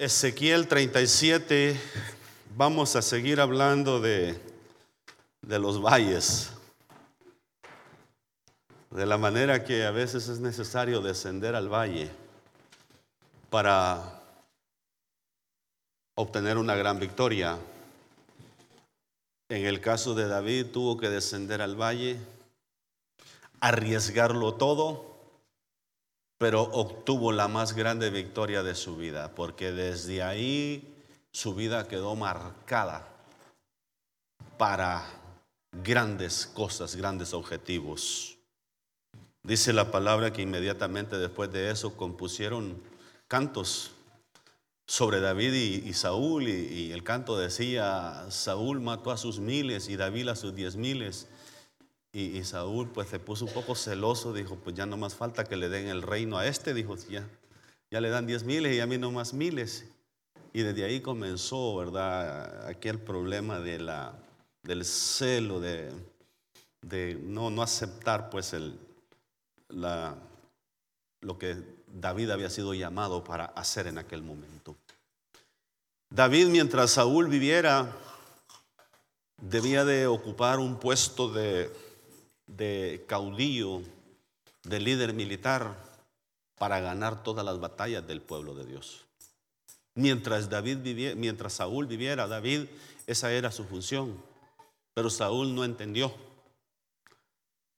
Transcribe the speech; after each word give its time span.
Ezequiel 0.00 0.66
37, 0.66 1.78
vamos 2.56 2.96
a 2.96 3.02
seguir 3.02 3.38
hablando 3.38 4.00
de, 4.00 4.40
de 5.42 5.58
los 5.58 5.82
valles, 5.82 6.50
de 8.90 9.04
la 9.04 9.18
manera 9.18 9.62
que 9.62 9.84
a 9.84 9.90
veces 9.90 10.28
es 10.28 10.40
necesario 10.40 11.02
descender 11.02 11.54
al 11.54 11.68
valle 11.68 12.08
para 13.50 14.22
obtener 16.14 16.56
una 16.56 16.76
gran 16.76 16.98
victoria. 16.98 17.58
En 19.50 19.66
el 19.66 19.82
caso 19.82 20.14
de 20.14 20.28
David 20.28 20.68
tuvo 20.72 20.96
que 20.96 21.10
descender 21.10 21.60
al 21.60 21.78
valle, 21.78 22.16
arriesgarlo 23.60 24.54
todo 24.54 25.09
pero 26.40 26.62
obtuvo 26.62 27.32
la 27.32 27.48
más 27.48 27.74
grande 27.74 28.08
victoria 28.08 28.62
de 28.62 28.74
su 28.74 28.96
vida, 28.96 29.34
porque 29.34 29.72
desde 29.72 30.22
ahí 30.22 30.96
su 31.32 31.54
vida 31.54 31.86
quedó 31.86 32.16
marcada 32.16 33.06
para 34.56 35.06
grandes 35.84 36.46
cosas, 36.46 36.96
grandes 36.96 37.34
objetivos. 37.34 38.38
Dice 39.42 39.74
la 39.74 39.90
palabra 39.90 40.32
que 40.32 40.40
inmediatamente 40.40 41.18
después 41.18 41.52
de 41.52 41.70
eso 41.70 41.94
compusieron 41.94 42.82
cantos 43.28 43.90
sobre 44.86 45.20
David 45.20 45.52
y, 45.52 45.92
Saúl, 45.92 46.48
y, 46.48 46.52
y, 46.52 46.92
el 46.92 47.04
canto 47.04 47.36
decía, 47.36 48.24
Saúl 48.30 48.80
mató 48.80 49.10
a 49.10 49.18
sus 49.18 49.40
miles 49.40 49.90
y 49.90 49.96
David 49.96 50.28
a 50.28 50.36
sus 50.36 50.54
diez 50.54 50.74
miles. 50.74 51.28
Y, 52.12 52.42
Saúl 52.42 52.88
pues 52.88 53.08
se 53.08 53.20
puso 53.20 53.44
un 53.44 53.52
poco 53.52 53.76
celoso, 53.76 54.32
dijo, 54.32 54.56
pues 54.56 54.74
ya 54.74 54.84
no 54.84 54.96
más 54.96 55.14
falta 55.14 55.44
que 55.44 55.54
le 55.56 55.68
den 55.68 55.86
el 55.86 56.02
reino 56.02 56.38
a 56.38 56.46
este, 56.46 56.74
dijo, 56.74 56.96
ya, 57.08 57.28
ya 57.88 58.00
le 58.00 58.10
dan 58.10 58.26
diez 58.26 58.42
miles 58.42 58.74
y 58.74 58.80
a 58.80 58.86
mí 58.86 58.98
no 58.98 59.12
más 59.12 59.32
miles. 59.32 59.84
Y 60.52 60.62
desde 60.62 60.84
ahí 60.84 61.00
comenzó, 61.00 61.76
¿verdad? 61.76 62.66
Aquel 62.66 62.98
problema 62.98 63.60
de 63.60 63.78
la, 63.78 64.18
del 64.64 64.84
celo, 64.84 65.60
de, 65.60 65.92
de 66.82 67.16
no, 67.22 67.50
no 67.50 67.62
aceptar 67.62 68.28
pues 68.28 68.54
el, 68.54 68.76
la, 69.68 70.16
lo 71.20 71.38
que 71.38 71.56
David 71.86 72.30
había 72.30 72.50
sido 72.50 72.74
llamado 72.74 73.22
para 73.22 73.46
hacer 73.46 73.86
en 73.86 73.98
aquel 73.98 74.22
momento. 74.22 74.76
David, 76.08 76.48
mientras 76.48 76.90
Saúl 76.92 77.28
viviera, 77.28 77.92
debía 79.40 79.84
de 79.84 80.08
ocupar 80.08 80.58
un 80.58 80.76
puesto 80.76 81.32
de 81.32 81.70
de 82.56 83.04
caudillo, 83.06 83.82
de 84.64 84.80
líder 84.80 85.14
militar, 85.14 85.76
para 86.56 86.80
ganar 86.80 87.22
todas 87.22 87.44
las 87.44 87.58
batallas 87.58 88.06
del 88.06 88.20
pueblo 88.20 88.54
de 88.54 88.66
Dios. 88.66 89.06
Mientras 89.94 90.50
David 90.50 90.78
viviera, 90.78 91.14
mientras 91.14 91.54
Saúl 91.54 91.86
viviera, 91.86 92.26
David, 92.28 92.66
esa 93.06 93.32
era 93.32 93.50
su 93.50 93.64
función. 93.64 94.22
Pero 94.94 95.08
Saúl 95.08 95.54
no 95.54 95.64
entendió. 95.64 96.12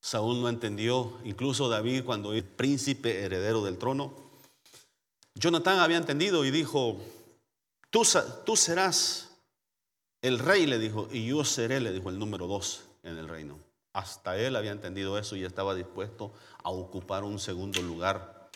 Saúl 0.00 0.40
no 0.40 0.48
entendió, 0.48 1.16
incluso 1.22 1.68
David 1.68 2.04
cuando 2.04 2.32
es 2.32 2.42
príncipe 2.42 3.22
heredero 3.22 3.62
del 3.62 3.78
trono, 3.78 4.12
Jonatán 5.34 5.78
había 5.78 5.96
entendido 5.96 6.44
y 6.44 6.50
dijo, 6.50 7.00
tú 7.90 8.56
serás 8.56 9.30
el 10.20 10.40
rey, 10.40 10.66
le 10.66 10.78
dijo, 10.78 11.08
y 11.12 11.26
yo 11.26 11.44
seré, 11.44 11.80
le 11.80 11.92
dijo 11.92 12.10
el 12.10 12.18
número 12.18 12.46
dos 12.48 12.82
en 13.04 13.16
el 13.16 13.28
reino. 13.28 13.58
Hasta 13.92 14.38
él 14.38 14.56
había 14.56 14.72
entendido 14.72 15.18
eso 15.18 15.36
y 15.36 15.44
estaba 15.44 15.74
dispuesto 15.74 16.32
a 16.62 16.70
ocupar 16.70 17.24
un 17.24 17.38
segundo 17.38 17.82
lugar 17.82 18.50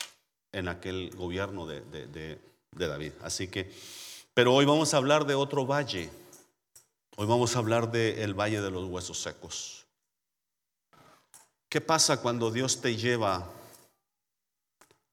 en 0.53 0.69
aquel 0.69 1.11
gobierno 1.15 1.67
de, 1.67 2.41
David. 2.73 3.13
Así 3.23 3.49
que, 3.49 3.73
pero 4.33 4.55
hoy 4.55 4.65
vamos 4.65 4.95
a 4.95 4.97
hablar 4.97 5.27
de 5.27 5.35
otro 5.35 5.67
valle. 5.67 6.11
Hoy 7.17 7.27
vamos 7.27 7.55
a 7.57 7.59
hablar 7.59 7.91
del 7.91 8.35
valle 8.35 8.61
de 8.61 8.71
los 8.71 8.85
huesos 8.85 9.21
secos. 9.21 9.87
¿Qué 11.69 11.81
pasa 11.81 12.23
cuando 12.23 12.51
Dios 12.51 12.81
te 12.81 12.97
lleva 12.97 13.51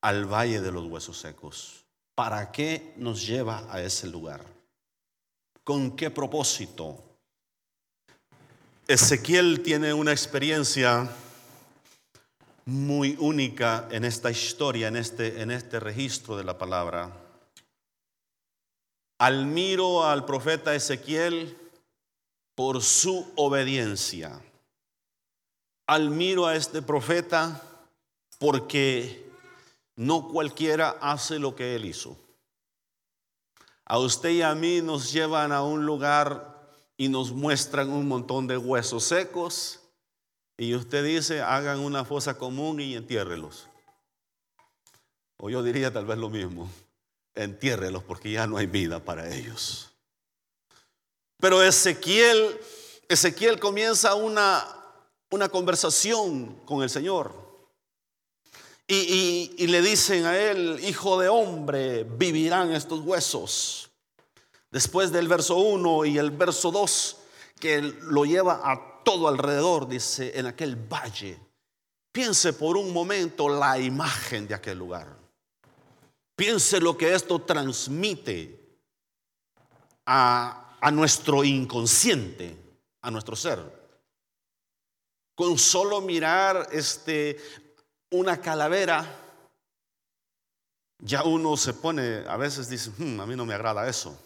al 0.02 0.26
valle 0.26 0.62
de 0.62 0.72
los 0.72 0.86
huesos 0.86 1.18
secos? 1.18 1.84
¿Para 2.16 2.52
qué 2.52 2.94
nos 2.96 3.26
lleva 3.26 3.66
a 3.74 3.82
ese 3.82 4.08
lugar? 4.08 4.46
¿Con 5.64 5.96
qué 5.96 6.10
propósito? 6.10 7.13
Ezequiel 8.86 9.64
tiene 9.64 9.94
una 9.94 10.12
experiencia 10.12 11.10
muy 12.66 13.16
única 13.18 13.88
en 13.92 14.04
esta 14.04 14.30
historia, 14.30 14.90
en 14.90 14.98
este, 14.98 15.42
en 15.42 15.52
este 15.52 15.80
registro 15.80 16.36
de 16.36 16.44
la 16.44 16.58
palabra. 16.58 17.10
Admiro 19.20 20.04
al 20.04 20.26
profeta 20.26 20.76
Ezequiel 20.76 21.58
por 22.56 22.82
su 22.82 23.32
obediencia. 23.38 24.42
Admiro 25.88 26.46
a 26.46 26.58
este 26.58 26.82
profeta 26.82 27.62
porque 28.38 29.32
no 29.96 30.28
cualquiera 30.28 30.98
hace 31.00 31.40
lo 31.40 31.56
que 31.56 31.76
él 31.76 31.86
hizo. 31.86 32.18
A 33.86 33.98
usted 33.98 34.32
y 34.32 34.42
a 34.42 34.54
mí 34.56 34.82
nos 34.82 35.14
llevan 35.14 35.54
a 35.54 35.64
un 35.64 35.86
lugar 35.86 36.53
y 36.98 37.10
nos 37.10 37.32
muestran 37.32 37.90
un 37.90 38.08
montón 38.08 38.48
de 38.48 38.58
huesos 38.58 39.04
secos 39.04 39.80
y 40.58 40.76
usted 40.76 41.04
dice, 41.04 41.42
hagan 41.42 41.80
una 41.80 42.06
fosa 42.06 42.38
común 42.38 42.80
y 42.80 42.96
entiérrelos. 42.96 43.68
O 45.38 45.50
yo 45.50 45.64
diría 45.64 45.92
tal 45.92 46.06
vez 46.06 46.18
lo 46.18 46.30
mismo, 46.30 46.70
entiérrelos 47.34 48.04
porque 48.04 48.32
ya 48.32 48.48
no 48.48 48.58
hay 48.58 48.68
vida 48.68 49.04
para 49.04 49.34
ellos. 49.34 49.90
Pero 51.40 51.62
Ezequiel, 51.62 52.58
Ezequiel 53.10 53.60
comienza 53.60 54.16
una, 54.16 54.66
una 55.30 55.50
conversación 55.50 56.56
con 56.66 56.84
el 56.84 56.90
Señor. 56.90 57.44
Y, 58.88 59.54
y, 59.58 59.68
le 59.68 59.82
dicen 59.82 60.26
a 60.26 60.38
él, 60.38 60.80
hijo 60.84 61.20
de 61.20 61.30
hombre, 61.30 62.04
vivirán 62.04 62.72
estos 62.74 63.00
huesos. 63.00 63.90
Después 64.74 65.12
del 65.12 65.28
verso 65.28 65.58
1 65.58 66.06
y 66.06 66.18
el 66.18 66.32
verso 66.32 66.72
2, 66.72 67.18
que 67.60 67.80
lo 67.80 68.26
lleva 68.26 68.60
a 68.64 69.04
todo 69.04 69.28
alrededor, 69.28 69.88
dice, 69.88 70.32
en 70.34 70.48
aquel 70.48 70.76
valle. 70.76 71.40
Piense 72.12 72.54
por 72.54 72.76
un 72.76 72.92
momento 72.92 73.48
la 73.48 73.78
imagen 73.78 74.48
de 74.48 74.56
aquel 74.56 74.80
lugar. 74.80 75.16
Piense 76.36 76.80
lo 76.80 76.98
que 76.98 77.14
esto 77.14 77.38
transmite 77.44 78.80
a, 80.08 80.76
nuestro 80.92 81.44
inconsciente, 81.44 82.58
a 83.04 83.12
nuestro 83.12 83.36
ser. 83.36 83.62
Con 85.36 85.60
solo 85.60 86.02
mirar 86.02 86.70
este, 86.72 87.38
una 88.10 88.42
calavera, 88.42 89.06
ya 90.98 91.22
uno 91.26 91.58
se 91.58 91.76
pone, 91.76 92.24
a 92.28 92.38
veces 92.38 92.68
dice, 92.70 92.90
hmm, 92.98 93.20
a 93.22 93.28
mí 93.28 93.36
no 93.36 93.46
me 93.46 93.54
agrada 93.54 93.88
eso. 93.88 94.20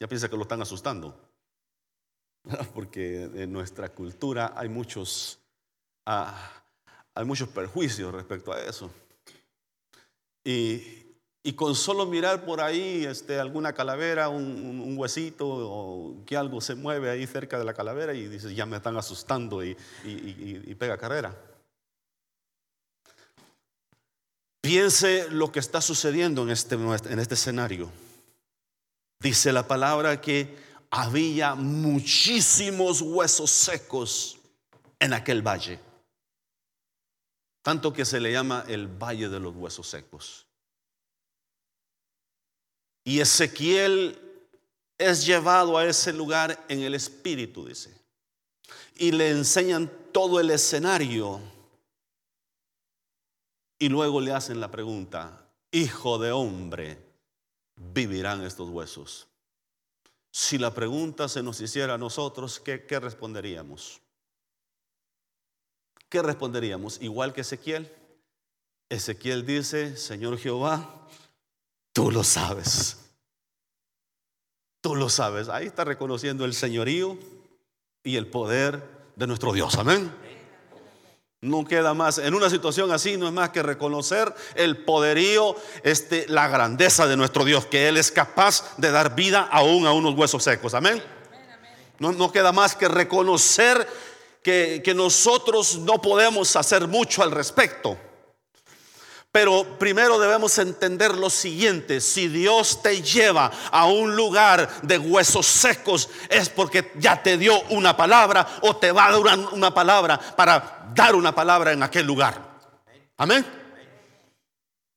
Ya 0.00 0.06
piensa 0.06 0.28
que 0.28 0.36
lo 0.36 0.42
están 0.42 0.62
asustando. 0.62 1.18
Porque 2.74 3.24
en 3.24 3.52
nuestra 3.52 3.88
cultura 3.88 4.52
hay 4.56 4.68
muchos, 4.68 5.38
ah, 6.06 6.52
hay 7.14 7.24
muchos 7.24 7.48
perjuicios 7.48 8.12
respecto 8.12 8.52
a 8.52 8.60
eso. 8.60 8.90
Y, 10.44 11.04
con 11.56 11.74
solo 11.74 12.04
mirar 12.04 12.44
por 12.44 12.60
ahí 12.60 13.06
este, 13.06 13.40
alguna 13.40 13.72
calavera, 13.72 14.28
un, 14.28 14.94
huesito 14.98 15.46
o 15.48 16.24
que 16.26 16.36
algo 16.36 16.60
se 16.60 16.74
mueve 16.74 17.08
ahí 17.08 17.26
cerca 17.26 17.58
de 17.58 17.64
la 17.64 17.72
calavera 17.72 18.12
y 18.12 18.28
dice 18.28 18.54
ya 18.54 18.66
me 18.66 18.76
están 18.76 18.98
asustando 18.98 19.64
y, 19.64 19.74
y 20.04 20.74
pega 20.74 20.98
carrera. 20.98 21.34
Piense 24.60 25.30
lo 25.30 25.50
que 25.50 25.60
está 25.60 25.80
sucediendo 25.80 26.42
en 26.42 26.50
este, 26.50 26.74
en 26.74 27.18
este 27.18 27.34
escenario. 27.34 27.90
Dice 29.20 29.52
la 29.52 29.66
palabra 29.66 30.20
que 30.20 30.56
había 30.90 31.54
muchísimos 31.54 33.02
huesos 33.02 33.50
secos 33.50 34.38
en 35.00 35.12
aquel 35.12 35.42
valle. 35.42 35.80
Tanto 37.62 37.92
que 37.92 38.04
se 38.04 38.20
le 38.20 38.32
llama 38.32 38.64
el 38.68 38.86
valle 38.86 39.28
de 39.28 39.40
los 39.40 39.54
huesos 39.54 39.88
secos. 39.88 40.46
Y 43.04 43.20
Ezequiel 43.20 44.18
es 44.96 45.26
llevado 45.26 45.78
a 45.78 45.84
ese 45.84 46.12
lugar 46.12 46.64
en 46.68 46.82
el 46.82 46.94
espíritu, 46.94 47.66
dice. 47.66 47.94
Y 48.96 49.12
le 49.12 49.30
enseñan 49.30 49.90
todo 50.12 50.40
el 50.40 50.50
escenario. 50.50 51.40
Y 53.78 53.88
luego 53.88 54.20
le 54.20 54.32
hacen 54.32 54.60
la 54.60 54.70
pregunta, 54.70 55.48
hijo 55.70 56.18
de 56.18 56.32
hombre, 56.32 57.07
vivirán 57.92 58.44
estos 58.44 58.68
huesos? 58.68 59.28
Si 60.30 60.58
la 60.58 60.72
pregunta 60.74 61.28
se 61.28 61.42
nos 61.42 61.60
hiciera 61.60 61.94
a 61.94 61.98
nosotros, 61.98 62.60
¿qué, 62.60 63.00
responderíamos? 63.00 64.00
¿Qué 66.08 66.22
responderíamos? 66.22 67.00
Igual 67.02 67.32
que 67.32 67.40
Ezequiel. 67.40 67.92
Ezequiel 68.88 69.44
dice, 69.44 69.96
Señor 69.96 70.38
Jehová, 70.38 71.08
tú 71.92 72.10
lo 72.10 72.24
sabes. 72.24 73.10
Tú 74.80 74.94
lo 74.94 75.08
sabes, 75.08 75.48
ahí 75.48 75.66
está 75.66 75.84
reconociendo 75.84 76.44
el 76.44 76.54
señorío 76.54 77.18
y 78.04 78.16
el 78.16 78.28
poder 78.28 79.10
de 79.16 79.26
nuestro 79.26 79.52
Dios. 79.52 79.74
Amén. 79.76 80.14
No 81.40 81.64
queda 81.64 81.94
más. 81.94 82.18
En 82.18 82.34
una 82.34 82.50
situación 82.50 82.90
así 82.90 83.16
no 83.16 83.28
es 83.28 83.32
más 83.32 83.50
que 83.50 83.62
reconocer 83.62 84.34
el 84.56 84.78
poderío, 84.78 85.54
este, 85.84 86.26
la 86.28 86.48
grandeza 86.48 87.06
de 87.06 87.16
nuestro 87.16 87.44
Dios, 87.44 87.64
que 87.66 87.86
Él 87.86 87.96
es 87.96 88.10
capaz 88.10 88.76
de 88.76 88.90
dar 88.90 89.14
vida 89.14 89.48
aún 89.52 89.86
a 89.86 89.92
unos 89.92 90.16
huesos 90.16 90.42
secos. 90.42 90.74
Amén. 90.74 91.00
No, 92.00 92.10
no 92.10 92.32
queda 92.32 92.50
más 92.50 92.74
que 92.74 92.88
reconocer 92.88 93.86
que, 94.42 94.82
que 94.84 94.94
nosotros 94.94 95.78
no 95.78 96.02
podemos 96.02 96.56
hacer 96.56 96.88
mucho 96.88 97.22
al 97.22 97.30
respecto. 97.30 97.96
Pero 99.30 99.78
primero 99.78 100.18
debemos 100.18 100.56
entender 100.58 101.14
lo 101.14 101.28
siguiente, 101.28 102.00
si 102.00 102.28
Dios 102.28 102.82
te 102.82 103.02
lleva 103.02 103.50
a 103.70 103.84
un 103.86 104.16
lugar 104.16 104.80
de 104.82 104.98
huesos 104.98 105.46
secos 105.46 106.08
es 106.30 106.48
porque 106.48 106.92
ya 106.96 107.22
te 107.22 107.36
dio 107.36 107.60
una 107.68 107.94
palabra 107.94 108.46
o 108.62 108.76
te 108.76 108.90
va 108.90 109.06
a 109.06 109.12
dar 109.12 109.38
una, 109.52 109.74
palabra 109.74 110.18
para 110.18 110.90
dar 110.94 111.14
una 111.14 111.34
palabra 111.34 111.72
en 111.72 111.82
aquel 111.82 112.06
lugar. 112.06 112.42
Amén. 113.18 113.44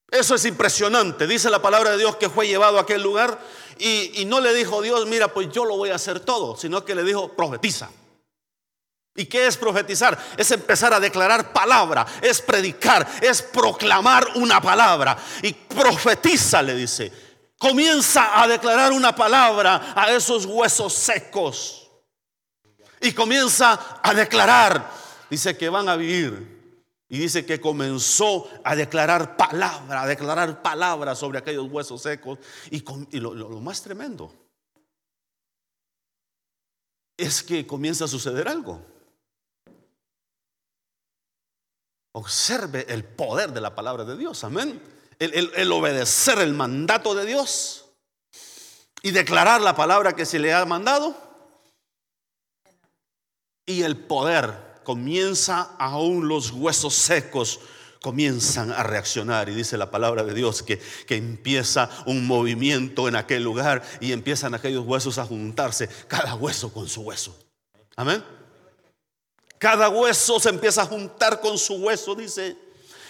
Eso 0.10 0.36
es 0.36 0.46
impresionante. 0.46 1.28
Dice 1.28 1.50
la 1.50 1.62
palabra 1.62 1.92
de 1.92 1.98
Dios 1.98 2.16
que 2.16 2.30
fue 2.30 2.48
llevado 2.48 2.78
a 2.78 2.82
aquel 2.84 3.04
lugar 3.04 3.38
y 3.78 4.24
no 4.28 4.40
le 4.40 4.54
dijo 4.54 4.82
Dios, 4.82 5.06
mira, 5.08 5.34
pues 5.34 5.50
yo 5.52 5.66
lo 5.66 5.76
voy 5.76 5.90
a 5.90 5.96
hacer 5.96 6.22
todo, 6.22 6.56
sino 6.56 6.86
que 6.86 6.96
le 6.96 7.04
dijo, 7.04 7.34
profetiza. 7.34 7.90
¿Y 9.16 9.26
qué 9.26 9.48
es 9.48 9.58
profetizar? 9.58 10.18
Es 10.38 10.52
empezar 10.52 10.94
a 10.94 11.00
declarar 11.00 11.52
palabra, 11.52 12.06
es 12.22 12.42
predicar, 12.42 13.06
es 13.22 13.42
proclamar 13.42 14.26
una 14.36 14.62
palabra. 14.62 15.18
Y 15.42 15.54
profetiza, 15.54 16.62
le 16.62 16.76
dice. 16.76 17.12
Comienza 17.58 18.42
a 18.42 18.48
declarar 18.48 18.92
una 18.94 19.14
palabra 19.14 19.94
a 19.96 20.12
esos 20.12 20.46
huesos 20.46 20.94
secos. 20.94 21.92
Y 23.02 23.12
comienza 23.12 24.00
a 24.02 24.14
declarar. 24.14 24.90
Dice 25.30 25.58
que 25.58 25.70
van 25.70 25.90
a 25.90 25.96
vivir. 25.96 26.62
Y 27.10 27.20
dice 27.20 27.46
que 27.46 27.60
comenzó 27.60 28.50
a 28.64 28.74
declarar 28.74 29.36
palabra, 29.36 30.04
a 30.04 30.08
declarar 30.08 30.62
palabra 30.62 31.14
sobre 31.14 31.40
aquellos 31.40 31.70
huesos 31.70 32.02
secos. 32.02 32.40
Y, 32.70 32.82
lo, 33.20 33.34
lo 33.34 33.60
más 33.60 33.82
tremendo 33.82 34.34
es 37.18 37.44
que 37.44 37.68
comienza 37.68 38.06
a 38.06 38.08
suceder 38.08 38.48
algo. 38.48 38.84
Observe 42.14 42.86
el 42.90 43.04
poder 43.04 43.54
de 43.54 43.62
la 43.62 43.74
palabra 43.74 44.04
de 44.04 44.18
Dios, 44.18 44.44
amén. 44.44 44.82
El, 45.20 45.72
obedecer 45.72 46.40
el 46.40 46.54
mandato 46.54 47.14
de 47.14 47.26
Dios 47.26 47.86
y 49.04 49.12
declarar 49.12 49.62
la 49.62 49.76
palabra 49.76 50.14
que 50.14 50.26
se 50.26 50.40
le 50.40 50.54
ha 50.54 50.66
mandado. 50.66 51.16
Y 53.66 53.84
el 53.84 53.98
poder 53.98 54.82
comienza, 54.84 55.76
aún 55.78 56.28
los 56.28 56.52
huesos 56.52 56.96
secos 56.96 57.60
comienzan 58.02 58.72
a 58.72 58.82
reaccionar. 58.82 59.48
Y 59.48 59.54
dice 59.54 59.78
la 59.78 59.92
palabra 59.92 60.24
de 60.24 60.34
Dios 60.34 60.64
que, 60.64 60.80
que 60.80 61.16
empieza 61.16 61.90
un 62.08 62.26
movimiento 62.26 63.08
en 63.08 63.16
aquel 63.16 63.44
lugar 63.44 63.84
y 64.02 64.12
empiezan 64.12 64.56
aquellos 64.56 64.86
huesos 64.86 65.20
a 65.20 65.26
juntarse, 65.26 65.88
cada 66.08 66.34
hueso 66.36 66.74
con 66.74 66.90
su 66.90 67.02
hueso. 67.02 67.38
Amén. 67.96 68.41
Cada 69.62 69.90
hueso 69.90 70.40
se 70.40 70.50
empieza 70.50 70.82
a 70.82 70.88
juntar 70.88 71.40
con 71.40 71.56
su 71.56 71.76
hueso, 71.76 72.16
dice. 72.16 72.58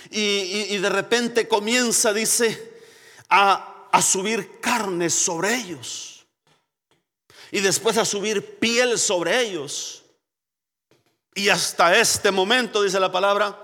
Y, 0.10 0.76
de 0.80 0.90
repente 0.90 1.48
comienza, 1.48 2.12
dice, 2.12 2.78
a, 3.30 3.88
a 3.90 4.02
subir 4.02 4.60
carne 4.60 5.10
sobre 5.10 5.56
ellos. 5.56 6.26
Y 7.52 7.62
después 7.62 7.98
a 7.98 8.04
subir 8.04 8.60
piel 8.60 9.00
sobre 9.00 9.40
ellos. 9.40 10.04
Y 11.36 11.48
hasta 11.48 11.98
este 11.98 12.32
momento, 12.32 12.84
dice 12.84 13.00
la 13.00 13.14
palabra, 13.14 13.58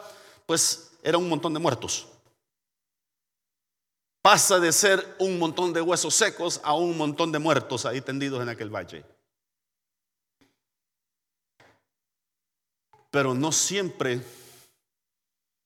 pues 0.46 0.92
era 1.04 1.18
un 1.18 1.28
montón 1.28 1.54
de 1.54 1.60
muertos. 1.60 2.08
Pasa 4.22 4.62
de 4.62 4.72
ser 4.72 5.18
un 5.20 5.38
montón 5.38 5.74
de 5.74 5.82
huesos 5.82 6.16
secos 6.16 6.62
a 6.64 6.74
un 6.74 6.96
montón 6.96 7.34
de 7.34 7.40
muertos 7.40 7.86
ahí 7.86 8.00
tendidos 8.00 8.42
en 8.42 8.48
aquel 8.48 8.74
valle. 8.74 9.04
Pero 13.18 13.34
no 13.34 13.52
siempre 13.52 14.22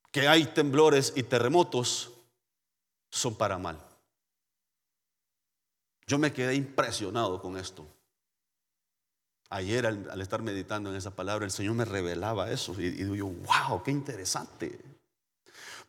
que 0.09 0.25
hay 0.25 0.45
temblores 0.45 1.11
y 1.17 1.23
terremotos 1.23 2.13
son 3.09 3.35
para 3.35 3.57
mal. 3.57 3.77
Yo 6.07 6.17
me 6.17 6.31
quedé 6.31 6.55
impresionado 6.55 7.41
con 7.41 7.57
esto. 7.57 7.85
Ayer 9.49 9.85
al, 9.85 10.21
estar 10.21 10.41
meditando 10.41 10.91
en 10.91 10.95
esa 10.95 11.13
palabra, 11.13 11.43
el 11.43 11.51
Señor 11.51 11.73
me 11.73 11.83
revelaba 11.83 12.49
eso 12.49 12.73
y, 12.79 12.85
y 12.85 13.03
digo 13.03 13.27
wow, 13.27 13.83
qué 13.83 13.91
interesante. 13.91 14.79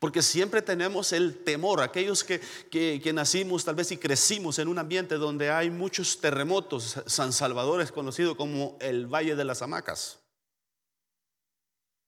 Porque 0.00 0.20
siempre 0.20 0.62
tenemos 0.62 1.12
el 1.12 1.44
temor, 1.44 1.80
aquellos 1.80 2.24
que, 2.24 2.40
que, 2.72 3.00
que, 3.00 3.12
nacimos 3.12 3.64
tal 3.64 3.76
vez 3.76 3.92
y 3.92 3.98
crecimos 3.98 4.58
en 4.58 4.66
un 4.66 4.80
ambiente 4.80 5.14
donde 5.14 5.52
hay 5.52 5.70
muchos 5.70 6.20
terremotos. 6.20 7.00
San 7.06 7.32
Salvador 7.32 7.80
es 7.80 7.92
conocido 7.92 8.36
como 8.36 8.76
el 8.80 9.06
Valle 9.06 9.36
de 9.36 9.44
las 9.44 9.62
Hamacas. 9.62 10.21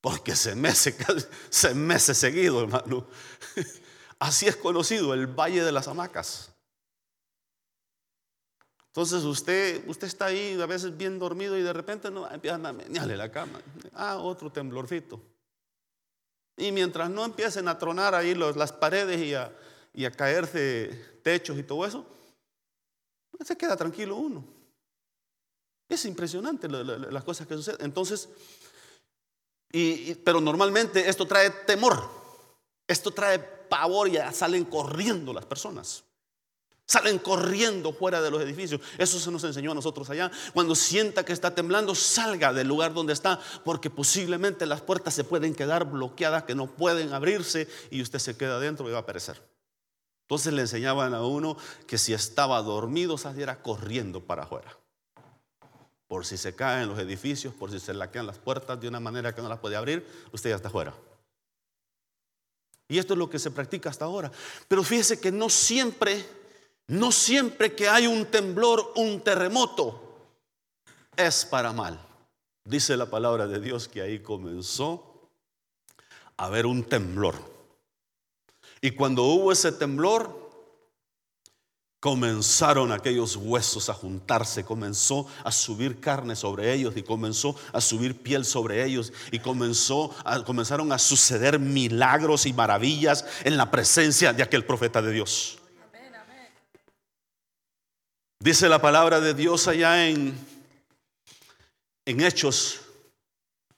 Porque 0.05 0.37
se 0.37 0.55
mece, 0.55 0.95
se 1.49 1.75
mece 1.75 2.13
seguido, 2.13 2.61
hermano. 2.61 3.07
Así 4.19 4.47
es 4.47 4.55
conocido 4.55 5.15
el 5.15 5.27
Valle 5.29 5.65
de 5.65 5.73
las 5.73 5.89
Hamacas. 5.89 6.53
Entonces 8.89 9.25
usted, 9.25 9.83
usted 9.89 10.07
está 10.07 10.27
ahí 10.27 10.61
a 10.61 10.67
veces 10.67 10.95
bien 10.95 11.19
dormido 11.19 11.57
y 11.57 11.63
de 11.63 11.73
repente 11.73 12.11
no, 12.11 12.31
empiezan 12.31 12.67
a 12.67 12.75
menearle 12.75 13.17
la 13.17 13.33
cama. 13.33 13.63
Ah, 13.95 14.19
otro 14.19 14.53
temblorcito. 14.53 15.23
Y 16.59 16.71
mientras 16.71 17.09
no 17.09 17.25
empiecen 17.25 17.67
a 17.67 17.79
tronar 17.79 18.15
ahí 18.15 18.35
las 18.35 18.73
paredes 18.75 19.23
y 19.23 19.33
a, 19.33 19.57
y 19.95 20.05
a 20.05 20.11
caerse 20.11 21.19
techos 21.23 21.57
y 21.57 21.63
todo 21.63 21.87
eso, 21.87 22.05
se 23.43 23.57
queda 23.57 23.75
tranquilo 23.75 24.17
uno. 24.17 24.45
Es 25.89 26.05
impresionante 26.05 26.69
las 26.69 27.25
cosas 27.25 27.47
que 27.47 27.55
suceden. 27.55 27.81
Entonces, 27.87 28.29
pero 30.23 30.41
normalmente 30.41 31.09
esto 31.09 31.27
trae 31.27 31.51
temor, 31.51 32.01
esto 32.87 33.11
trae 33.11 33.39
pavor 33.39 34.09
y 34.09 34.17
salen 34.33 34.65
corriendo 34.65 35.33
las 35.33 35.45
personas. 35.47 36.05
Salen 36.87 37.19
corriendo 37.19 37.95
fuera 37.95 38.21
de 38.21 38.31
los 38.31 38.43
edificios. 38.43 38.81
Eso 38.99 39.19
se 39.19 39.31
nos 39.31 39.43
enseñó 39.43 39.73
a 39.73 39.75
nosotros 39.75 40.11
allá. 40.11 40.31
Cuando 40.53 40.75
sienta 40.75 41.25
que 41.25 41.33
está 41.33 41.55
temblando, 41.55 41.95
salga 41.95 42.53
del 42.53 42.69
lugar 42.69 42.93
donde 42.93 43.15
está, 43.15 43.41
porque 43.65 43.89
posiblemente 43.89 44.67
las 44.67 44.83
puertas 44.83 45.15
se 45.15 45.25
pueden 45.25 45.55
quedar 45.55 45.87
bloqueadas, 45.91 46.45
que 46.45 46.55
no 46.55 46.67
pueden 46.67 47.15
abrirse 47.15 47.69
y 47.91 48.03
usted 48.03 48.19
se 48.19 48.37
queda 48.37 48.57
adentro 48.57 48.87
y 48.89 48.93
va 48.93 48.99
a 48.99 49.07
perecer. 49.07 49.43
Entonces 50.25 50.53
le 50.53 50.61
enseñaban 50.61 51.15
a 51.15 51.25
uno 51.25 51.57
que 51.87 51.97
si 51.97 52.13
estaba 52.13 52.61
dormido 52.61 53.17
saliera 53.17 53.63
corriendo 53.63 54.21
para 54.21 54.43
afuera 54.43 54.77
por 56.07 56.27
si 56.27 56.37
se 56.37 56.55
caen 56.55 56.89
los 56.89 56.99
edificios, 56.99 57.55
por 57.55 57.71
si 57.71 57.81
se 57.81 57.95
laquean 57.95 58.27
las 58.27 58.39
puertas 58.39 58.81
de 58.81 58.89
una 58.89 59.01
manera 59.01 59.35
que 59.35 59.43
no 59.43 59.49
las 59.49 59.59
puede 59.59 59.77
abrir, 59.77 60.07
usted 60.33 60.51
ya 60.51 60.57
está 60.57 60.69
afuera. 60.69 60.95
Y 62.89 62.99
esto 62.99 63.15
es 63.15 63.19
lo 63.19 63.31
que 63.31 63.39
se 63.39 63.51
practica 63.51 63.91
hasta 63.91 64.05
ahora. 64.05 64.31
Pero 64.69 64.83
fíjese 64.83 65.19
que 65.19 65.33
no 65.33 65.49
siempre, 65.49 66.25
no 66.87 67.11
siempre 67.11 67.75
que 67.75 67.89
hay 67.89 68.07
un 68.07 68.27
temblor, 68.27 68.93
un 68.97 69.21
terremoto, 69.23 70.01
es 71.17 71.45
para 71.45 71.73
mal. 71.73 71.99
Dice 72.65 72.97
la 72.97 73.07
palabra 73.07 73.47
de 73.47 73.61
Dios 73.61 73.89
que 73.89 74.03
ahí 74.03 74.21
comenzó 74.21 75.31
a 76.37 76.47
haber 76.47 76.67
un 76.67 76.85
temblor. 76.85 77.35
Y 78.81 78.91
cuando 78.91 79.23
hubo 79.25 79.51
ese 79.51 79.73
temblor, 79.73 80.44
comenzaron 82.05 82.93
aquellos 82.93 83.35
huesos 83.35 83.89
a 83.89 83.95
juntarse, 83.95 84.63
comenzó 84.63 85.27
a 85.43 85.51
subir 85.51 86.01
carne 86.01 86.37
sobre 86.37 86.71
ellos 86.75 86.95
y 86.99 87.03
comenzó 87.03 87.57
a 87.73 87.81
subir 87.81 88.21
piel 88.21 88.45
sobre 88.45 88.85
ellos 88.85 89.11
y 89.33 89.39
comenzó 89.39 90.15
comenzaron 90.45 90.93
a 90.93 90.99
suceder 90.99 91.59
milagros 91.59 92.45
y 92.45 92.53
maravillas 92.53 93.25
en 93.43 93.57
la 93.57 93.71
presencia 93.71 94.35
de 94.35 94.43
aquel 94.43 94.67
profeta 94.67 95.01
de 95.01 95.13
Dios. 95.13 95.57
Dice 98.39 98.69
la 98.69 98.83
palabra 98.83 99.19
de 99.19 99.33
Dios 99.33 99.67
allá 99.67 100.07
en, 100.07 100.39
en 102.05 102.21
Hechos, 102.21 102.83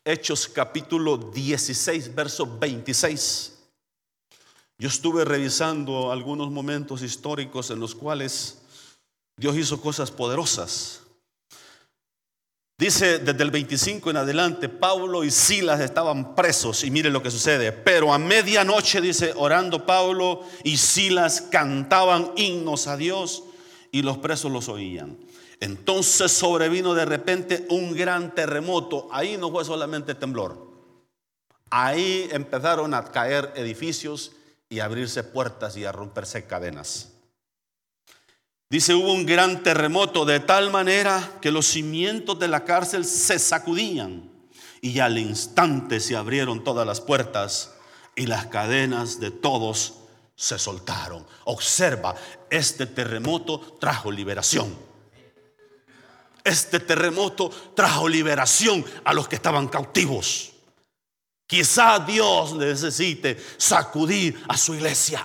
Hechos 0.04 0.48
capítulo 0.48 1.16
16, 1.16 2.12
verso 2.12 2.58
26. 2.58 3.55
Yo 4.78 4.88
estuve 4.88 5.24
revisando 5.24 6.12
algunos 6.12 6.50
momentos 6.50 7.02
históricos 7.02 7.70
en 7.70 7.80
los 7.80 7.94
cuales 7.94 8.58
Dios 9.36 9.56
hizo 9.56 9.80
cosas 9.80 10.10
poderosas. 10.10 11.02
Dice 12.78 13.18
desde 13.18 13.42
el 13.42 13.50
25 13.50 14.10
en 14.10 14.18
adelante, 14.18 14.68
Pablo 14.68 15.24
y 15.24 15.30
Silas 15.30 15.80
estaban 15.80 16.34
presos 16.34 16.84
y 16.84 16.90
mire 16.90 17.08
lo 17.08 17.22
que 17.22 17.30
sucede. 17.30 17.72
Pero 17.72 18.12
a 18.12 18.18
medianoche, 18.18 19.00
dice, 19.00 19.32
orando 19.34 19.86
Pablo 19.86 20.42
y 20.62 20.76
Silas 20.76 21.40
cantaban 21.40 22.32
himnos 22.36 22.86
a 22.86 22.98
Dios 22.98 23.44
y 23.90 24.02
los 24.02 24.18
presos 24.18 24.52
los 24.52 24.68
oían. 24.68 25.16
Entonces 25.58 26.32
sobrevino 26.32 26.92
de 26.92 27.06
repente 27.06 27.66
un 27.70 27.94
gran 27.94 28.34
terremoto. 28.34 29.08
Ahí 29.10 29.38
no 29.38 29.50
fue 29.50 29.64
solamente 29.64 30.14
temblor. 30.14 30.66
Ahí 31.70 32.28
empezaron 32.30 32.92
a 32.92 33.04
caer 33.04 33.54
edificios 33.56 34.32
y 34.68 34.80
abrirse 34.80 35.24
puertas 35.24 35.76
y 35.76 35.84
a 35.84 35.92
romperse 35.92 36.46
cadenas. 36.46 37.12
Dice, 38.68 38.94
hubo 38.94 39.12
un 39.12 39.26
gran 39.26 39.62
terremoto 39.62 40.24
de 40.24 40.40
tal 40.40 40.70
manera 40.70 41.38
que 41.40 41.52
los 41.52 41.66
cimientos 41.66 42.38
de 42.38 42.48
la 42.48 42.64
cárcel 42.64 43.04
se 43.04 43.38
sacudían 43.38 44.28
y 44.80 44.98
al 44.98 45.18
instante 45.18 46.00
se 46.00 46.16
abrieron 46.16 46.64
todas 46.64 46.84
las 46.86 47.00
puertas 47.00 47.74
y 48.16 48.26
las 48.26 48.46
cadenas 48.46 49.20
de 49.20 49.30
todos 49.30 49.94
se 50.34 50.58
soltaron. 50.58 51.24
Observa, 51.44 52.16
este 52.50 52.86
terremoto 52.86 53.60
trajo 53.78 54.10
liberación. 54.10 54.76
Este 56.42 56.80
terremoto 56.80 57.50
trajo 57.74 58.08
liberación 58.08 58.84
a 59.04 59.14
los 59.14 59.28
que 59.28 59.36
estaban 59.36 59.68
cautivos. 59.68 60.55
Quizá 61.46 62.00
Dios 62.00 62.54
necesite 62.54 63.36
sacudir 63.56 64.42
a 64.48 64.56
su 64.56 64.74
iglesia. 64.74 65.24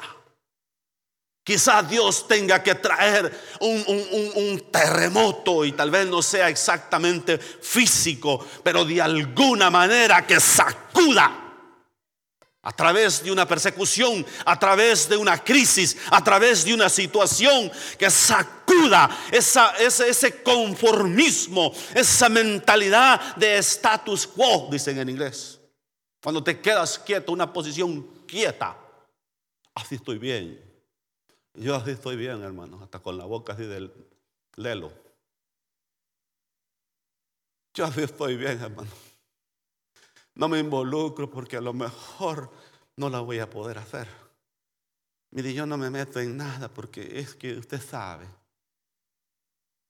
Quizá 1.43 1.81
Dios 1.81 2.27
tenga 2.27 2.61
que 2.61 2.75
traer 2.75 3.57
un, 3.61 4.67
terremoto 4.71 5.65
y 5.65 5.71
tal 5.71 5.89
vez 5.89 6.07
no 6.07 6.21
sea 6.21 6.49
exactamente 6.49 7.39
físico, 7.39 8.45
pero 8.63 8.85
de 8.85 9.01
alguna 9.01 9.71
manera 9.71 10.25
que 10.25 10.39
sacuda 10.39 11.39
a 12.61 12.71
través 12.73 13.23
de 13.23 13.31
una 13.31 13.47
persecución, 13.47 14.23
a 14.45 14.59
través 14.59 15.09
de 15.09 15.17
una 15.17 15.43
crisis, 15.43 15.97
a 16.11 16.23
través 16.23 16.63
de 16.63 16.75
una 16.75 16.89
situación 16.89 17.71
que 17.97 18.11
sacuda 18.11 19.09
ese, 19.31 19.59
ese 19.79 20.43
conformismo, 20.43 21.73
esa 21.95 22.29
mentalidad 22.29 23.35
de 23.35 23.57
status 23.57 24.27
quo, 24.27 24.67
dicen 24.71 24.99
en 24.99 25.09
inglés. 25.09 25.60
Cuando 26.21 26.43
te 26.43 26.61
quedas 26.61 26.99
quieto, 26.99 27.31
una 27.31 27.51
posición 27.51 28.03
quieta. 28.27 28.77
Así 29.73 29.95
estoy 29.95 30.19
bien. 30.19 30.63
Yo 31.55 31.75
así 31.75 31.91
estoy 31.91 32.15
bien, 32.15 32.41
hermano, 32.43 32.81
hasta 32.81 32.99
con 32.99 33.17
la 33.17 33.25
boca 33.25 33.53
así 33.53 33.63
del 33.63 33.91
lelo. 34.55 34.91
Yo 37.73 37.85
así 37.85 38.01
estoy 38.01 38.37
bien, 38.37 38.59
hermano. 38.61 38.91
No 40.35 40.47
me 40.47 40.59
involucro 40.59 41.29
porque 41.29 41.57
a 41.57 41.61
lo 41.61 41.73
mejor 41.73 42.51
no 42.95 43.09
la 43.09 43.19
voy 43.19 43.39
a 43.39 43.49
poder 43.49 43.77
hacer. 43.77 44.07
Mire, 45.31 45.53
yo 45.53 45.65
no 45.65 45.77
me 45.77 45.89
meto 45.89 46.19
en 46.19 46.37
nada 46.37 46.69
porque 46.69 47.19
es 47.19 47.35
que 47.35 47.57
usted 47.57 47.81
sabe. 47.81 48.27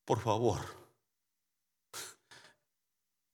Por 0.05 0.19
favor. 0.19 0.80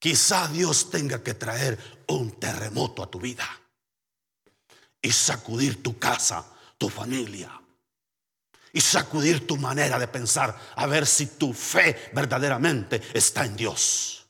Quizá 0.08 0.48
Dios 0.48 0.90
tenga 0.90 1.22
que 1.22 1.34
traer 1.34 1.78
un 2.08 2.32
terremoto 2.40 3.04
a 3.04 3.12
tu 3.12 3.20
vida 3.20 3.46
y 5.02 5.12
sacudir 5.12 5.84
tu 5.84 6.00
casa, 6.00 6.46
tu 6.78 6.88
familia 6.88 7.52
y 8.72 8.80
sacudir 8.80 9.46
tu 9.46 9.58
manera 9.58 10.00
de 10.00 10.08
pensar 10.08 10.58
a 10.78 10.88
ver 10.88 11.06
si 11.06 11.26
tu 11.26 11.52
fe 11.52 12.10
verdaderamente 12.14 13.02
está 13.14 13.44
en 13.44 13.58
Dios. 13.58 14.27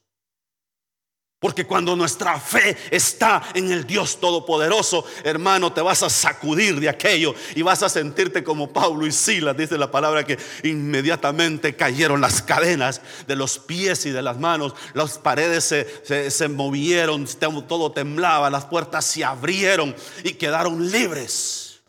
Porque 1.39 1.67
cuando 1.67 1.96
nuestra 1.96 2.39
fe 2.39 2.75
está 2.89 3.44
en 3.53 3.72
el 3.72 3.86
Dios 3.86 4.20
Todopoderoso, 4.20 5.06
hermano, 5.24 5.72
te 5.72 5.82
vas 5.82 6.01
a 6.01 6.10
sacudir 6.10 6.79
de 6.79 6.89
aquello 6.89 7.36
y 7.53 7.62
vas 7.62 7.84
a 7.84 7.89
sentirte 7.89 8.44
como 8.44 8.74
Pablo 8.74 9.06
y 9.06 9.12
Silas, 9.12 9.56
dice 9.56 9.77
la 9.77 9.91
palabra 9.91 10.25
que 10.25 10.39
inmediatamente 10.63 11.75
cayeron 11.75 12.22
las 12.22 12.41
cadenas 12.41 13.01
de 13.27 13.36
los 13.36 13.60
pies 13.60 14.08
y 14.08 14.10
de 14.10 14.24
las 14.24 14.39
manos, 14.39 14.74
las 14.96 15.20
paredes 15.20 15.63
se, 15.65 16.32
se 16.32 16.48
movieron, 16.48 17.27
todo 17.67 17.91
temblaba, 17.91 18.50
las 18.50 18.65
puertas 18.65 19.06
se 19.06 19.24
abrieron 19.24 19.96
y 20.24 20.34
quedaron 20.34 20.89
libres. 20.89 21.82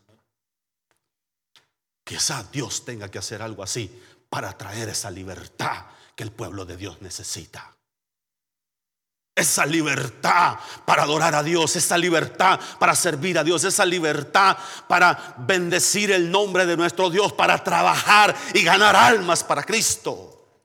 Quizá 2.04 2.44
Dios 2.52 2.84
tenga 2.84 3.10
que 3.10 3.18
hacer 3.18 3.40
algo 3.40 3.62
así 3.62 3.90
para 4.28 4.52
traer 4.58 4.90
esa 4.90 5.10
libertad 5.10 5.86
que 6.14 6.22
el 6.22 6.32
pueblo 6.32 6.66
de 6.66 6.76
Dios 6.76 7.00
necesita 7.00 7.77
esa 9.38 9.64
libertad 9.64 10.58
para 10.84 11.04
adorar 11.04 11.34
a 11.34 11.42
Dios, 11.42 11.76
esa 11.76 11.96
libertad 11.96 12.58
para 12.78 12.94
servir 12.94 13.38
a 13.38 13.44
Dios, 13.44 13.64
esa 13.64 13.84
libertad 13.84 14.56
para 14.88 15.34
bendecir 15.38 16.10
el 16.10 16.30
nombre 16.30 16.66
de 16.66 16.76
nuestro 16.76 17.08
Dios, 17.10 17.32
para 17.32 17.62
trabajar 17.62 18.34
y 18.54 18.62
ganar 18.62 18.96
almas 18.96 19.44
para 19.44 19.62
Cristo, 19.62 20.60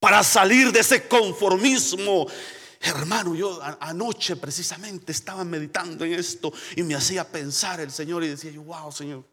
para 0.00 0.22
salir 0.22 0.72
de 0.72 0.80
ese 0.80 1.06
conformismo. 1.06 2.26
Hermano, 2.80 3.34
yo 3.34 3.60
anoche 3.80 4.36
precisamente 4.36 5.12
estaba 5.12 5.44
meditando 5.44 6.04
en 6.04 6.14
esto 6.14 6.52
y 6.76 6.82
me 6.82 6.94
hacía 6.94 7.26
pensar 7.26 7.80
el 7.80 7.90
Señor 7.90 8.24
y 8.24 8.28
decía 8.28 8.50
yo, 8.50 8.62
wow, 8.62 8.90
Señor, 8.92 9.24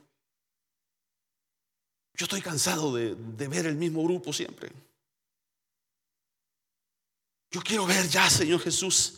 yo 2.14 2.24
estoy 2.24 2.42
cansado 2.42 2.96
de, 2.96 3.16
de 3.16 3.48
ver 3.48 3.66
el 3.66 3.76
mismo 3.76 4.04
grupo 4.04 4.32
siempre. 4.32 4.72
Yo 7.56 7.62
quiero 7.62 7.86
ver 7.86 8.10
ya, 8.10 8.30
Señor 8.30 8.60
Jesús, 8.60 9.14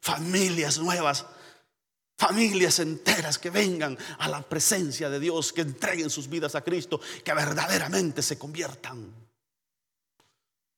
familias 0.00 0.78
nuevas, 0.78 1.26
familias 2.16 2.78
enteras 2.78 3.36
que 3.36 3.50
vengan 3.50 3.98
a 4.18 4.30
la 4.30 4.40
presencia 4.40 5.10
de 5.10 5.20
Dios, 5.20 5.52
que 5.52 5.60
entreguen 5.60 6.08
sus 6.08 6.26
vidas 6.26 6.54
a 6.54 6.62
Cristo, 6.62 7.02
que 7.22 7.34
verdaderamente 7.34 8.22
se 8.22 8.38
conviertan. 8.38 9.14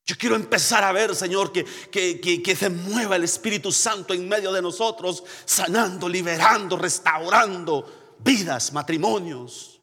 Yo 0.05 0.17
quiero 0.19 0.35
empezar 0.35 0.83
a 0.83 0.91
ver, 0.91 1.15
Señor, 1.15 1.53
que, 1.53 1.65
que, 1.65 2.43
que, 2.43 2.57
se 2.57 2.69
mueva 2.69 3.15
el 3.15 3.23
Espíritu 3.23 3.71
Santo 3.71 4.13
en 4.13 4.29
medio 4.29 4.53
de 4.53 4.61
nosotros, 4.61 5.23
sanando, 5.45 6.09
liberando, 6.09 6.77
restaurando 6.77 8.17
vidas, 8.19 8.73
matrimonios. 8.73 9.81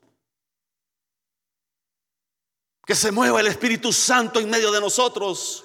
Que 2.85 2.93
se 2.93 3.09
mueva 3.09 3.39
el 3.39 3.47
Espíritu 3.47 3.93
Santo 3.93 4.41
en 4.41 4.49
medio 4.49 4.69
de 4.69 4.81
nosotros 4.81 5.63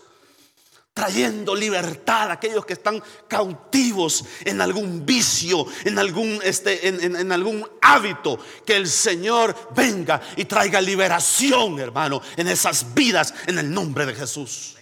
trayendo 0.96 1.54
libertad 1.54 2.30
a 2.30 2.32
aquellos 2.32 2.64
que 2.64 2.72
están 2.72 3.02
cautivos 3.28 4.24
en 4.46 4.62
algún 4.62 5.04
vicio, 5.04 5.66
en 5.84 5.98
algún, 5.98 6.40
este, 6.42 6.88
en, 6.88 7.30
algún 7.32 7.68
hábito. 7.82 8.38
Que 8.64 8.76
el 8.76 8.88
Señor 8.88 9.54
venga 9.76 10.22
y 10.36 10.46
traiga 10.46 10.80
liberación, 10.80 11.78
hermano, 11.78 12.22
en 12.34 12.48
esas 12.48 12.94
vidas, 12.94 13.34
en 13.46 13.58
el 13.58 13.70
nombre 13.70 14.06
de 14.06 14.14
Jesús. 14.14 14.76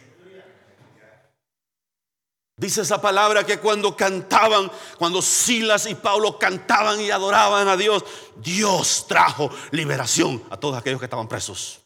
Dice 2.57 2.83
esa 2.83 3.01
palabra 3.01 3.45
que 3.45 3.59
cuando 3.59 3.97
cantaban, 3.97 4.71
cuando 4.97 5.21
Silas 5.21 5.87
y 5.87 5.97
Pablo 5.97 6.39
cantaban 6.39 7.01
y 7.01 7.11
adoraban 7.11 7.67
a 7.67 7.77
Dios, 7.77 8.05
Dios 8.37 9.07
trajo 9.09 9.51
liberación 9.73 10.45
a 10.49 10.57
todos 10.57 10.79
aquellos 10.79 11.01
que 11.01 11.07
estaban 11.07 11.27
presos. 11.27 11.81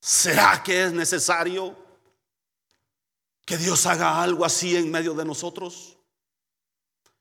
¿Será 0.00 0.62
que 0.62 0.84
es 0.84 0.92
necesario? 0.92 1.85
Que 3.46 3.56
Dios 3.56 3.86
haga 3.86 4.22
algo 4.22 4.44
así 4.44 4.76
en 4.76 4.90
medio 4.90 5.14
de 5.14 5.24
nosotros 5.24 5.96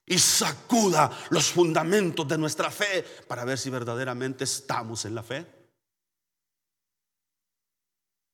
y 0.07 0.17
sacuda 0.17 1.11
los 1.29 1.51
fundamentos 1.51 2.27
de 2.27 2.37
nuestra 2.37 2.71
fe 2.71 3.03
para 3.27 3.45
ver 3.45 3.59
si 3.59 3.69
verdaderamente 3.69 4.43
estamos 4.43 5.05
en 5.05 5.13
la 5.13 5.21
fe. 5.21 5.45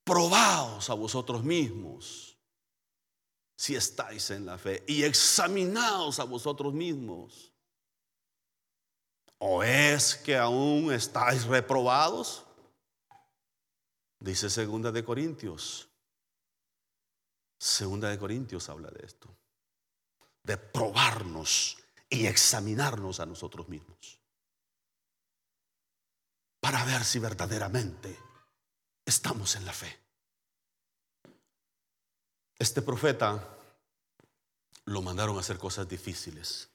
Probaos 0.05 0.89
a 0.89 0.93
vosotros 0.93 1.43
mismos 1.43 2.38
si 3.57 3.75
estáis 3.75 4.31
en 4.31 4.45
la 4.45 4.57
fe 4.57 4.83
y 4.88 5.03
examinaos 5.03 6.19
a 6.19 6.24
vosotros 6.24 6.74
mismos. 6.74 7.51
¿O 9.38 9.63
es 9.63 10.15
que 10.15 10.38
aún 10.38 10.93
estáis 10.93 11.43
reprobados? 11.43 12.45
Dice 14.19 14.50
segunda 14.50 14.91
de 14.91 15.03
Corintios 15.03 15.90
Segunda 17.62 18.10
de 18.10 18.18
Corintios 18.18 18.70
habla 18.70 18.89
de 18.89 19.06
esto, 19.06 19.38
de 20.41 20.58
probarnos 20.58 21.77
y 22.10 22.25
examinarnos 22.25 23.20
a 23.20 23.27
nosotros 23.27 23.70
mismos, 23.70 24.20
para 26.60 26.84
ver 26.86 27.03
si 27.03 27.20
verdaderamente 27.20 28.18
estamos 29.06 29.56
en 29.58 29.65
la 29.65 29.74
fe. 29.74 29.96
Este 32.58 32.82
profeta 32.82 33.60
lo 34.86 35.03
mandaron 35.03 35.38
a 35.38 35.41
hacer 35.41 35.60
cosas 35.60 35.88
difíciles. 35.88 36.68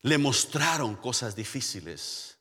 Le 0.00 0.16
mostraron 0.16 0.96
cosas 0.96 1.36
difíciles. 1.36 2.38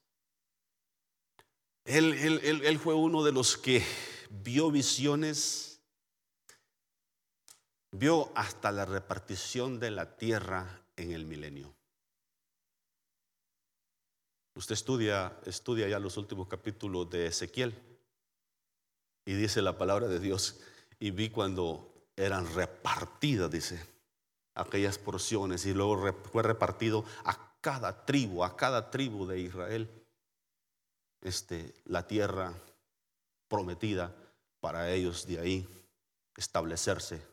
Él, 1.84 2.14
él, 2.14 2.80
fue 2.80 2.94
uno 2.94 3.26
de 3.26 3.34
los 3.34 3.58
que 3.58 3.86
vio 4.30 4.72
visiones 4.72 5.71
vio 7.92 8.32
hasta 8.36 8.72
la 8.72 8.86
repartición 8.86 9.80
de 9.80 9.92
la 9.92 10.16
tierra 10.16 10.82
en 10.96 11.12
el 11.12 11.26
milenio. 11.26 11.74
Usted 14.56 14.74
estudia, 14.74 15.38
estudia 15.46 15.88
ya 15.88 16.00
los 16.00 16.18
últimos 16.18 16.48
capítulos 16.48 17.10
de 17.10 17.28
Ezequiel 17.28 17.74
y 19.26 19.34
dice 19.34 19.62
la 19.62 19.78
palabra 19.78 20.08
de 20.08 20.20
Dios 20.20 20.60
y 21.00 21.12
vi 21.12 21.30
cuando 21.30 21.94
eran 22.16 22.54
repartidas, 22.54 23.50
dice, 23.50 23.86
aquellas 24.56 24.98
porciones 24.98 25.66
y 25.66 25.74
luego 25.74 26.14
fue 26.32 26.44
repartido 26.44 27.06
a 27.24 27.56
cada 27.62 28.06
tribu, 28.06 28.44
a 28.44 28.58
cada 28.58 28.92
tribu 28.92 29.26
de 29.26 29.40
Israel, 29.40 29.90
este, 31.22 31.74
la 31.86 32.06
tierra 32.08 32.54
prometida 33.48 34.14
para 34.60 34.92
ellos 34.92 35.26
de 35.28 35.40
ahí 35.40 35.68
establecerse 36.36 37.31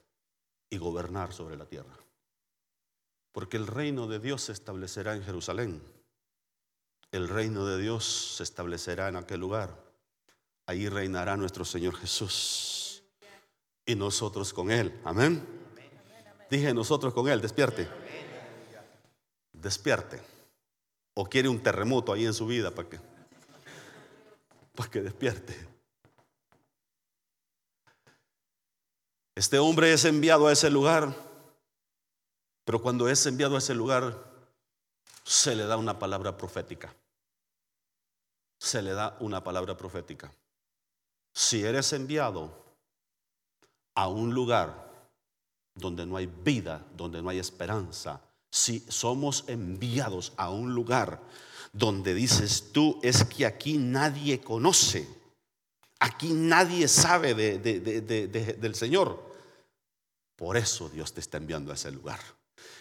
y 0.71 0.79
gobernar 0.79 1.33
sobre 1.33 1.57
la 1.57 1.67
tierra. 1.67 1.97
Porque 3.33 3.57
el 3.57 3.67
reino 3.67 4.07
de 4.07 4.19
Dios 4.19 4.43
se 4.43 4.53
establecerá 4.53 5.15
en 5.15 5.23
Jerusalén. 5.23 5.83
El 7.13 7.29
reino 7.29 7.67
de 7.67 7.81
Dios 7.81 8.35
se 8.37 8.43
establecerá 8.43 9.09
en 9.09 9.17
aquel 9.17 9.41
lugar. 9.41 9.75
Ahí 10.67 10.89
reinará 10.89 11.37
nuestro 11.37 11.65
Señor 11.65 11.97
Jesús. 11.97 13.03
Y 13.87 13.95
nosotros 13.95 14.53
con 14.53 14.71
Él. 14.71 15.01
Amén. 15.05 15.47
Dije 16.51 16.75
nosotros 16.75 17.15
con 17.15 17.29
Él. 17.29 17.41
Despierte. 17.41 17.89
Despierte. 19.53 20.21
O 21.15 21.25
quiere 21.25 21.49
un 21.49 21.63
terremoto 21.63 22.13
ahí 22.13 22.27
en 22.27 22.35
su 22.35 22.47
vida 22.47 22.71
para 22.75 22.89
que, 22.89 23.01
para 24.75 24.91
que 24.91 25.03
despierte. 25.03 25.78
Este 29.39 29.61
hombre 29.61 29.93
es 29.93 30.05
enviado 30.05 30.49
a 30.49 30.53
ese 30.53 30.69
lugar, 30.69 31.15
pero 32.65 32.83
cuando 32.83 33.09
es 33.09 33.25
enviado 33.25 33.55
a 33.55 33.61
ese 33.61 33.73
lugar, 33.73 34.19
se 35.23 35.55
le 35.55 35.63
da 35.65 35.77
una 35.77 35.97
palabra 35.97 36.37
profética. 36.37 36.93
Se 38.59 38.83
le 38.83 38.95
da 38.95 39.17
una 39.21 39.45
palabra 39.45 39.77
profética. 39.77 40.33
Si 41.33 41.63
eres 41.63 41.93
enviado 41.93 42.51
a 43.95 44.09
un 44.09 44.35
lugar 44.35 44.91
donde 45.73 46.05
no 46.05 46.17
hay 46.17 46.27
vida, 46.27 46.85
donde 46.97 47.23
no 47.23 47.29
hay 47.29 47.39
esperanza, 47.39 48.21
si 48.51 48.81
somos 48.89 49.45
enviados 49.47 50.33
a 50.37 50.51
un 50.51 50.75
lugar 50.75 51.21
donde 51.73 52.13
dices 52.13 52.73
tú 52.73 52.99
es 53.05 53.23
que 53.23 53.47
aquí 53.47 53.79
nadie 53.79 54.41
conoce, 54.41 55.09
aquí 56.01 56.33
nadie 56.33 56.89
sabe 56.89 57.35
del 57.37 58.75
Señor, 58.75 59.28
por 60.39 60.57
eso 60.57 60.89
Dios 60.89 61.13
te 61.13 61.19
está 61.21 61.37
enviando 61.37 61.73
a 61.73 61.75
ese 61.75 61.91
lugar. 61.91 62.21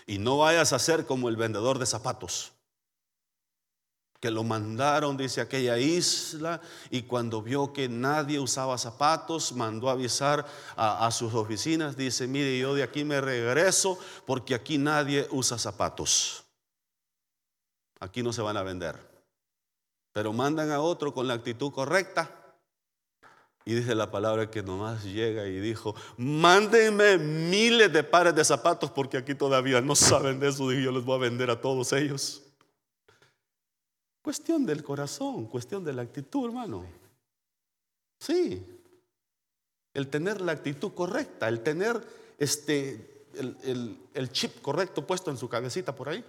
Y 0.05 0.19
no 0.19 0.37
vayas 0.37 0.73
a 0.73 0.79
ser 0.79 1.07
como 1.07 1.27
el 1.27 1.35
vendedor 1.35 1.79
de 1.79 1.87
zapatos, 1.87 2.53
que 4.19 4.29
lo 4.29 4.43
mandaron, 4.43 5.17
dice, 5.17 5.41
aquella 5.41 5.79
isla, 5.79 6.61
y 6.91 7.01
cuando 7.01 7.41
vio 7.41 7.73
que 7.73 7.89
nadie 7.89 8.39
usaba 8.39 8.77
zapatos, 8.77 9.53
mandó 9.53 9.89
a 9.89 9.93
avisar 9.93 10.45
a, 10.75 11.09
sus 11.09 11.33
oficinas, 11.33 11.97
dice, 11.97 12.27
mire, 12.27 12.59
yo 12.59 12.75
de 12.75 12.83
aquí 12.83 13.03
me 13.03 13.21
regreso 13.21 13.97
porque 14.27 14.53
aquí 14.53 14.77
nadie 14.77 15.27
usa 15.31 15.57
zapatos. 15.57 16.43
Aquí 17.99 18.21
no 18.21 18.33
se 18.33 18.43
van 18.43 18.57
a 18.57 18.63
vender. 18.63 18.99
Pero 20.13 20.31
mandan 20.31 20.71
a 20.71 20.79
otro 20.79 21.11
con 21.11 21.27
la 21.27 21.33
actitud 21.33 21.71
correcta 21.71 22.36
y 23.67 23.75
dice 23.75 23.93
la 23.95 24.09
palabra 24.09 24.49
que 24.49 24.63
nomás 24.63 25.03
llega 25.03 25.45
y 25.45 25.59
dijo, 25.59 25.93
mándenme 26.15 27.17
miles 27.17 27.91
de 27.91 28.01
pares 28.01 28.33
de 28.33 28.45
zapatos 28.45 28.89
porque 28.91 29.17
aquí 29.17 29.35
todavía 29.35 29.81
no 29.81 29.93
saben 29.93 30.39
de 30.39 30.47
eso 30.47 30.71
y 30.71 30.81
yo 30.81 30.89
les 30.89 31.03
voy 31.03 31.15
a 31.15 31.19
vender 31.19 31.49
a 31.49 31.59
todos 31.59 31.91
ellos. 31.91 32.43
Cuestión 34.21 34.65
del 34.65 34.85
corazón, 34.85 35.47
cuestión 35.47 35.83
de 35.83 35.91
la 35.91 36.03
actitud, 36.03 36.45
hermano. 36.45 36.85
Sí, 38.21 38.65
el 39.93 40.07
tener 40.07 40.39
la 40.39 40.53
actitud 40.53 40.93
correcta, 40.93 41.49
el 41.49 41.59
tener 41.59 42.01
este, 42.37 43.25
el, 43.33 43.99
el 44.13 44.31
chip 44.31 44.61
correcto 44.61 45.05
puesto 45.05 45.29
en 45.29 45.35
su 45.35 45.49
cabecita 45.49 45.93
por 45.93 46.07
ahí 46.07 46.23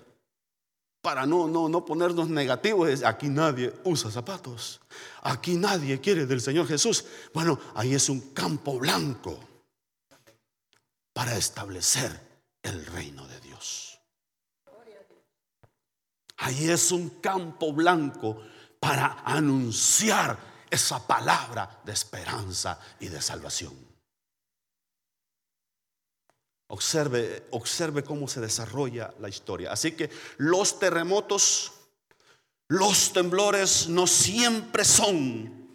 para 1.01 1.27
no, 1.27 1.47
no, 1.47 1.69
no 1.69 1.85
ponernos 1.85 2.29
negativos, 2.29 3.03
aquí 3.05 3.29
nadie 3.29 3.73
usa 3.85 4.11
zapatos, 4.11 4.81
aquí 5.23 5.57
nadie 5.57 6.01
quiere 6.01 6.27
del 6.27 6.41
Señor 6.41 6.67
Jesús. 6.67 7.05
Bueno, 7.33 7.59
ahí 7.75 7.95
es 7.95 8.09
un 8.09 8.33
campo 8.33 8.79
blanco 8.79 9.39
para 11.13 11.37
establecer 11.37 12.21
el 12.63 12.85
reino 12.87 13.27
de 13.27 13.41
Dios. 13.41 13.99
Ahí 16.39 16.71
es 16.71 16.93
un 16.93 17.11
campo 17.21 17.73
blanco 17.73 18.41
para 18.79 19.23
anunciar 19.25 20.39
esa 20.71 21.05
palabra 21.05 21.81
de 21.85 21.93
esperanza 21.93 22.79
y 23.01 23.09
de 23.09 23.21
salvación. 23.21 23.75
Observe, 26.71 27.47
observe 27.51 28.05
cómo 28.05 28.29
se 28.29 28.41
desarrolla 28.41 29.13
la 29.21 29.29
historia. 29.29 29.73
Así 29.73 29.93
que 29.93 30.11
los 30.37 30.79
terremotos, 30.79 31.73
los 32.69 33.13
temblores 33.15 33.89
no 33.89 34.07
siempre 34.07 34.85
son 34.85 35.67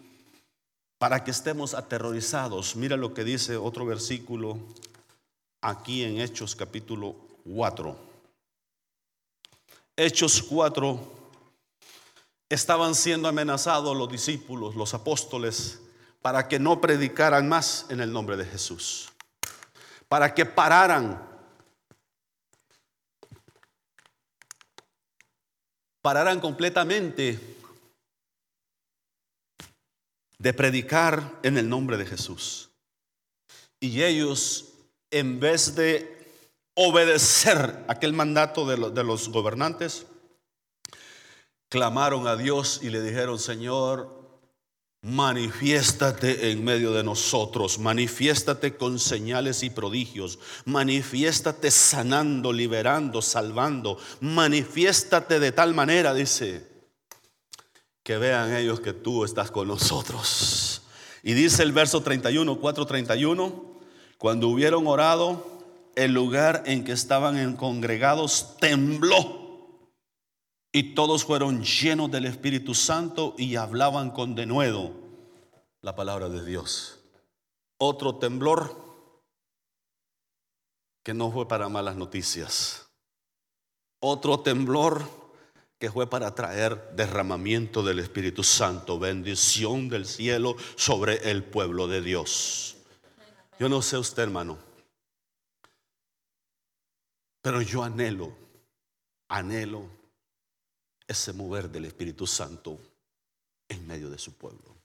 para 0.98 1.24
que 1.24 1.32
estemos 1.32 1.74
aterrorizados. 1.74 2.76
Mira 2.76 2.96
lo 2.96 3.12
que 3.12 3.24
dice 3.24 3.56
otro 3.56 3.84
versículo 3.84 4.58
aquí 5.60 6.04
en 6.04 6.20
Hechos 6.20 6.54
capítulo 6.54 7.16
4. 7.44 7.96
Hechos 9.96 10.44
4 10.44 11.00
estaban 12.48 12.94
siendo 12.94 13.26
amenazados 13.26 13.96
los 13.96 14.08
discípulos, 14.08 14.76
los 14.76 14.94
apóstoles, 14.94 15.80
para 16.22 16.46
que 16.46 16.60
no 16.60 16.80
predicaran 16.80 17.48
más 17.48 17.86
en 17.88 18.00
el 18.00 18.12
nombre 18.12 18.36
de 18.36 18.44
Jesús 18.44 19.08
para 20.14 20.32
que 20.32 20.46
pararan. 20.46 21.20
Pararan 26.00 26.38
completamente 26.38 27.40
de 30.38 30.54
predicar 30.54 31.40
en 31.42 31.58
el 31.58 31.68
nombre 31.68 31.96
de 31.96 32.06
Jesús. 32.06 32.70
Y 33.80 34.04
ellos, 34.04 34.74
en 35.10 35.40
vez 35.40 35.74
de 35.74 36.32
obedecer 36.74 37.84
aquel 37.88 38.12
mandato 38.12 38.66
de, 38.66 39.02
los 39.02 39.30
gobernantes, 39.30 40.06
clamaron 41.68 42.28
a 42.28 42.36
Dios 42.36 42.78
y 42.84 42.90
le 42.90 43.02
dijeron, 43.02 43.40
Señor, 43.40 44.23
Manifiéstate 45.04 46.50
en 46.50 46.64
medio 46.64 46.92
de 46.92 47.04
nosotros, 47.04 47.78
manifiéstate 47.78 48.74
con 48.74 48.98
señales 48.98 49.62
y 49.62 49.68
prodigios, 49.68 50.38
manifiéstate 50.64 51.70
sanando, 51.70 52.54
liberando, 52.54 53.20
salvando, 53.20 53.98
manifiéstate 54.20 55.40
de 55.40 55.52
tal 55.52 55.74
manera, 55.74 56.14
dice, 56.14 56.66
que 58.02 58.16
vean 58.16 58.56
ellos 58.56 58.80
que 58.80 58.94
tú 58.94 59.24
estás 59.24 59.50
con 59.50 59.68
nosotros. 59.68 60.80
Y 61.22 61.34
dice 61.34 61.62
el 61.62 61.72
verso 61.72 62.02
31, 62.02 62.58
4:31, 62.58 63.52
cuando 64.16 64.48
hubieron 64.48 64.86
orado, 64.86 65.60
el 65.96 66.12
lugar 66.12 66.62
en 66.64 66.82
que 66.82 66.92
estaban 66.92 67.56
congregados 67.56 68.56
tembló 68.58 69.43
y 70.76 70.94
todos 70.94 71.24
fueron 71.24 71.62
llenos 71.62 72.10
del 72.10 72.26
Espíritu 72.26 72.74
Santo 72.74 73.36
y 73.38 73.54
hablaban 73.54 74.10
con 74.10 74.34
denuedo 74.34 74.90
la 75.82 75.94
palabra 75.94 76.28
de 76.28 76.44
Dios. 76.44 76.98
Otro 77.78 78.16
temblor 78.16 78.76
que 81.04 81.14
no 81.14 81.30
fue 81.30 81.46
para 81.46 81.68
malas 81.68 81.94
noticias. 81.94 82.88
Otro 84.00 84.40
temblor 84.40 85.08
que 85.78 85.92
fue 85.92 86.10
para 86.10 86.34
traer 86.34 86.90
derramamiento 86.96 87.84
del 87.84 88.00
Espíritu 88.00 88.42
Santo, 88.42 88.98
bendición 88.98 89.88
del 89.88 90.06
cielo 90.06 90.56
sobre 90.74 91.30
el 91.30 91.44
pueblo 91.44 91.86
de 91.86 92.00
Dios. 92.00 92.78
Yo 93.60 93.68
no 93.68 93.80
sé 93.80 93.96
usted, 93.96 94.24
hermano, 94.24 94.58
pero 97.42 97.62
yo 97.62 97.84
anhelo, 97.84 98.36
anhelo 99.28 100.03
ese 101.06 101.32
mover 101.32 101.68
del 101.70 101.84
Espíritu 101.84 102.26
Santo 102.26 102.78
en 103.68 103.86
medio 103.86 104.10
de 104.10 104.18
su 104.18 104.32
pueblo. 104.32 104.76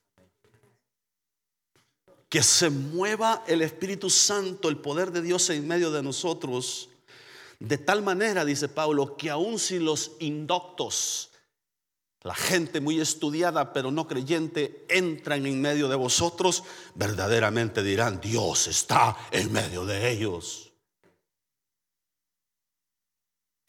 Que 2.27 2.43
se 2.43 2.69
mueva 2.69 3.43
el 3.47 3.61
Espíritu 3.61 4.09
Santo, 4.09 4.69
el 4.69 4.77
poder 4.77 5.11
de 5.11 5.21
Dios 5.21 5.49
en 5.49 5.67
medio 5.67 5.91
de 5.91 6.03
nosotros, 6.03 6.89
de 7.59 7.77
tal 7.77 8.01
manera, 8.01 8.45
dice 8.45 8.69
Pablo, 8.69 9.17
que 9.17 9.29
aun 9.29 9.59
si 9.59 9.79
los 9.79 10.13
indoctos, 10.19 11.31
la 12.21 12.35
gente 12.35 12.79
muy 12.79 12.99
estudiada 12.99 13.73
pero 13.73 13.91
no 13.91 14.07
creyente, 14.07 14.85
entran 14.89 15.45
en 15.45 15.61
medio 15.61 15.89
de 15.89 15.95
vosotros, 15.95 16.63
verdaderamente 16.95 17.83
dirán, 17.83 18.21
Dios 18.21 18.67
está 18.67 19.17
en 19.31 19.51
medio 19.51 19.85
de 19.85 20.09
ellos. 20.11 20.68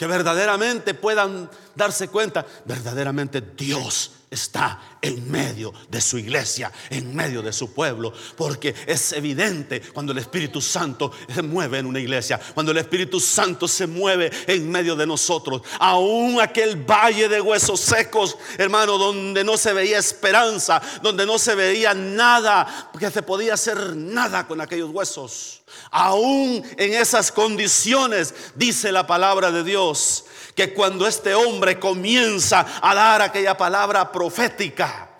Que 0.00 0.06
verdaderamente 0.06 0.94
puedan 0.94 1.50
darse 1.74 2.08
cuenta, 2.08 2.46
verdaderamente 2.64 3.42
Dios 3.42 4.12
está 4.30 4.80
en 5.02 5.28
medio 5.30 5.72
de 5.88 6.00
su 6.00 6.16
iglesia, 6.16 6.70
en 6.88 7.14
medio 7.14 7.42
de 7.42 7.52
su 7.52 7.72
pueblo, 7.74 8.12
porque 8.36 8.74
es 8.86 9.12
evidente 9.12 9.80
cuando 9.92 10.12
el 10.12 10.18
Espíritu 10.18 10.60
Santo 10.60 11.10
se 11.32 11.42
mueve 11.42 11.78
en 11.78 11.86
una 11.86 11.98
iglesia, 11.98 12.40
cuando 12.54 12.70
el 12.70 12.78
Espíritu 12.78 13.18
Santo 13.18 13.66
se 13.66 13.86
mueve 13.86 14.30
en 14.46 14.70
medio 14.70 14.94
de 14.94 15.06
nosotros, 15.06 15.62
aún 15.80 16.40
aquel 16.40 16.76
valle 16.76 17.28
de 17.28 17.40
huesos 17.40 17.80
secos, 17.80 18.36
hermano, 18.56 18.98
donde 18.98 19.42
no 19.42 19.56
se 19.56 19.72
veía 19.72 19.98
esperanza, 19.98 20.80
donde 21.02 21.26
no 21.26 21.38
se 21.38 21.54
veía 21.56 21.92
nada, 21.92 22.88
porque 22.92 23.10
se 23.10 23.22
podía 23.22 23.54
hacer 23.54 23.96
nada 23.96 24.46
con 24.46 24.60
aquellos 24.60 24.90
huesos. 24.90 25.62
Aún 25.90 26.62
en 26.76 26.94
esas 26.94 27.32
condiciones, 27.32 28.34
dice 28.54 28.92
la 28.92 29.06
palabra 29.06 29.50
de 29.50 29.64
Dios, 29.64 30.24
que 30.54 30.72
cuando 30.72 31.06
este 31.06 31.34
hombre 31.34 31.78
comienza 31.78 32.66
a 32.82 32.94
dar 32.94 33.22
aquella 33.22 33.56
palabra 33.56 34.10
profética, 34.10 35.10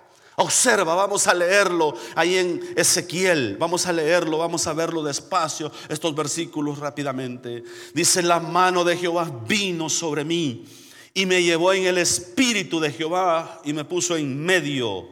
Observa, 0.41 0.95
vamos 0.95 1.27
a 1.27 1.35
leerlo 1.35 1.95
ahí 2.15 2.39
en 2.39 2.73
Ezequiel. 2.75 3.59
Vamos 3.59 3.85
a 3.85 3.93
leerlo, 3.93 4.39
vamos 4.39 4.67
a 4.67 4.73
verlo 4.73 5.03
despacio, 5.03 5.71
estos 5.87 6.15
versículos 6.15 6.79
rápidamente. 6.79 7.63
Dice, 7.93 8.23
la 8.23 8.41
mano 8.41 8.83
de 8.83 8.97
Jehová 8.97 9.31
vino 9.47 9.91
sobre 9.91 10.25
mí 10.25 10.65
y 11.13 11.27
me 11.27 11.43
llevó 11.43 11.75
en 11.75 11.85
el 11.85 11.99
espíritu 11.99 12.81
de 12.81 12.91
Jehová 12.91 13.61
y 13.65 13.75
me 13.75 13.85
puso 13.85 14.17
en 14.17 14.43
medio, 14.43 15.09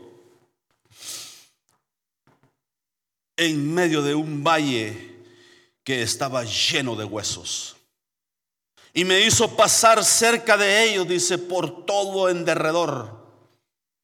en 3.37 3.75
medio 3.75 4.01
de 4.01 4.15
un 4.15 4.43
valle 4.43 5.19
que 5.85 6.01
estaba 6.01 6.45
lleno 6.45 6.97
de 6.97 7.05
huesos. 7.05 7.78
Y 8.95 9.05
me 9.05 9.21
hizo 9.21 9.55
pasar 9.57 10.05
cerca 10.05 10.57
de 10.57 10.85
ellos, 10.85 11.07
dice, 11.07 11.39
por 11.39 11.85
todo 11.85 12.29
en 12.29 12.45
derredor. 12.45 13.19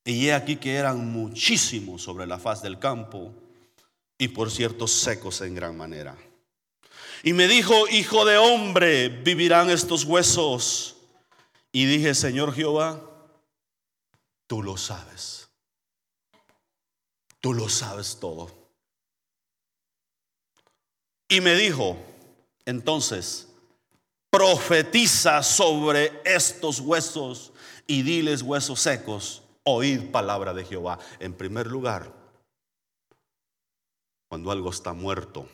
Y 0.05 0.27
he 0.27 0.35
aquí 0.35 0.57
que 0.57 0.75
eran 0.75 1.11
muchísimos 1.11 2.03
sobre 2.03 2.27
la 2.27 2.39
faz 2.39 2.63
del 2.63 2.79
campo 2.79 3.33
y 4.19 4.29
por 4.29 4.51
cierto 4.51 4.87
secos 4.87 5.41
en 5.41 5.55
gran 5.55 5.77
manera. 5.77 6.17
Y 7.23 7.33
me 7.33 7.49
dijo, 7.49 7.89
hijo 7.89 8.27
de 8.27 8.37
hombre, 8.37 9.09
vivirán 9.09 9.71
estos 9.71 10.05
huesos. 10.05 10.97
Y 11.73 11.87
dije, 11.87 12.15
Señor 12.15 12.55
Jehová, 12.55 13.03
tú 14.47 14.63
lo 14.63 14.77
sabes. 14.77 15.49
Tú 17.41 17.55
lo 17.55 17.69
sabes 17.69 18.19
todo. 18.21 18.51
Y 21.29 21.41
me 21.41 21.55
dijo, 21.55 21.97
entonces, 22.67 23.49
profetiza 24.35 25.45
sobre 25.45 26.21
estos 26.25 26.81
huesos 26.81 27.53
y 27.87 28.03
diles 28.03 28.43
huesos 28.43 28.81
secos, 28.81 29.43
oíd 29.63 30.11
palabra 30.11 30.53
de 30.53 30.65
Jehová. 30.65 30.99
En 31.21 31.35
primer 31.35 31.69
lugar, 31.69 32.13
cuando 34.29 34.51
algo 34.51 34.71
está 34.71 34.93
muerto, 34.93 35.47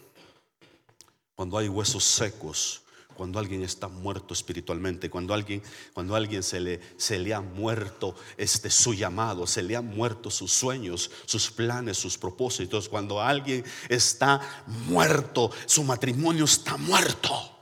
cuando 1.35 1.59
hay 1.59 1.69
huesos 1.69 2.05
secos, 2.05 2.81
cuando 3.15 3.39
alguien 3.39 3.63
está 3.63 3.87
muerto 3.87 4.33
espiritualmente, 4.33 5.11
cuando 5.11 5.35
alguien, 5.35 5.63
cuando 5.93 6.17
alguien 6.17 6.43
se 6.43 6.59
le, 6.59 6.81
se 6.97 7.19
le 7.19 7.35
ha 7.35 7.43
muerto 7.43 8.15
este, 8.39 8.71
su 8.71 8.95
llamado, 8.95 9.47
se 9.47 9.63
le 9.63 9.77
han 9.77 9.95
muerto 9.95 10.31
sus 10.31 10.53
sueños, 10.53 11.11
sus 11.27 11.51
planes, 11.51 11.99
sus 11.99 12.17
propósitos, 12.17 12.89
cuando 12.89 13.21
alguien 13.21 13.63
está 13.91 14.41
muerto, 14.89 15.51
su 15.67 15.85
matrimonio 15.85 16.47
está 16.47 16.79
muerto. 16.79 17.60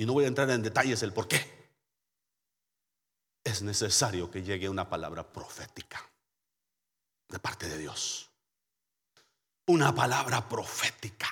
Y 0.00 0.06
no 0.06 0.14
voy 0.14 0.24
a 0.24 0.28
entrar 0.28 0.48
en 0.48 0.62
detalles 0.62 1.02
el 1.02 1.12
por 1.12 1.28
qué. 1.28 1.46
Es 3.44 3.60
necesario 3.60 4.30
que 4.30 4.42
llegue 4.42 4.66
una 4.66 4.88
palabra 4.88 5.30
profética 5.30 6.02
de 7.28 7.38
parte 7.38 7.68
de 7.68 7.76
Dios. 7.76 8.30
Una 9.66 9.94
palabra 9.94 10.48
profética. 10.48 11.28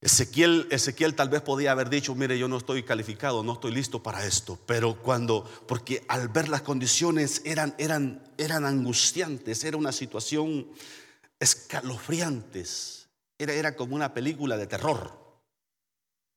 Ezequiel, 0.00 0.66
Ezequiel 0.72 1.14
tal 1.14 1.28
vez 1.28 1.42
podía 1.42 1.70
haber 1.70 1.90
dicho, 1.90 2.12
mire, 2.16 2.36
yo 2.36 2.48
no 2.48 2.56
estoy 2.56 2.82
calificado, 2.82 3.44
no 3.44 3.52
estoy 3.52 3.70
listo 3.70 4.02
para 4.02 4.26
esto, 4.26 4.58
pero 4.66 5.00
cuando, 5.00 5.44
porque 5.68 6.04
al 6.08 6.26
ver 6.26 6.48
las 6.48 6.62
condiciones 6.62 7.40
eran, 7.44 7.76
eran, 7.78 8.32
eran 8.36 8.64
angustiantes, 8.64 9.62
era 9.62 9.76
una 9.76 9.92
situación 9.92 10.72
escalofriantes, 11.38 13.10
era, 13.38 13.52
era 13.52 13.76
como 13.76 13.94
una 13.94 14.12
película 14.12 14.56
de 14.56 14.66
terror 14.66 15.21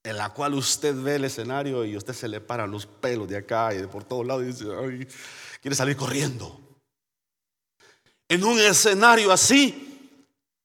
en 0.05 0.17
la 0.17 0.29
cual 0.29 0.53
usted 0.53 0.95
ve 0.95 1.15
el 1.15 1.25
escenario 1.25 1.83
y 1.83 1.97
usted 1.97 2.13
se 2.13 2.27
le 2.27 2.39
paran 2.39 2.69
los 2.69 2.85
pelos 2.85 3.27
de 3.27 3.37
acá 3.37 3.73
y 3.73 3.77
de 3.77 3.87
por 3.87 4.03
todos 4.03 4.25
lados 4.25 4.43
y 4.43 4.47
dice, 4.47 4.65
Ay, 4.79 5.07
quiere 5.59 5.75
salir 5.75 5.97
corriendo. 5.97 6.61
En 8.29 8.43
un 8.43 8.59
escenario 8.59 9.31
así, 9.31 10.19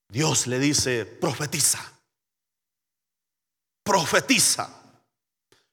Dios 0.08 0.46
le 0.46 0.58
dice, 0.58 1.06
profetiza, 1.06 1.80
profetiza. 3.82 4.76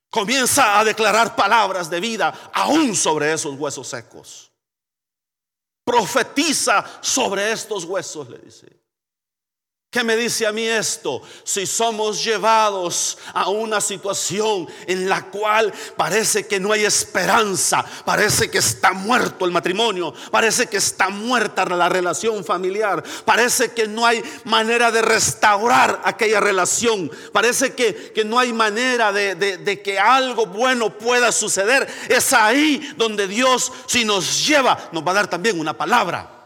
Comienza 0.09 0.79
a 0.79 0.85
declarar 0.85 1.35
palabras 1.35 1.89
de 1.89 1.99
vida 1.99 2.51
aún 2.53 2.95
sobre 2.95 3.33
esos 3.33 3.55
huesos 3.55 3.87
secos. 3.87 4.49
Profetiza 5.83 6.99
sobre 7.01 7.51
estos 7.51 7.83
huesos, 7.83 8.29
le 8.29 8.37
dice. 8.39 8.86
¿Qué 9.89 10.03
me 10.03 10.17
dice 10.17 10.45
a 10.45 10.51
mí 10.51 10.67
esto? 10.67 11.21
Si 11.45 11.65
somos 11.65 12.21
llevados 12.21 13.17
a 13.33 13.47
una 13.47 13.79
situación 13.79 14.67
en 14.85 15.07
la 15.07 15.27
cual 15.27 15.73
parece 15.95 16.45
que 16.45 16.59
no 16.59 16.73
hay 16.73 16.83
esperanza, 16.83 17.85
parece 18.03 18.51
que 18.51 18.57
está 18.57 18.91
muerto 18.91 19.45
el 19.45 19.51
matrimonio, 19.51 20.13
parece 20.29 20.67
que 20.67 20.75
está 20.75 21.07
muerta 21.07 21.63
la 21.63 21.87
relación 21.87 22.43
familiar, 22.43 23.01
parece 23.23 23.71
que 23.71 23.87
no 23.87 24.05
hay 24.05 24.21
manera 24.43 24.91
de 24.91 25.01
restaurar 25.01 26.01
aquella 26.03 26.41
relación, 26.41 27.09
parece 27.31 27.73
que, 27.73 28.11
no 28.25 28.39
hay 28.39 28.51
manera 28.51 29.13
de, 29.13 29.35
de 29.35 29.81
que 29.81 29.97
algo 29.97 30.47
bueno 30.47 30.97
pueda 30.97 31.31
suceder, 31.31 31.87
es 32.09 32.33
ahí 32.33 32.93
donde 32.97 33.25
Dios, 33.25 33.71
si 33.85 34.03
nos 34.03 34.45
lleva, 34.45 34.89
nos 34.91 35.07
va 35.07 35.11
a 35.11 35.15
dar 35.15 35.29
también 35.29 35.57
una 35.57 35.77
palabra 35.77 36.36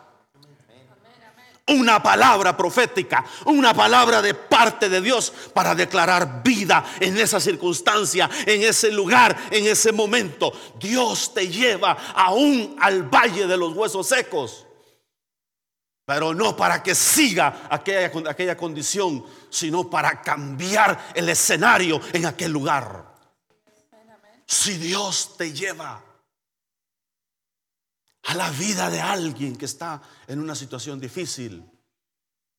una 1.72 2.02
palabra 2.02 2.56
profética, 2.56 3.26
una 3.46 3.74
palabra 3.74 4.22
de 4.22 4.34
parte 4.34 4.90
de 4.90 5.02
Dios 5.02 5.32
para 5.54 5.74
declarar 5.74 6.44
vida 6.44 6.84
en 7.00 7.18
esa 7.18 7.40
circunstancia, 7.40 8.30
en 8.46 8.64
ese 8.64 8.92
lugar, 8.92 9.36
en 9.50 9.66
ese 9.66 9.92
momento. 9.92 10.52
Dios 10.80 11.34
te 11.34 11.48
lleva 11.48 11.98
aún 12.14 12.76
al 12.80 13.04
valle 13.04 13.48
de 13.48 13.58
los 13.58 13.74
huesos 13.74 14.08
secos, 14.08 14.66
pero 16.06 16.34
no 16.34 16.56
para 16.56 16.84
que 16.84 16.94
siga 16.94 17.68
aquella, 17.70 18.12
aquella 18.30 18.58
condición, 18.58 19.26
sino 19.50 19.90
para 19.90 20.22
cambiar 20.22 21.12
el 21.14 21.30
escenario 21.30 22.02
en 22.14 22.26
aquel 22.26 22.52
lugar. 22.52 23.12
Si 24.46 24.78
Dios 24.78 25.38
te 25.38 25.54
lleva 25.54 26.04
a 28.24 28.36
la 28.36 28.50
vida 28.52 28.90
de 28.90 29.02
alguien 29.02 29.56
que 29.56 29.66
está 29.66 30.02
en 30.28 30.40
una 30.40 30.56
situación 30.56 31.00
difícil, 31.00 31.66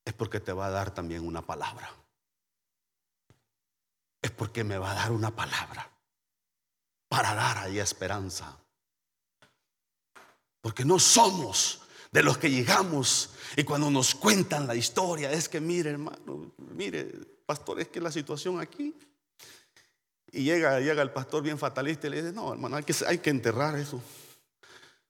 es 0.05 0.12
porque 0.12 0.40
te 0.40 0.53
va 0.53 0.66
a 0.66 0.70
dar 0.70 0.92
también 0.92 1.27
una 1.27 1.42
palabra. 1.42 1.90
Es 4.20 4.31
porque 4.31 4.64
me 4.64 4.79
va 4.79 4.92
a 4.92 4.94
dar 4.94 5.12
una 5.12 5.35
palabra 5.35 5.90
para 7.09 7.35
dar 7.35 7.59
ahí 7.59 7.79
esperanza. 7.79 8.57
Porque 10.61 10.85
no 10.85 10.98
somos 10.98 11.83
de 12.11 12.22
los 12.22 12.38
que 12.38 12.51
llegamos 12.51 13.31
y 13.57 13.64
cuando 13.64 13.90
nos 13.90 14.14
cuentan 14.14 14.66
la 14.66 14.75
historia 14.75 15.33
es 15.33 15.48
que 15.48 15.61
mire 15.61 15.90
hermano, 15.90 16.53
mire 16.57 17.05
pastor, 17.46 17.81
es 17.81 17.88
que 17.88 18.01
la 18.01 18.12
situación 18.12 18.61
aquí 18.61 18.94
y 20.31 20.44
llega, 20.44 20.79
llega 20.81 21.03
el 21.03 21.11
pastor 21.11 21.42
bien 21.42 21.59
fatalista 21.59 22.07
y 22.07 22.11
le 22.11 22.22
dice, 22.22 22.33
no 22.33 22.53
hermano, 22.53 22.77
hay 22.77 22.85
que, 22.85 22.94
hay 23.07 23.18
que 23.18 23.31
enterrar 23.31 23.79
eso. 23.79 24.01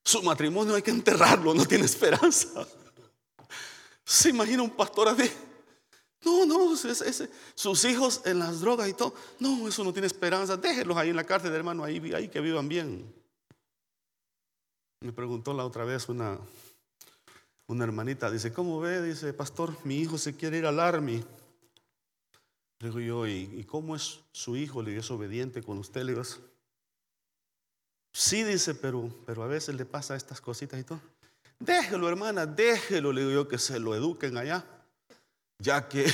Su 0.05 0.23
matrimonio 0.23 0.75
hay 0.75 0.83
que 0.83 0.91
enterrarlo, 0.91 1.55
no 1.55 1.65
tiene 1.65 1.85
esperanza. 1.85 2.67
¿Se 4.05 4.31
imagina 4.31 4.63
un 4.63 4.71
pastor 4.71 5.09
así? 5.09 5.31
No, 6.25 6.47
no, 6.47 6.77
sus 7.55 7.85
hijos 7.85 8.23
en 8.25 8.39
las 8.39 8.61
drogas 8.61 8.89
y 8.89 8.95
todo. 8.95 9.15
No, 9.41 9.67
eso 9.67 9.83
no 9.83 9.93
tiene 9.93 10.07
esperanza. 10.07 10.57
Déjenlos 10.57 10.97
ahí 10.97 11.11
en 11.11 11.17
la 11.17 11.25
cárcel, 11.25 11.53
hermano, 11.53 11.83
ahí, 11.83 12.29
que 12.29 12.41
vivan 12.41 12.69
bien. 12.69 13.13
Me 15.01 15.13
preguntó 15.13 15.53
la 15.53 15.65
otra 15.65 15.85
vez 15.85 16.09
una, 16.09 16.39
una 17.67 17.85
hermanita, 17.85 18.31
dice, 18.31 18.53
¿cómo 18.53 18.81
ve? 18.81 19.03
Dice, 19.03 19.33
pastor, 19.33 19.77
mi 19.85 19.97
hijo 19.99 20.17
se 20.17 20.37
quiere 20.37 20.59
ir 20.59 20.67
al 20.67 20.79
army. 20.79 21.25
Le 22.79 22.89
digo 22.89 23.01
yo, 23.01 23.27
¿y, 23.27 23.65
cómo 23.65 23.97
es 23.97 24.21
su 24.33 24.57
hijo? 24.57 24.81
Le 24.81 24.91
digo, 24.91 25.01
¿es 25.01 25.11
obediente 25.11 25.61
con 25.63 25.79
usted? 25.79 26.05
Le 26.05 26.13
digo, 26.13 26.23
Sí, 28.13 28.43
dice, 28.43 28.75
pero, 28.75 29.09
pero 29.25 29.43
a 29.43 29.47
veces 29.47 29.75
le 29.75 29.87
pasa 29.87 30.15
estas 30.15 30.41
cositas 30.41 30.79
y 30.79 30.85
todo. 30.85 31.01
Déjelo, 31.59 32.09
hermana, 32.09 32.45
déjelo, 32.45 33.13
le 33.13 33.23
digo 33.23 33.33
yo, 33.33 33.49
que 33.49 33.59
se 33.59 33.79
lo 33.79 33.95
eduquen 33.95 34.37
allá. 34.37 34.65
Ya 35.59 35.89
que 35.89 36.13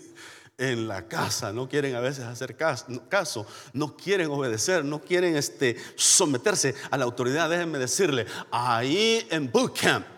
en 0.58 0.88
la 0.88 1.06
casa, 1.06 1.52
no 1.52 1.68
quieren 1.68 1.94
a 1.94 2.00
veces 2.00 2.24
hacer 2.24 2.56
caso, 2.56 3.46
no 3.72 3.96
quieren 3.96 4.30
obedecer, 4.30 4.84
no 4.84 5.00
quieren 5.00 5.36
este, 5.36 5.76
someterse 5.94 6.74
a 6.90 6.96
la 6.96 7.04
autoridad. 7.04 7.48
Déjenme 7.48 7.78
decirle, 7.78 8.26
ahí 8.50 9.26
en 9.30 9.50
bootcamp 9.52 10.17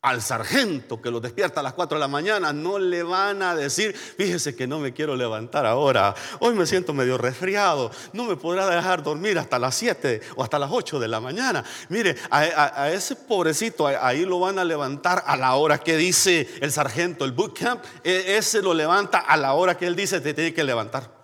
al 0.00 0.22
sargento 0.22 1.02
que 1.02 1.10
lo 1.10 1.18
despierta 1.18 1.58
a 1.58 1.62
las 1.62 1.72
4 1.72 1.96
de 1.96 2.00
la 2.00 2.08
mañana, 2.08 2.52
no 2.52 2.78
le 2.78 3.02
van 3.02 3.42
a 3.42 3.56
decir, 3.56 3.96
fíjese 3.96 4.54
que 4.54 4.68
no 4.68 4.78
me 4.78 4.92
quiero 4.92 5.16
levantar 5.16 5.66
ahora, 5.66 6.14
hoy 6.38 6.54
me 6.54 6.66
siento 6.66 6.94
medio 6.94 7.18
resfriado, 7.18 7.90
no 8.12 8.24
me 8.24 8.36
podrá 8.36 8.68
dejar 8.68 9.02
dormir 9.02 9.38
hasta 9.38 9.58
las 9.58 9.74
7 9.74 10.20
o 10.36 10.44
hasta 10.44 10.58
las 10.60 10.70
8 10.70 11.00
de 11.00 11.08
la 11.08 11.18
mañana. 11.18 11.64
Mire, 11.88 12.14
a, 12.30 12.90
ese 12.90 13.16
pobrecito 13.16 13.88
ahí 13.88 14.24
lo 14.24 14.38
van 14.38 14.60
a 14.60 14.64
levantar 14.64 15.24
a 15.26 15.36
la 15.36 15.56
hora 15.56 15.78
que 15.78 15.96
dice 15.96 16.48
el 16.60 16.70
sargento, 16.70 17.24
el 17.24 17.32
bootcamp, 17.32 17.84
e, 18.04 18.36
ese 18.36 18.62
lo 18.62 18.74
levanta 18.74 19.18
a 19.18 19.36
la 19.36 19.54
hora 19.54 19.76
que 19.76 19.86
él 19.86 19.96
dice, 19.96 20.20
te 20.20 20.32
tiene 20.32 20.54
que 20.54 20.62
levantar. 20.62 21.17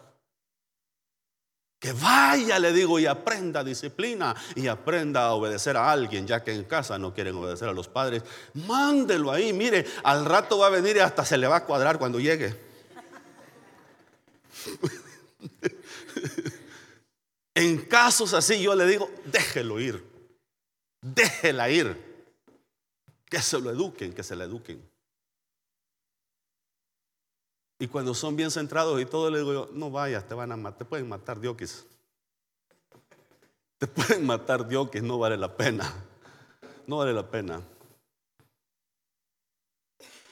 Que 1.84 1.92
vaya, 1.92 2.58
le 2.58 2.72
digo, 2.72 2.98
y 2.98 3.04
aprenda 3.04 3.62
disciplina 3.62 4.34
y 4.54 4.68
aprenda 4.68 5.26
a 5.26 5.34
obedecer 5.34 5.76
a 5.76 5.92
alguien, 5.92 6.26
ya 6.26 6.42
que 6.42 6.50
en 6.50 6.64
casa 6.64 6.98
no 6.98 7.12
quieren 7.12 7.36
obedecer 7.36 7.68
a 7.68 7.74
los 7.74 7.88
padres. 7.88 8.22
Mándelo 8.54 9.30
ahí, 9.30 9.52
mire, 9.52 9.84
al 10.02 10.24
rato 10.24 10.56
va 10.56 10.68
a 10.68 10.70
venir 10.70 10.96
y 10.96 11.00
hasta 11.00 11.26
se 11.26 11.36
le 11.36 11.46
va 11.46 11.56
a 11.56 11.64
cuadrar 11.66 11.98
cuando 11.98 12.18
llegue. 12.18 12.58
en 17.54 17.82
casos 17.82 18.32
así 18.32 18.62
yo 18.62 18.74
le 18.74 18.86
digo, 18.86 19.10
déjelo 19.26 19.78
ir, 19.78 20.02
déjela 21.02 21.68
ir, 21.68 21.98
que 23.26 23.42
se 23.42 23.60
lo 23.60 23.70
eduquen, 23.70 24.14
que 24.14 24.22
se 24.22 24.34
le 24.34 24.44
eduquen. 24.44 24.82
Y 27.78 27.88
cuando 27.88 28.14
son 28.14 28.36
bien 28.36 28.50
centrados 28.50 29.00
y 29.00 29.06
todo, 29.06 29.30
le 29.30 29.38
digo 29.38 29.68
no 29.72 29.90
vayas, 29.90 30.26
te 30.26 30.34
van 30.34 30.52
a 30.52 30.56
matar, 30.56 30.78
te 30.78 30.84
pueden 30.84 31.08
matar 31.08 31.40
diokis. 31.40 31.86
Te 33.78 33.86
pueden 33.88 34.24
matar 34.24 34.66
diokis, 34.66 35.02
no 35.02 35.18
vale 35.18 35.36
la 35.36 35.56
pena. 35.56 35.92
No 36.86 36.98
vale 36.98 37.12
la 37.12 37.28
pena. 37.30 37.60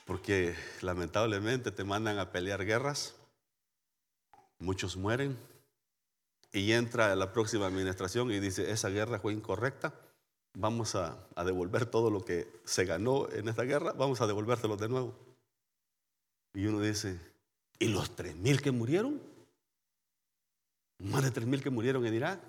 Porque 0.05 0.55
lamentablemente 0.83 1.71
te 1.71 1.85
mandan 1.85 2.19
a 2.19 2.31
pelear 2.31 2.65
guerras, 2.65 3.15
muchos 4.59 4.97
mueren, 4.97 5.39
y 6.53 6.73
entra 6.73 7.17
la 7.17 7.33
próxima 7.33 7.67
administración 7.67 8.31
y 8.31 8.39
dice, 8.39 8.71
esa 8.71 8.91
guerra 8.91 9.19
fue 9.21 9.33
incorrecta, 9.33 9.95
vamos 10.55 10.95
a, 10.97 11.17
a 11.35 11.45
devolver 11.45 11.87
todo 11.87 12.11
lo 12.11 12.25
que 12.25 12.61
se 12.65 12.85
ganó 12.85 13.29
en 13.31 13.49
esta 13.49 13.63
guerra, 13.63 13.93
vamos 13.93 14.21
a 14.21 14.27
devolvérselo 14.27 14.77
de 14.77 14.89
nuevo. 14.89 15.15
Y 16.53 16.67
uno 16.67 16.81
dice, 16.81 17.19
¿Y 17.83 17.89
los 17.89 18.15
tres 18.15 18.37
mil 18.37 18.63
que 18.63 18.71
murieron? 18.71 19.21
Más 20.99 21.25
de 21.25 21.33
tres 21.33 21.49
mil 21.49 21.61
que 21.61 21.69
murieron 21.69 22.07
en 22.07 22.15
Irak. 22.15 22.41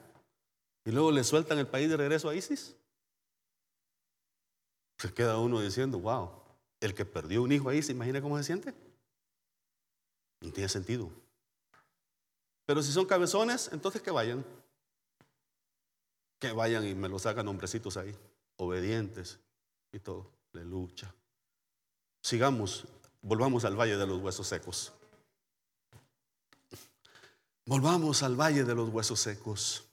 Y 0.85 0.91
luego 0.91 1.11
le 1.11 1.23
sueltan 1.23 1.57
el 1.57 1.65
país 1.65 1.89
de 1.89 1.97
regreso 1.97 2.29
a 2.29 2.35
ISIS. 2.35 2.75
Se 4.99 5.11
queda 5.11 5.39
uno 5.39 5.59
diciendo, 5.59 5.97
wow, 5.97 6.29
el 6.79 6.93
que 6.93 7.03
perdió 7.03 7.41
un 7.41 7.51
hijo 7.51 7.67
ahí, 7.67 7.81
¿se 7.81 7.93
imagina 7.93 8.21
cómo 8.21 8.37
se 8.37 8.43
siente? 8.43 8.75
No 10.41 10.51
tiene 10.51 10.69
sentido. 10.69 11.09
Pero 12.67 12.83
si 12.83 12.91
son 12.91 13.07
cabezones, 13.07 13.71
entonces 13.73 14.03
que 14.03 14.11
vayan. 14.11 14.45
Que 16.37 16.51
vayan 16.51 16.85
y 16.85 16.93
me 16.93 17.09
lo 17.09 17.17
sacan 17.17 17.47
hombrecitos 17.47 17.97
ahí, 17.97 18.15
obedientes 18.57 19.39
y 19.91 19.97
todo, 19.97 20.29
de 20.53 20.63
lucha. 20.63 21.11
Sigamos, 22.21 22.85
volvamos 23.23 23.65
al 23.65 23.75
valle 23.75 23.97
de 23.97 24.05
los 24.05 24.21
huesos 24.21 24.47
secos. 24.47 24.93
Volvamos 27.65 28.23
al 28.23 28.39
valle 28.39 28.63
de 28.63 28.75
los 28.75 28.89
huesos 28.89 29.19
secos. 29.19 29.83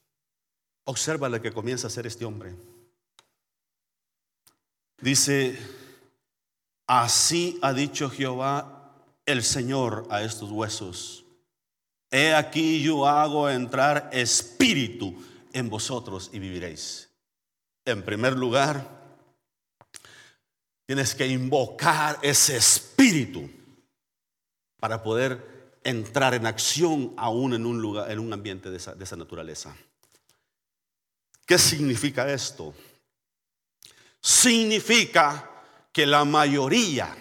Observa 0.83 1.29
lo 1.29 1.41
que 1.41 1.53
comienza 1.53 1.87
a 1.87 1.89
hacer 1.89 2.05
este 2.05 2.25
hombre. 2.25 2.53
Dice, 4.99 5.57
así 6.85 7.57
ha 7.61 7.73
dicho 7.73 8.09
Jehová 8.09 8.93
el 9.25 9.43
Señor 9.43 10.07
a 10.09 10.21
estos 10.21 10.51
huesos. 10.51 11.23
He 12.09 12.33
aquí 12.33 12.83
yo 12.83 13.07
hago 13.07 13.49
entrar 13.49 14.09
espíritu 14.11 15.15
en 15.53 15.69
vosotros 15.69 16.29
y 16.33 16.39
viviréis. 16.39 17.09
En 17.85 18.03
primer 18.03 18.35
lugar, 18.35 18.85
tienes 20.85 21.15
que 21.15 21.25
invocar 21.27 22.19
ese 22.21 22.57
espíritu 22.57 23.49
para 24.77 25.01
poder 25.01 25.60
entrar 25.83 26.33
en 26.33 26.45
acción 26.45 27.13
aún 27.17 27.53
en 27.53 27.65
un 27.65 27.81
lugar, 27.81 28.11
en 28.11 28.19
un 28.19 28.33
ambiente 28.33 28.69
de 28.69 28.77
esa, 28.77 28.93
de 28.93 29.03
esa 29.03 29.15
naturaleza. 29.15 29.75
¿Qué 31.45 31.57
significa 31.57 32.31
esto? 32.31 32.73
Significa 34.21 35.49
que 35.91 36.05
la 36.05 36.23
mayoría 36.23 37.15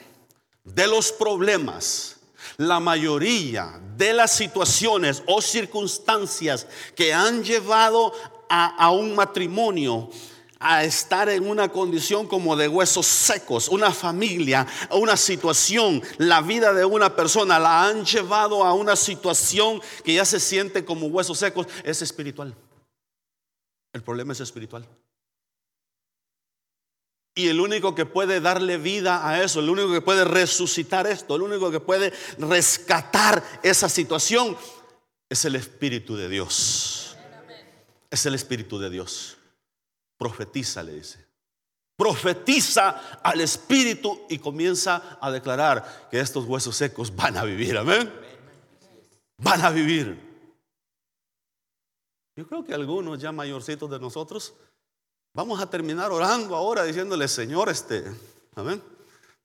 de 0.62 0.86
los 0.86 1.10
problemas, 1.10 2.16
la 2.56 2.78
mayoría 2.78 3.80
de 3.96 4.12
las 4.12 4.36
situaciones 4.36 5.22
o 5.26 5.40
circunstancias 5.40 6.66
que 6.94 7.12
han 7.12 7.42
llevado 7.42 8.12
a, 8.48 8.76
a 8.76 8.90
un 8.90 9.14
matrimonio 9.14 10.10
a 10.60 10.84
estar 10.84 11.30
en 11.30 11.48
una 11.48 11.70
condición 11.70 12.28
como 12.28 12.54
de 12.54 12.68
huesos 12.68 13.06
secos, 13.06 13.68
una 13.68 13.90
familia, 13.92 14.66
una 14.90 15.16
situación, 15.16 16.02
la 16.18 16.42
vida 16.42 16.74
de 16.74 16.84
una 16.84 17.16
persona 17.16 17.58
la 17.58 17.86
han 17.86 18.04
llevado 18.04 18.62
a 18.62 18.74
una 18.74 18.94
situación 18.94 19.80
que 20.04 20.14
ya 20.14 20.24
se 20.26 20.38
siente 20.38 20.84
como 20.84 21.06
huesos 21.06 21.38
secos, 21.38 21.66
es 21.82 22.02
espiritual. 22.02 22.54
El 23.94 24.02
problema 24.02 24.34
es 24.34 24.40
espiritual. 24.40 24.86
Y 27.34 27.48
el 27.48 27.58
único 27.58 27.94
que 27.94 28.04
puede 28.04 28.40
darle 28.40 28.76
vida 28.76 29.26
a 29.26 29.42
eso, 29.42 29.60
el 29.60 29.70
único 29.70 29.90
que 29.92 30.02
puede 30.02 30.26
resucitar 30.26 31.06
esto, 31.06 31.36
el 31.36 31.42
único 31.42 31.70
que 31.70 31.80
puede 31.80 32.12
rescatar 32.38 33.42
esa 33.62 33.88
situación 33.88 34.58
es 35.26 35.44
el 35.46 35.56
Espíritu 35.56 36.16
de 36.16 36.28
Dios. 36.28 37.16
Es 38.10 38.26
el 38.26 38.34
Espíritu 38.34 38.78
de 38.78 38.90
Dios. 38.90 39.38
Profetiza, 40.20 40.82
le 40.82 40.96
dice. 40.96 41.26
Profetiza 41.96 43.20
al 43.22 43.40
Espíritu 43.40 44.26
y 44.28 44.38
comienza 44.38 45.16
a 45.18 45.30
declarar 45.30 46.08
que 46.10 46.20
estos 46.20 46.44
huesos 46.44 46.76
secos 46.76 47.16
van 47.16 47.38
a 47.38 47.44
vivir. 47.44 47.78
Amén. 47.78 48.12
Van 49.38 49.62
a 49.62 49.70
vivir. 49.70 50.20
Yo 52.36 52.46
creo 52.46 52.62
que 52.62 52.74
algunos 52.74 53.18
ya 53.18 53.32
mayorcitos 53.32 53.90
de 53.90 53.98
nosotros 53.98 54.52
vamos 55.32 55.58
a 55.58 55.70
terminar 55.70 56.12
orando 56.12 56.54
ahora 56.54 56.84
diciéndole, 56.84 57.26
Señor, 57.26 57.70
este, 57.70 58.04
amén. 58.56 58.82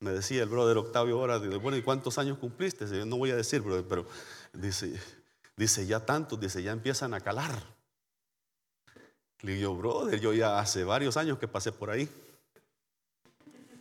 Me 0.02 0.12
decía 0.12 0.44
el 0.44 0.50
brother 0.50 0.78
Octavio 0.78 1.18
ahora, 1.22 1.38
bueno, 1.38 1.78
¿y 1.78 1.84
cuántos 1.84 2.18
años 2.18 2.38
cumpliste? 2.38 2.86
Yo 2.86 3.06
no 3.06 3.16
voy 3.16 3.32
a 3.32 3.38
decir, 3.38 3.64
pero 3.88 4.06
dice, 4.52 5.00
dice, 5.56 5.88
ya 5.88 6.06
tantos, 6.06 6.38
dice, 6.38 6.62
ya 6.62 6.74
empiezan 6.74 7.14
a 7.14 7.22
calar. 7.22 7.75
Le 9.42 9.54
digo, 9.54 9.76
brother, 9.76 10.20
yo 10.20 10.34
ya 10.34 10.60
hace 10.60 10.84
varios 10.84 11.18
años 11.18 11.38
que 11.38 11.48
pasé 11.48 11.72
por 11.72 11.90
ahí. 11.90 12.10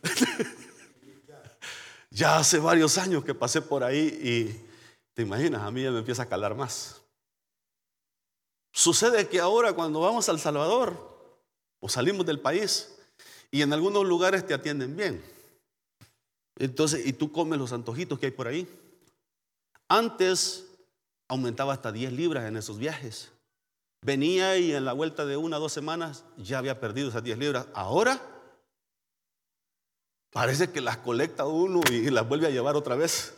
ya 2.09 2.37
hace 2.37 2.59
varios 2.59 2.97
años 2.97 3.23
que 3.23 3.33
pasé 3.33 3.61
por 3.61 3.83
ahí 3.83 4.19
y 4.21 4.65
te 5.13 5.21
imaginas, 5.21 5.61
a 5.61 5.71
mí 5.71 5.83
ya 5.83 5.91
me 5.91 5.99
empieza 5.99 6.23
a 6.23 6.29
calar 6.29 6.55
más. 6.55 7.01
Sucede 8.71 9.29
que 9.29 9.39
ahora 9.39 9.73
cuando 9.73 10.01
vamos 10.01 10.27
al 10.27 10.39
Salvador 10.39 11.15
o 11.79 11.87
salimos 11.87 12.25
del 12.25 12.41
país 12.41 12.97
y 13.49 13.61
en 13.61 13.71
algunos 13.71 14.05
lugares 14.05 14.45
te 14.45 14.53
atienden 14.53 14.97
bien. 14.97 15.23
Entonces, 16.57 17.05
y 17.05 17.13
tú 17.13 17.31
comes 17.31 17.57
los 17.57 17.71
antojitos 17.71 18.19
que 18.19 18.27
hay 18.27 18.31
por 18.31 18.47
ahí. 18.47 18.67
Antes 19.87 20.65
aumentaba 21.27 21.73
hasta 21.73 21.91
10 21.91 22.13
libras 22.13 22.45
en 22.45 22.57
esos 22.57 22.77
viajes. 22.77 23.31
Venía 24.05 24.55
y 24.59 24.71
en 24.71 24.85
la 24.85 24.93
vuelta 24.93 25.25
de 25.25 25.35
una 25.35 25.57
o 25.57 25.59
dos 25.59 25.73
semanas 25.73 26.25
ya 26.37 26.59
había 26.59 26.79
perdido 26.79 27.09
esas 27.09 27.23
10 27.23 27.39
libras. 27.39 27.65
Ahora 27.73 28.21
parece 30.29 30.69
que 30.69 30.79
las 30.79 30.97
colecta 30.97 31.47
uno 31.47 31.81
y 31.89 32.11
las 32.11 32.27
vuelve 32.29 32.45
a 32.45 32.51
llevar 32.51 32.75
otra 32.75 32.95
vez. 32.95 33.35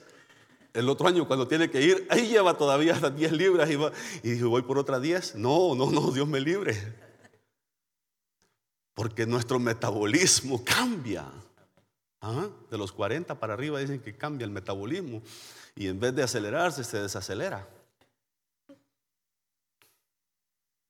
El 0.74 0.90
otro 0.90 1.08
año 1.08 1.26
cuando 1.26 1.48
tiene 1.48 1.72
que 1.72 1.82
ir, 1.82 2.06
ahí 2.10 2.28
lleva 2.28 2.58
todavía 2.58 2.96
hasta 2.96 3.10
10 3.10 3.32
libras 3.32 3.70
y, 3.70 3.78
va, 3.78 3.94
y 4.24 4.42
voy 4.42 4.62
por 4.64 4.78
otras 4.78 5.02
10. 5.02 5.36
No, 5.36 5.74
no, 5.74 5.90
no, 5.90 6.12
Dios 6.12 6.28
me 6.28 6.42
libre. 6.42 6.76
Porque 8.94 9.26
nuestro 9.26 9.60
metabolismo 9.60 10.66
cambia. 10.66 11.32
¿Ah? 12.20 12.50
De 12.70 12.78
los 12.78 12.92
40 12.92 13.40
para 13.40 13.54
arriba 13.54 13.80
dicen 13.80 14.02
que 14.02 14.18
cambia 14.18 14.44
el 14.44 14.52
metabolismo 14.52 15.22
y 15.78 15.88
en 15.88 15.98
vez 15.98 16.14
de 16.14 16.24
acelerarse 16.24 16.84
se 16.84 17.02
desacelera. 17.02 17.70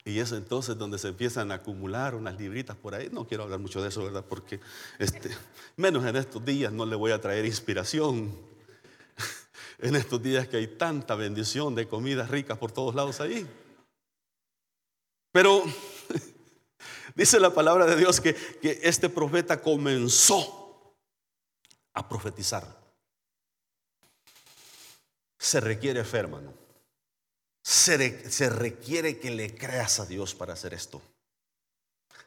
Y 0.08 0.22
es 0.22 0.32
entonces 0.32 0.78
donde 0.78 0.98
se 0.98 1.10
empiezan 1.10 1.52
a 1.52 1.56
acumular 1.56 2.16
unas 2.16 2.38
libritas 2.40 2.78
por 2.78 2.96
ahí. 2.96 3.10
No 3.12 3.28
quiero 3.28 3.44
hablar 3.44 3.60
mucho 3.60 3.82
de 3.82 3.90
eso, 3.90 4.06
¿verdad? 4.06 4.24
Porque 4.24 4.62
este, 5.00 5.30
menos 5.76 6.06
en 6.06 6.16
estos 6.16 6.46
días 6.46 6.72
no 6.72 6.86
le 6.86 6.96
voy 6.96 7.12
a 7.12 7.20
traer 7.20 7.46
inspiración. 7.46 8.34
en 9.80 9.98
estos 9.98 10.24
días 10.24 10.48
que 10.48 10.56
hay 10.56 10.68
tanta 10.68 11.16
bendición 11.16 11.76
de 11.76 11.90
comidas 11.90 12.32
ricas 12.32 12.58
por 12.58 12.72
todos 12.72 12.96
lados 12.96 13.20
ahí. 13.20 13.46
Pero 15.34 15.66
dice 17.16 17.38
la 17.38 17.54
palabra 17.54 17.86
de 17.86 17.98
Dios 17.98 18.22
que, 18.22 18.34
que 18.34 18.80
este 18.84 19.10
profeta 19.10 19.62
comenzó 19.62 20.96
a 21.94 22.08
profetizar. 22.08 22.66
Se 25.38 25.60
requiere 25.60 26.06
fe, 26.06 26.20
hermano. 26.20 26.67
Se, 27.68 28.50
requiere 28.50 29.20
que 29.20 29.30
le 29.30 29.54
creas 29.54 30.00
a 30.00 30.06
Dios 30.06 30.34
para 30.34 30.54
hacer 30.54 30.74
esto. 30.74 31.02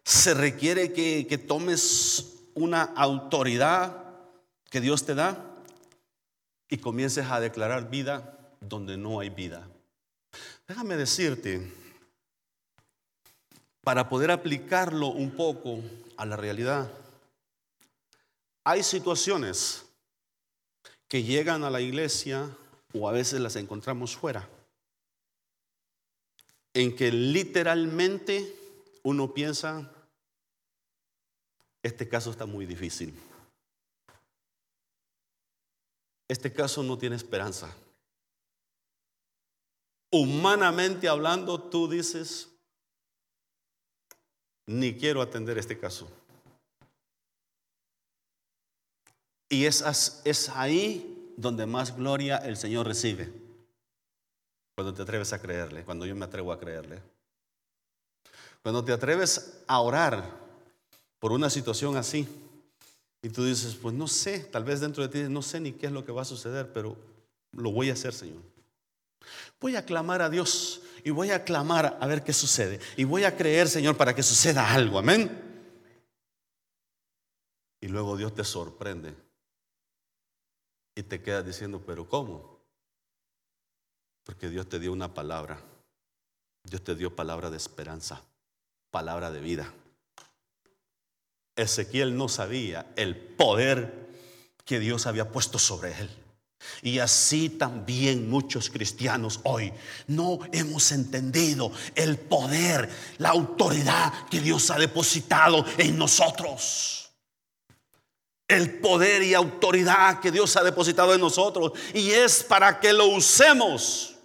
Se 0.04 0.34
requiere 0.34 0.92
que 0.92 1.38
tomes 1.38 2.34
una 2.52 2.82
autoridad 2.82 4.04
que 4.68 4.82
Dios 4.82 5.06
te 5.06 5.14
da 5.14 5.42
y 6.68 6.76
comiences 6.76 7.24
a 7.30 7.40
declarar 7.40 7.88
vida 7.88 8.38
donde 8.60 8.98
no 8.98 9.20
hay 9.20 9.30
vida. 9.30 9.66
Déjame 10.68 10.98
decirte, 10.98 11.72
para 13.80 14.10
poder 14.10 14.32
aplicarlo 14.32 15.06
un 15.06 15.30
poco 15.30 15.80
a 16.18 16.26
la 16.26 16.36
realidad, 16.36 16.92
hay 18.62 18.82
situaciones 18.82 19.86
que 21.08 21.22
llegan 21.22 21.64
a 21.64 21.70
la 21.70 21.80
iglesia 21.80 22.46
o 22.92 23.08
a 23.08 23.12
veces 23.12 23.40
las 23.40 23.56
encontramos 23.56 24.14
fuera, 24.14 24.46
en 26.74 26.94
que 26.94 27.10
literalmente 27.10 28.56
uno 29.02 29.32
piensa, 29.32 29.90
este 31.82 32.08
caso 32.08 32.30
está 32.30 32.46
muy 32.46 32.66
difícil. 32.66 33.14
Este 36.28 36.52
caso 36.52 36.82
no 36.82 36.96
tiene 36.96 37.16
esperanza. 37.16 37.74
Humanamente 40.12 41.08
hablando, 41.08 41.60
tú 41.60 41.88
dices, 41.88 42.48
ni 44.66 44.94
quiero 44.94 45.22
atender 45.22 45.58
este 45.58 45.78
caso. 45.78 46.08
Y 49.48 49.64
es, 49.64 50.22
es 50.24 50.48
ahí 50.50 51.34
donde 51.36 51.66
más 51.66 51.96
gloria 51.96 52.36
el 52.36 52.56
Señor 52.56 52.86
recibe. 52.86 53.49
Cuando 54.80 54.94
te 54.94 55.02
atreves 55.02 55.30
a 55.34 55.38
creerle, 55.38 55.84
cuando 55.84 56.06
yo 56.06 56.16
me 56.16 56.24
atrevo 56.24 56.50
a 56.50 56.58
creerle. 56.58 57.02
Cuando 58.62 58.82
te 58.82 58.92
atreves 58.92 59.58
a 59.66 59.78
orar 59.80 60.24
por 61.18 61.32
una 61.32 61.50
situación 61.50 61.98
así. 61.98 62.26
Y 63.20 63.28
tú 63.28 63.44
dices, 63.44 63.74
pues 63.74 63.94
no 63.94 64.08
sé, 64.08 64.38
tal 64.38 64.64
vez 64.64 64.80
dentro 64.80 65.06
de 65.06 65.10
ti 65.10 65.30
no 65.30 65.42
sé 65.42 65.60
ni 65.60 65.72
qué 65.72 65.84
es 65.84 65.92
lo 65.92 66.02
que 66.02 66.12
va 66.12 66.22
a 66.22 66.24
suceder, 66.24 66.72
pero 66.72 66.96
lo 67.52 67.72
voy 67.72 67.90
a 67.90 67.92
hacer, 67.92 68.14
Señor. 68.14 68.40
Voy 69.60 69.76
a 69.76 69.84
clamar 69.84 70.22
a 70.22 70.30
Dios 70.30 70.80
y 71.04 71.10
voy 71.10 71.30
a 71.30 71.44
clamar 71.44 71.98
a 72.00 72.06
ver 72.06 72.24
qué 72.24 72.32
sucede. 72.32 72.80
Y 72.96 73.04
voy 73.04 73.24
a 73.24 73.36
creer, 73.36 73.68
Señor, 73.68 73.98
para 73.98 74.14
que 74.14 74.22
suceda 74.22 74.72
algo. 74.72 74.98
Amén. 74.98 75.30
Y 77.82 77.88
luego 77.88 78.16
Dios 78.16 78.34
te 78.34 78.44
sorprende. 78.44 79.14
Y 80.94 81.02
te 81.02 81.20
quedas 81.20 81.44
diciendo, 81.44 81.82
pero 81.84 82.08
¿cómo? 82.08 82.59
Porque 84.24 84.48
Dios 84.48 84.68
te 84.68 84.78
dio 84.78 84.92
una 84.92 85.12
palabra. 85.14 85.60
Dios 86.64 86.82
te 86.82 86.94
dio 86.94 87.14
palabra 87.14 87.50
de 87.50 87.56
esperanza, 87.56 88.22
palabra 88.90 89.30
de 89.30 89.40
vida. 89.40 89.72
Ezequiel 91.56 92.16
no 92.16 92.28
sabía 92.28 92.92
el 92.96 93.16
poder 93.16 94.08
que 94.64 94.78
Dios 94.78 95.06
había 95.06 95.30
puesto 95.30 95.58
sobre 95.58 95.98
él. 95.98 96.10
Y 96.82 96.98
así 96.98 97.48
también 97.48 98.28
muchos 98.28 98.68
cristianos 98.68 99.40
hoy 99.44 99.72
no 100.06 100.40
hemos 100.52 100.92
entendido 100.92 101.72
el 101.94 102.18
poder, 102.18 102.90
la 103.18 103.30
autoridad 103.30 104.28
que 104.28 104.40
Dios 104.40 104.70
ha 104.70 104.78
depositado 104.78 105.64
en 105.78 105.96
nosotros. 105.96 107.09
El 108.50 108.78
poder 108.80 109.22
y 109.22 109.34
autoridad 109.34 110.20
que 110.20 110.30
Dios 110.30 110.56
ha 110.56 110.62
depositado 110.62 111.14
en 111.14 111.20
nosotros. 111.20 111.72
Y 111.94 112.10
es 112.10 112.42
para 112.42 112.80
que 112.80 112.92
lo 112.92 113.06
usemos 113.06 114.16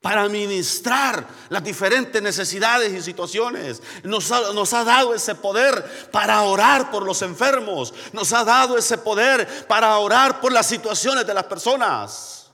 para 0.00 0.28
ministrar 0.28 1.26
las 1.48 1.64
diferentes 1.64 2.22
necesidades 2.22 2.92
y 2.92 3.02
situaciones. 3.02 3.82
Nos 4.04 4.30
ha, 4.30 4.52
nos 4.52 4.72
ha, 4.72 4.84
dado 4.84 5.14
ese 5.14 5.34
poder 5.34 6.08
para 6.12 6.40
orar 6.42 6.90
por 6.90 7.02
los 7.02 7.20
enfermos. 7.22 7.92
Nos 8.12 8.32
ha 8.32 8.44
dado 8.44 8.78
ese 8.78 8.98
poder 8.98 9.66
para 9.66 9.96
orar 9.98 10.40
por 10.40 10.52
las 10.52 10.66
situaciones 10.66 11.26
de 11.26 11.34
las 11.34 11.44
personas. 11.44 12.50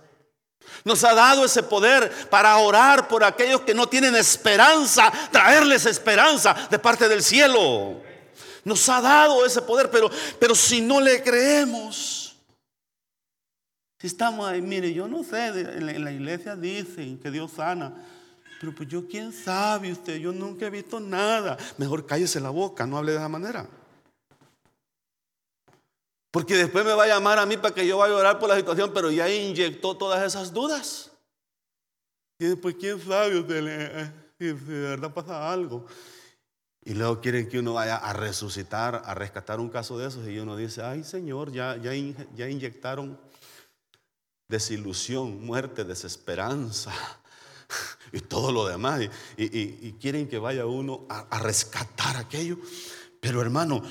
Nos 0.84 1.02
ha 1.04 1.14
dado 1.14 1.44
ese 1.44 1.62
poder 1.62 2.10
para 2.28 2.56
orar 2.56 3.08
por 3.08 3.24
aquellos 3.24 3.62
que 3.62 3.74
no 3.74 3.86
tienen 3.86 4.14
esperanza, 4.16 5.12
traerles 5.30 5.86
esperanza 5.86 6.54
de 6.70 6.78
parte 6.78 7.08
del 7.08 7.22
cielo. 7.22 8.03
Nos 8.64 8.88
ha 8.88 9.00
dado 9.00 9.44
ese 9.44 9.62
poder, 9.62 9.90
pero, 9.90 10.10
pero 10.38 10.54
si 10.54 10.80
no 10.80 11.00
le 11.00 11.22
creemos, 11.22 12.36
si 13.98 14.06
estamos 14.06 14.46
ahí, 14.46 14.62
mire, 14.62 14.92
yo 14.92 15.06
no 15.06 15.22
sé, 15.22 15.48
en 15.48 16.04
la 16.04 16.12
iglesia 16.12 16.56
dicen 16.56 17.18
que 17.18 17.30
Dios 17.30 17.52
sana, 17.52 17.94
pero 18.60 18.74
pues 18.74 18.88
yo 18.88 19.06
quién 19.06 19.32
sabe 19.32 19.92
usted, 19.92 20.16
yo 20.16 20.32
nunca 20.32 20.66
he 20.66 20.70
visto 20.70 20.98
nada. 20.98 21.58
Mejor 21.76 22.06
cállese 22.06 22.40
la 22.40 22.50
boca, 22.50 22.86
no 22.86 22.96
hable 22.96 23.12
de 23.12 23.18
esa 23.18 23.28
manera. 23.28 23.68
Porque 26.30 26.56
después 26.56 26.84
me 26.84 26.94
va 26.94 27.04
a 27.04 27.08
llamar 27.08 27.38
a 27.38 27.46
mí 27.46 27.56
para 27.56 27.74
que 27.74 27.86
yo 27.86 27.98
vaya 27.98 28.14
a 28.14 28.16
orar 28.16 28.38
por 28.38 28.48
la 28.48 28.56
situación, 28.56 28.90
pero 28.94 29.10
ya 29.10 29.28
inyectó 29.28 29.96
todas 29.96 30.22
esas 30.26 30.52
dudas. 30.52 31.12
Y 32.38 32.46
después, 32.46 32.74
¿quién 32.80 33.00
sabe 33.00 33.38
usted 33.38 33.64
eh, 33.66 34.12
si 34.38 34.46
de 34.46 34.80
verdad 34.80 35.12
pasa 35.12 35.52
algo? 35.52 35.86
Y 36.84 36.94
luego 36.94 37.20
quieren 37.20 37.48
que 37.48 37.58
uno 37.58 37.74
vaya 37.74 37.96
a 37.96 38.12
resucitar, 38.12 39.02
a 39.04 39.14
rescatar 39.14 39.58
un 39.58 39.70
caso 39.70 39.96
de 39.96 40.08
esos. 40.08 40.28
Y 40.28 40.38
uno 40.38 40.56
dice, 40.56 40.82
ay 40.82 41.02
Señor, 41.02 41.50
ya, 41.50 41.76
ya, 41.76 41.92
ya 42.36 42.48
inyectaron 42.48 43.18
desilusión, 44.48 45.44
muerte, 45.44 45.84
desesperanza 45.84 46.92
y 48.12 48.20
todo 48.20 48.52
lo 48.52 48.66
demás. 48.66 49.00
Y, 49.36 49.92
quieren 49.92 50.28
que 50.28 50.38
vaya 50.38 50.66
uno 50.66 51.06
a, 51.08 51.20
a 51.30 51.38
rescatar 51.38 52.18
aquello. 52.18 52.58
Pero 53.20 53.40
hermano, 53.40 53.82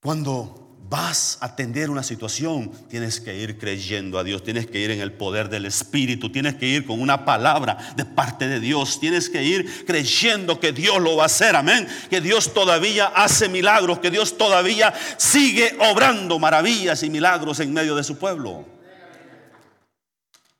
cuando 0.00 0.69
vas 0.88 1.38
a 1.40 1.46
atender 1.46 1.88
una 1.90 2.02
situación, 2.02 2.72
tienes 2.88 3.20
que 3.20 3.36
ir 3.36 3.58
creyendo 3.58 4.18
a 4.18 4.24
Dios, 4.24 4.42
tienes 4.42 4.66
que 4.66 4.80
ir 4.80 4.90
en 4.90 5.00
el 5.00 5.12
poder 5.12 5.48
del 5.48 5.66
Espíritu, 5.66 6.32
tienes 6.32 6.56
que 6.56 6.66
ir 6.66 6.84
con 6.84 7.00
una 7.00 7.24
palabra 7.24 7.78
de 7.96 8.04
parte 8.04 8.48
de 8.48 8.58
Dios, 8.58 8.98
tienes 8.98 9.28
que 9.28 9.42
ir 9.42 9.84
creyendo 9.86 10.58
que 10.58 10.72
Dios 10.72 11.00
lo 11.00 11.16
va 11.16 11.24
a 11.24 11.26
hacer, 11.26 11.54
amén, 11.54 11.86
que 12.08 12.20
Dios 12.20 12.52
todavía 12.52 13.06
hace 13.06 13.48
milagros, 13.48 14.00
que 14.00 14.10
Dios 14.10 14.36
todavía 14.36 14.92
sigue 15.16 15.76
obrando 15.90 16.38
maravillas 16.38 17.02
y 17.02 17.10
milagros 17.10 17.60
en 17.60 17.72
medio 17.72 17.94
de 17.94 18.02
su 18.02 18.18
pueblo. 18.18 18.66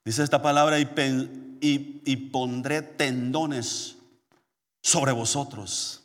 Dice 0.05 0.23
esta 0.23 0.41
palabra 0.41 0.79
y, 0.81 2.17
pondré 2.33 2.83
tendones 2.83 3.97
sobre 4.83 5.13
vosotros. 5.13 6.00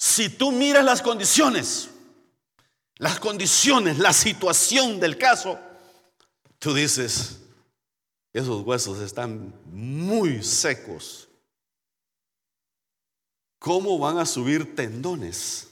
Si 0.00 0.30
tú 0.30 0.50
miras 0.50 0.82
las 0.82 1.02
condiciones, 1.02 1.90
las 2.96 3.20
condiciones, 3.20 3.98
la 3.98 4.14
situación 4.14 4.98
del 4.98 5.18
caso, 5.18 5.60
tú 6.58 6.72
dices, 6.72 7.38
esos 8.32 8.64
huesos 8.64 8.98
están 9.00 9.52
muy 9.66 10.42
secos. 10.42 11.28
¿Cómo 13.58 13.98
van 13.98 14.16
a 14.16 14.24
subir 14.24 14.74
tendones 14.74 15.68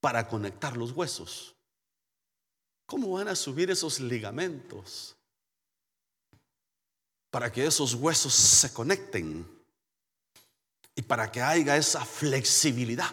para 0.00 0.28
conectar 0.28 0.76
los 0.76 0.92
huesos? 0.92 1.56
¿Cómo 2.86 3.10
van 3.10 3.26
a 3.26 3.34
subir 3.34 3.72
esos 3.72 3.98
ligamentos 3.98 5.16
para 7.28 7.50
que 7.50 7.66
esos 7.66 7.92
huesos 7.94 8.32
se 8.32 8.72
conecten 8.72 9.59
y 11.00 11.02
para 11.02 11.32
que 11.32 11.40
haya 11.40 11.78
esa 11.78 12.04
flexibilidad? 12.04 13.10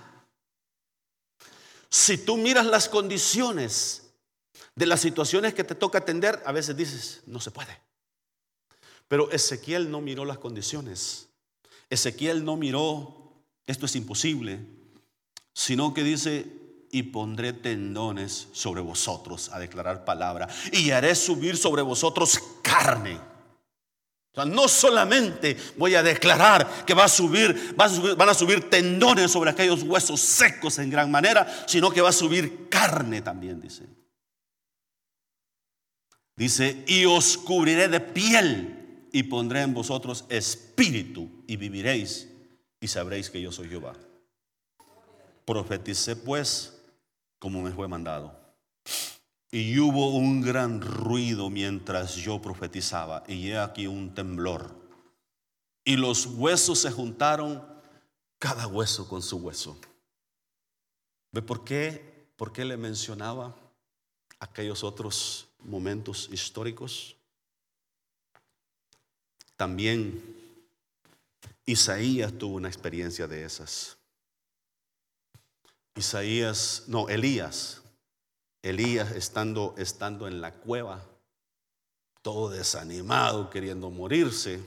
Si 1.90 2.18
tú 2.18 2.36
miras 2.36 2.66
las 2.66 2.90
condiciones 2.90 4.10
de 4.76 4.86
las 4.86 5.00
situaciones 5.00 5.54
que 5.54 5.64
te 5.64 5.74
toca 5.74 6.00
atender, 6.00 6.44
a 6.46 6.52
veces 6.52 6.76
dices, 6.76 7.22
no 7.28 7.40
se 7.40 7.50
puede. 7.50 7.80
Pero 9.08 9.32
Ezequiel 9.32 9.90
no 9.90 10.02
miró 10.02 10.26
las 10.26 10.38
condiciones. 10.38 11.30
Ezequiel 11.90 12.44
no 12.44 12.58
miró, 12.58 13.32
esto 13.66 13.86
es 13.86 13.96
imposible, 13.96 14.60
sino 15.54 15.94
que 15.94 16.04
dice, 16.04 16.46
y 16.92 17.04
pondré 17.04 17.54
tendones 17.54 18.50
sobre 18.52 18.82
vosotros 18.82 19.50
a 19.54 19.60
declarar 19.60 20.04
palabra 20.04 20.50
y 20.74 20.92
haré 20.92 21.16
subir 21.16 21.56
sobre 21.56 21.84
vosotros 21.84 22.38
carne. 22.62 23.18
No 24.46 24.68
solamente 24.68 25.58
voy 25.78 25.96
a 25.96 26.04
declarar 26.04 26.86
que 26.86 26.94
va 26.94 27.06
a 27.06 27.10
subir, 27.10 27.76
van 27.76 28.30
a 28.30 28.34
subir 28.34 28.70
tendones 28.70 29.32
sobre 29.32 29.50
aquellos 29.50 29.84
huesos 29.84 30.20
secos 30.20 30.80
en 30.80 30.90
gran 30.90 31.10
manera, 31.10 31.66
sino 31.68 31.92
que 31.92 32.02
va 32.02 32.10
a 32.10 32.14
subir 32.14 32.70
carne 32.70 33.22
también, 33.22 33.60
dice. 33.60 33.84
Dice, 36.36 36.84
y 36.86 37.06
os 37.06 37.38
cubriré 37.38 37.88
de 37.88 38.00
piel 38.00 39.08
y 39.12 39.24
pondré 39.24 39.62
en 39.62 39.74
vosotros 39.74 40.26
espíritu 40.30 41.30
y 41.48 41.56
viviréis 41.56 42.28
y 42.80 42.88
sabréis 42.88 43.32
que 43.32 43.42
yo 43.42 43.52
soy 43.52 43.70
Jehová. 43.70 43.94
Profeticé 45.46 46.16
pues 46.16 46.80
como 47.40 47.62
me 47.62 47.72
fue 47.72 47.88
mandado. 47.88 48.47
Y 49.52 49.80
hubo 49.80 50.10
un 50.16 50.42
gran 50.42 50.82
ruido 50.82 51.50
mientras 51.50 52.16
yo 52.16 52.42
profetizaba 52.42 53.24
y 53.28 53.50
he 53.50 53.58
aquí 53.58 53.88
un 53.88 54.14
temblor. 54.14 54.76
Y 55.86 55.96
los 55.96 56.26
huesos 56.26 56.80
se 56.80 56.92
juntaron, 56.92 57.66
cada 58.40 58.68
hueso 58.68 59.08
con 59.08 59.22
su 59.22 59.38
hueso. 59.38 59.80
¿Ve 61.32 61.42
por 61.42 61.64
qué? 61.64 62.28
¿Por 62.36 62.52
qué 62.52 62.66
le 62.66 62.78
mencionaba 62.78 63.56
aquellos 64.40 64.84
otros 64.84 65.48
momentos 65.60 66.30
históricos? 66.32 67.16
También 69.56 70.22
Isaías 71.66 72.32
tuvo 72.38 72.56
una 72.56 72.68
experiencia 72.68 73.28
de 73.28 73.44
esas. 73.44 73.98
Isaías, 75.96 76.84
no, 76.88 77.10
Elías. 77.10 77.82
Elías 78.70 79.12
estando, 79.12 79.76
estando 79.78 80.28
en 80.28 80.42
la 80.42 80.54
cueva, 80.54 81.04
todo 82.22 82.50
desanimado, 82.50 83.50
queriendo 83.50 83.90
morirse. 83.90 84.62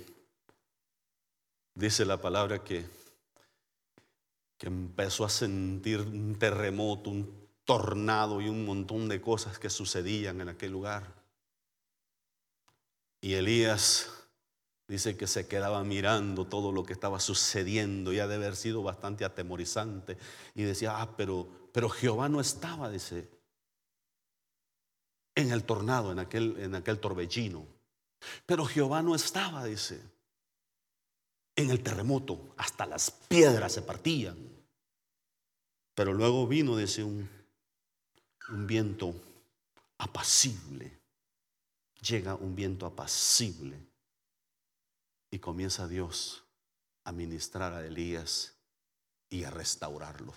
Dice 1.74 2.05
la 2.05 2.20
palabra 2.20 2.64
que, 2.64 2.86
que 4.59 4.66
empezó 4.66 5.24
a 5.24 5.28
sentir 5.28 6.01
un 6.01 6.38
terremoto, 6.38 7.11
un 7.11 7.48
tornado 7.64 8.40
y 8.40 8.48
un 8.48 8.64
montón 8.64 9.09
de 9.09 9.20
cosas 9.20 9.59
que 9.59 9.70
sucedían 9.70 10.40
en 10.40 10.48
aquel 10.48 10.72
lugar. 10.72 11.14
Y 13.20 13.34
Elías 13.34 14.09
Dice 14.90 15.16
que 15.16 15.28
se 15.28 15.46
quedaba 15.46 15.84
mirando 15.84 16.48
todo 16.48 16.72
lo 16.72 16.82
que 16.82 16.92
estaba 16.92 17.20
sucediendo, 17.20 18.12
ya 18.12 18.26
de 18.26 18.34
haber 18.34 18.57
sido 18.57 18.82
bastante 18.82 19.24
atemorizante. 19.24 20.18
Y 20.57 20.64
decía, 20.64 21.01
ah, 21.01 21.16
pero, 21.16 21.48
pero 21.72 21.88
Jehová 21.88 22.28
no 22.28 22.40
estaba, 22.40 22.90
dice, 22.90 23.30
en 25.35 25.53
el 25.53 25.64
tornado, 25.64 26.12
en 26.12 26.18
aquel, 26.18 26.57
en 26.59 26.74
aquel 26.74 26.99
torbellino. 26.99 27.66
Pero 28.47 28.64
Jehová 28.66 29.03
no 29.03 29.14
estaba, 29.14 29.64
dice, 29.64 30.01
en 31.57 31.70
el 31.70 31.83
terremoto, 31.83 32.55
hasta 32.57 32.87
las 32.87 33.11
piedras 33.11 33.72
se 33.72 33.83
partían. 33.83 34.37
Pero 35.95 36.12
luego 36.12 36.47
vino, 36.47 36.76
dice, 36.76 37.05
un, 37.05 37.28
un 38.51 38.66
viento 38.66 39.14
apacible. 39.99 40.99
Llega 42.01 42.35
un 42.35 42.55
viento 42.57 42.87
apacible 42.87 43.78
y 45.31 45.39
comienza 45.39 45.87
Dios 45.87 46.45
a 47.05 47.12
ministrar 47.12 47.72
a 47.72 47.87
Elías 47.87 48.55
y 49.28 49.45
a 49.45 49.51
restaurarlo. 49.51 50.35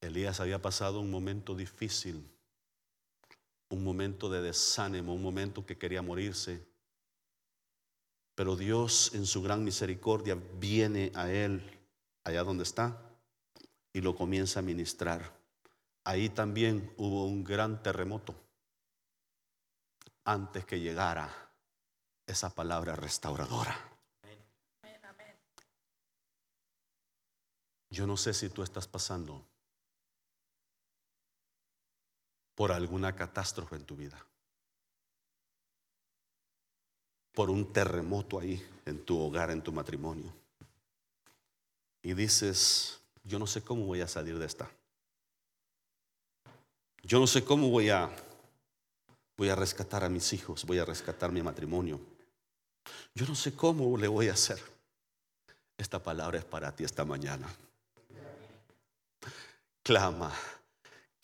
Elías 0.00 0.40
había 0.40 0.60
pasado 0.60 1.00
un 1.00 1.10
momento 1.10 1.54
difícil, 1.54 2.28
un 3.70 3.82
momento 3.82 4.28
de 4.28 4.42
desánimo, 4.42 5.14
un 5.14 5.22
momento 5.22 5.64
que 5.64 5.78
quería 5.78 6.02
morirse. 6.02 6.64
Pero 8.34 8.56
Dios 8.56 9.14
en 9.14 9.26
su 9.26 9.42
gran 9.42 9.64
misericordia 9.64 10.36
viene 10.58 11.12
a 11.14 11.30
él 11.30 11.62
allá 12.24 12.42
donde 12.42 12.64
está 12.64 13.00
y 13.92 14.00
lo 14.00 14.16
comienza 14.16 14.60
a 14.60 14.62
ministrar. 14.62 15.32
Ahí 16.04 16.28
también 16.28 16.92
hubo 16.96 17.26
un 17.26 17.44
gran 17.44 17.82
terremoto 17.82 18.34
antes 20.24 20.64
que 20.64 20.80
llegara 20.80 21.30
esa 22.26 22.50
palabra 22.50 22.96
restauradora. 22.96 23.90
Yo 27.90 28.06
no 28.06 28.16
sé 28.16 28.34
si 28.34 28.48
tú 28.48 28.62
estás 28.62 28.88
pasando 28.88 29.46
por 32.54 32.72
alguna 32.72 33.14
catástrofe 33.14 33.76
en 33.76 33.84
tu 33.84 33.96
vida, 33.96 34.24
por 37.32 37.50
un 37.50 37.72
terremoto 37.72 38.38
ahí 38.38 38.64
en 38.86 39.04
tu 39.04 39.18
hogar, 39.18 39.50
en 39.50 39.62
tu 39.62 39.72
matrimonio. 39.72 40.32
Y 42.02 42.14
dices, 42.14 43.00
yo 43.24 43.38
no 43.38 43.46
sé 43.46 43.62
cómo 43.62 43.86
voy 43.86 44.02
a 44.02 44.08
salir 44.08 44.38
de 44.38 44.46
esta. 44.46 44.70
Yo 47.02 47.18
no 47.18 47.26
sé 47.26 47.44
cómo 47.44 47.70
voy 47.70 47.90
a 47.90 48.10
voy 49.36 49.48
a 49.48 49.56
rescatar 49.56 50.04
a 50.04 50.08
mis 50.08 50.32
hijos, 50.32 50.64
voy 50.64 50.78
a 50.78 50.84
rescatar 50.84 51.32
mi 51.32 51.42
matrimonio. 51.42 52.00
Yo 53.14 53.26
no 53.26 53.34
sé 53.34 53.54
cómo 53.54 53.96
le 53.96 54.06
voy 54.06 54.28
a 54.28 54.34
hacer. 54.34 54.62
Esta 55.76 56.00
palabra 56.00 56.38
es 56.38 56.44
para 56.44 56.74
ti 56.74 56.84
esta 56.84 57.04
mañana. 57.04 57.48
Clama 59.82 60.32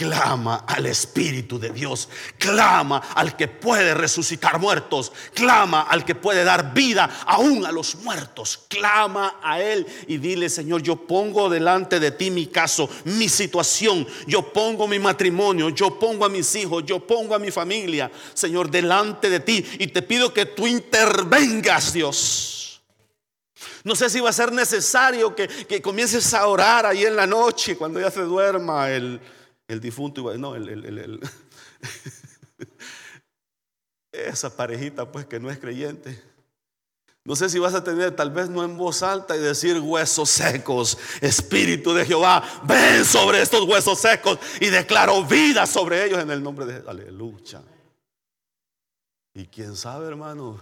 Clama 0.00 0.64
al 0.66 0.86
Espíritu 0.86 1.58
de 1.58 1.68
Dios. 1.68 2.08
Clama 2.38 3.02
al 3.14 3.36
que 3.36 3.48
puede 3.48 3.92
resucitar 3.92 4.58
muertos. 4.58 5.12
Clama 5.34 5.82
al 5.82 6.06
que 6.06 6.14
puede 6.14 6.42
dar 6.42 6.72
vida 6.72 7.20
aún 7.26 7.66
a 7.66 7.70
los 7.70 7.96
muertos. 7.96 8.60
Clama 8.66 9.40
a 9.42 9.60
Él 9.60 9.86
y 10.06 10.16
dile, 10.16 10.48
Señor, 10.48 10.80
yo 10.80 10.96
pongo 10.96 11.50
delante 11.50 12.00
de 12.00 12.12
ti 12.12 12.30
mi 12.30 12.46
caso, 12.46 12.88
mi 13.04 13.28
situación. 13.28 14.06
Yo 14.26 14.50
pongo 14.54 14.88
mi 14.88 14.98
matrimonio. 14.98 15.68
Yo 15.68 15.98
pongo 15.98 16.24
a 16.24 16.30
mis 16.30 16.54
hijos. 16.54 16.82
Yo 16.86 17.06
pongo 17.06 17.34
a 17.34 17.38
mi 17.38 17.50
familia. 17.50 18.10
Señor, 18.32 18.70
delante 18.70 19.28
de 19.28 19.40
ti. 19.40 19.62
Y 19.80 19.88
te 19.88 20.00
pido 20.00 20.32
que 20.32 20.46
tú 20.46 20.66
intervengas, 20.66 21.92
Dios. 21.92 22.80
No 23.84 23.94
sé 23.94 24.08
si 24.08 24.20
va 24.20 24.30
a 24.30 24.32
ser 24.32 24.50
necesario 24.50 25.34
que, 25.34 25.46
que 25.46 25.82
comiences 25.82 26.32
a 26.32 26.46
orar 26.46 26.86
ahí 26.86 27.04
en 27.04 27.16
la 27.16 27.26
noche 27.26 27.76
cuando 27.76 28.00
ya 28.00 28.10
se 28.10 28.22
duerma 28.22 28.88
el 28.88 29.20
el 29.70 29.80
difunto, 29.80 30.36
no, 30.36 30.56
el, 30.56 31.20
esa 34.12 34.56
parejita 34.56 35.10
pues 35.10 35.26
que 35.26 35.38
no 35.38 35.48
es 35.48 35.58
creyente. 35.58 36.20
No 37.24 37.36
sé 37.36 37.48
si 37.48 37.60
vas 37.60 37.74
a 37.74 37.84
tener, 37.84 38.16
tal 38.16 38.30
vez 38.30 38.48
no 38.48 38.64
en 38.64 38.76
voz 38.76 39.04
alta 39.04 39.36
y 39.36 39.40
decir 39.40 39.78
huesos 39.78 40.28
secos, 40.28 40.98
Espíritu 41.20 41.92
de 41.92 42.04
Jehová, 42.04 42.42
ven 42.64 43.04
sobre 43.04 43.42
estos 43.42 43.62
huesos 43.68 44.00
secos 44.00 44.40
y 44.60 44.66
declaro 44.66 45.22
vida 45.24 45.66
sobre 45.66 46.04
ellos 46.04 46.18
en 46.18 46.30
el 46.30 46.42
nombre 46.42 46.66
de 46.66 46.88
Aleluya. 46.88 47.62
Y 49.34 49.46
quién 49.46 49.76
sabe, 49.76 50.08
hermano, 50.08 50.58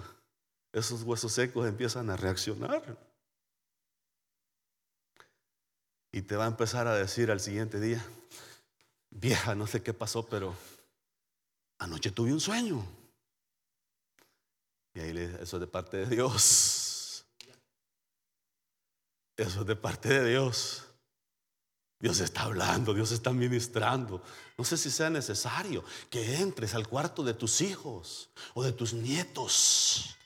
esos 0.73 1.03
huesos 1.03 1.33
secos 1.33 1.67
empiezan 1.67 2.11
a 2.11 2.17
reaccionar. 2.17 2.99
Y 6.13 6.23
te 6.23 6.37
va 6.37 6.45
a 6.45 6.49
empezar 6.49 6.87
a 6.87 6.95
decir 6.95 7.31
al 7.31 7.41
siguiente 7.41 7.81
día, 7.81 8.05
vieja, 9.11 9.55
no 9.55 9.67
sé 9.67 9.83
qué 9.83 9.95
pasó, 9.95 10.27
pero 10.27 10.55
anoche 11.79 12.11
tuve 12.11 12.33
un 12.33 12.41
sueño. 12.41 12.85
Y 14.95 15.01
ahí 15.01 15.13
le, 15.13 15.43
eso 15.43 15.57
es 15.57 15.61
de 15.61 15.67
parte 15.67 15.99
de 15.99 16.07
Dios. 16.07 17.25
Eso 19.37 19.61
es 19.61 19.67
de 19.67 19.77
parte 19.77 20.09
de 20.09 20.31
Dios. 20.31 20.85
Dios 22.01 22.21
está 22.21 22.43
hablando, 22.43 22.95
Dios 22.95 23.11
está 23.11 23.33
ministrando. 23.33 24.23
No 24.57 24.65
sé 24.65 24.77
si 24.77 24.91
sea 24.91 25.11
necesario 25.11 25.85
que 26.11 26.37
entres 26.37 26.75
al 26.75 26.87
cuarto 26.87 27.25
de 27.25 27.35
tus 27.35 27.61
hijos 27.61 28.31
o 28.55 28.63
de 28.63 28.73
tus 28.73 28.93
nietos. 28.93 30.17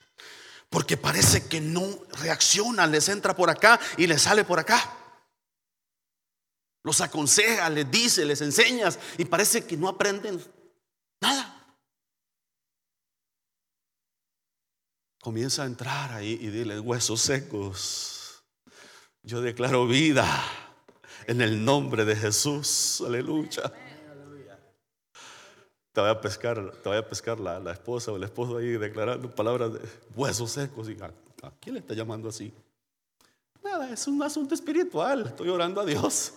Porque 0.69 0.97
parece 0.97 1.49
que 1.49 1.61
no 1.61 1.87
reaccionan, 2.21 2.91
les 2.91 3.09
entra 3.09 3.37
por 3.37 3.51
acá 3.51 3.79
y 3.97 4.07
les 4.07 4.23
sale 4.23 4.45
por 4.45 4.59
acá. 4.59 5.02
Los 6.85 7.01
aconseja, 7.01 7.71
les 7.71 7.91
dice, 7.91 8.25
les 8.25 8.41
enseñas 8.41 8.99
y 9.17 9.25
parece 9.25 9.65
que 9.65 9.77
no 9.77 9.89
aprenden 9.89 10.43
nada. 11.21 11.77
Comienza 15.21 15.63
a 15.63 15.67
entrar 15.67 16.13
ahí 16.13 16.37
y 16.41 16.49
dile, 16.49 16.81
huesos 16.81 17.21
secos, 17.21 18.43
yo 19.23 19.41
declaro 19.41 19.87
vida 19.87 20.27
en 21.29 21.41
el 21.41 21.65
nombre 21.65 22.05
de 22.05 22.17
Jesús. 22.17 23.03
Aleluya. 23.07 23.73
Te 25.93 26.01
voy 26.01 26.11
a 26.11 26.21
pescar, 26.21 26.73
te 26.83 26.89
voy 26.89 26.99
a 26.99 27.07
pescar 27.07 27.39
la, 27.39 27.71
esposa 27.71 28.11
o 28.11 28.17
el 28.17 28.25
esposo 28.25 28.57
ahí 28.57 28.73
declarando 28.73 29.33
palabras 29.33 29.75
de 29.75 29.81
huesos 30.17 30.51
secos. 30.51 30.89
Y, 30.89 30.97
¿a, 31.01 31.13
quién 31.61 31.75
le 31.75 31.81
está 31.81 31.95
llamando 31.95 32.29
así? 32.29 32.53
Nada, 33.63 33.93
es 33.93 34.07
un 34.09 34.23
asunto 34.23 34.55
espiritual. 34.55 35.27
Estoy 35.27 35.51
orando 35.51 35.81
a 35.81 35.85
Dios. 35.85 36.33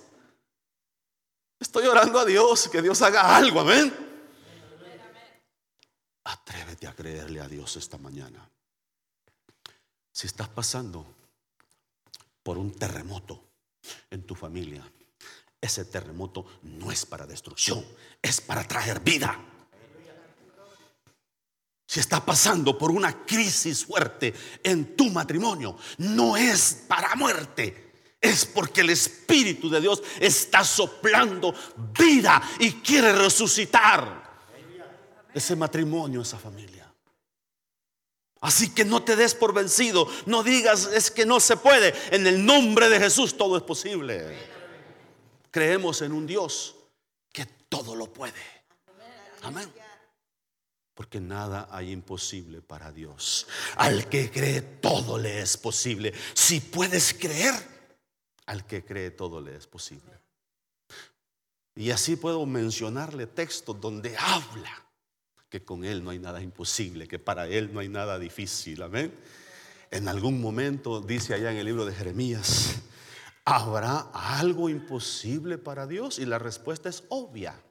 Estoy 1.66 1.88
orando 1.88 2.20
a 2.20 2.26
Dios, 2.26 2.70
que 2.70 2.80
Dios 2.80 3.02
haga 3.02 3.36
algo, 3.36 3.60
amén. 3.60 3.92
Atrévete 6.24 6.86
a 6.86 6.94
creerle 6.94 7.42
a 7.42 7.48
Dios 7.48 7.76
esta 7.76 7.98
mañana. 7.98 8.48
Si 10.12 10.28
estás 10.28 10.48
pasando 10.48 11.04
por 12.44 12.60
un 12.60 12.72
terremoto 12.72 13.44
en 14.12 14.28
tu 14.28 14.36
familia, 14.36 14.84
ese 15.60 15.86
terremoto 15.86 16.46
no 16.62 16.92
es 16.92 17.04
para 17.04 17.26
destrucción, 17.26 17.84
es 18.22 18.42
para 18.42 18.64
traer 18.68 19.00
vida. 19.00 19.36
si 21.88 22.00
está 22.00 22.24
pasando 22.24 22.78
por 22.78 22.92
una 22.92 23.26
crisis 23.26 23.86
fuerte 23.86 24.36
en 24.64 24.96
tu 24.96 25.10
matrimonio, 25.10 25.78
no 25.98 26.38
es 26.38 26.86
para 26.88 27.16
muerte. 27.16 27.85
Es 28.20 28.46
porque 28.46 28.82
el 28.82 28.90
Espíritu 28.90 29.70
de 29.70 29.82
Dios 29.82 30.02
está 30.20 30.64
soplando 30.64 31.54
vida 31.98 32.42
y 32.60 32.72
quiere 32.74 33.14
resucitar 33.14 34.26
ese 35.34 35.56
matrimonio, 35.56 36.22
esa 36.22 36.38
familia. 36.38 36.92
Así 38.42 38.70
que 38.70 38.86
no 38.86 39.04
te 39.04 39.16
des 39.16 39.34
por 39.34 39.54
vencido, 39.54 40.08
no 40.28 40.44
digas 40.44 40.86
es 40.94 41.10
que 41.10 41.26
no 41.26 41.40
se 41.40 41.58
puede. 41.58 41.94
En 42.12 42.28
el 42.28 42.46
nombre 42.46 42.90
de 42.90 43.00
Jesús 43.00 43.36
todo 43.38 43.58
es 43.58 43.64
posible. 43.64 44.38
Creemos 45.52 46.02
en 46.02 46.12
un 46.12 46.28
Dios 46.28 46.76
que 47.32 47.46
todo 47.70 47.96
lo 47.96 48.12
puede. 48.14 48.34
Amén. 49.42 49.72
Porque 50.94 51.20
nada 51.20 51.68
hay 51.72 51.92
imposible 51.92 52.62
para 52.62 52.92
Dios. 52.92 53.48
Al 53.76 54.08
que 54.08 54.32
cree 54.32 54.62
todo 54.62 55.18
le 55.18 55.42
es 55.42 55.58
posible. 55.58 56.14
Si 56.34 56.62
puedes 56.62 57.14
creer, 57.14 57.75
al 58.46 58.66
que 58.66 58.84
cree 58.86 59.12
todo 59.12 59.42
le 59.42 59.56
es 59.56 59.68
posible. 59.68 60.20
Y 61.76 61.92
así 61.92 62.16
puedo 62.16 62.46
mencionarle 62.46 63.28
textos 63.28 63.80
donde 63.80 64.16
habla 64.18 64.86
que 65.50 65.64
con 65.64 65.84
Él 65.84 66.04
no 66.04 66.10
hay 66.10 66.20
nada 66.20 66.42
imposible, 66.42 67.08
que 67.08 67.20
para 67.20 67.48
Él 67.48 67.74
no 67.74 67.80
hay 67.80 67.90
nada 67.90 68.18
difícil. 68.18 68.82
Amén. 68.82 69.14
En 69.92 70.08
algún 70.08 70.42
momento 70.42 71.02
dice 71.02 71.34
allá 71.34 71.52
en 71.52 71.58
el 71.58 71.66
libro 71.66 71.86
de 71.86 71.94
Jeremías, 71.94 72.82
¿habrá 73.46 74.10
algo 74.14 74.70
imposible 74.70 75.58
para 75.58 75.86
Dios? 75.86 76.20
Y 76.20 76.26
la 76.26 76.40
respuesta 76.40 76.90
es 76.90 77.04
obvia. 77.10 77.62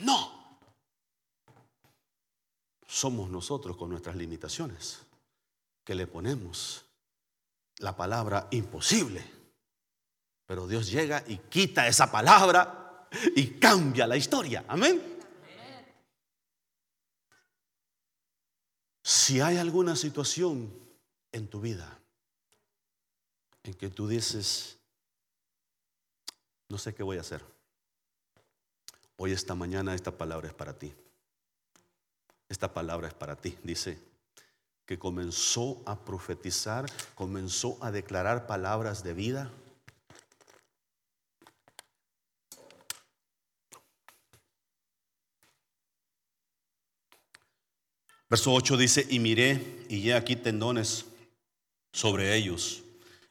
No. 0.00 0.60
Somos 2.86 3.30
nosotros 3.30 3.76
con 3.76 3.90
nuestras 3.90 4.16
limitaciones 4.16 5.00
que 5.84 5.94
le 5.94 6.06
ponemos 6.06 6.84
la 7.78 7.96
palabra 7.96 8.48
imposible. 8.50 9.24
Pero 10.46 10.66
Dios 10.66 10.90
llega 10.90 11.24
y 11.26 11.38
quita 11.38 11.86
esa 11.86 12.10
palabra 12.10 13.08
y 13.36 13.58
cambia 13.58 14.06
la 14.06 14.16
historia. 14.16 14.64
Amén. 14.68 15.12
Si 19.02 19.40
hay 19.40 19.56
alguna 19.56 19.96
situación 19.96 20.72
en 21.32 21.48
tu 21.48 21.60
vida 21.60 21.98
en 23.64 23.74
que 23.74 23.90
tú 23.90 24.06
dices, 24.06 24.78
no 26.68 26.78
sé 26.78 26.94
qué 26.94 27.02
voy 27.02 27.18
a 27.18 27.22
hacer, 27.22 27.44
hoy 29.16 29.32
esta 29.32 29.54
mañana 29.54 29.94
esta 29.94 30.16
palabra 30.16 30.48
es 30.48 30.54
para 30.54 30.78
ti. 30.78 30.94
Esta 32.48 32.72
palabra 32.72 33.08
es 33.08 33.14
para 33.14 33.36
ti. 33.36 33.56
Dice 33.62 34.11
que 34.86 34.98
comenzó 34.98 35.82
a 35.86 36.04
profetizar, 36.04 36.86
comenzó 37.14 37.78
a 37.82 37.90
declarar 37.90 38.46
palabras 38.46 39.02
de 39.02 39.14
vida. 39.14 39.50
Verso 48.28 48.52
8 48.54 48.78
dice, 48.78 49.06
y 49.10 49.18
miré, 49.18 49.84
y 49.90 50.00
ya 50.00 50.16
aquí 50.16 50.36
tendones 50.36 51.04
sobre 51.92 52.34
ellos, 52.34 52.82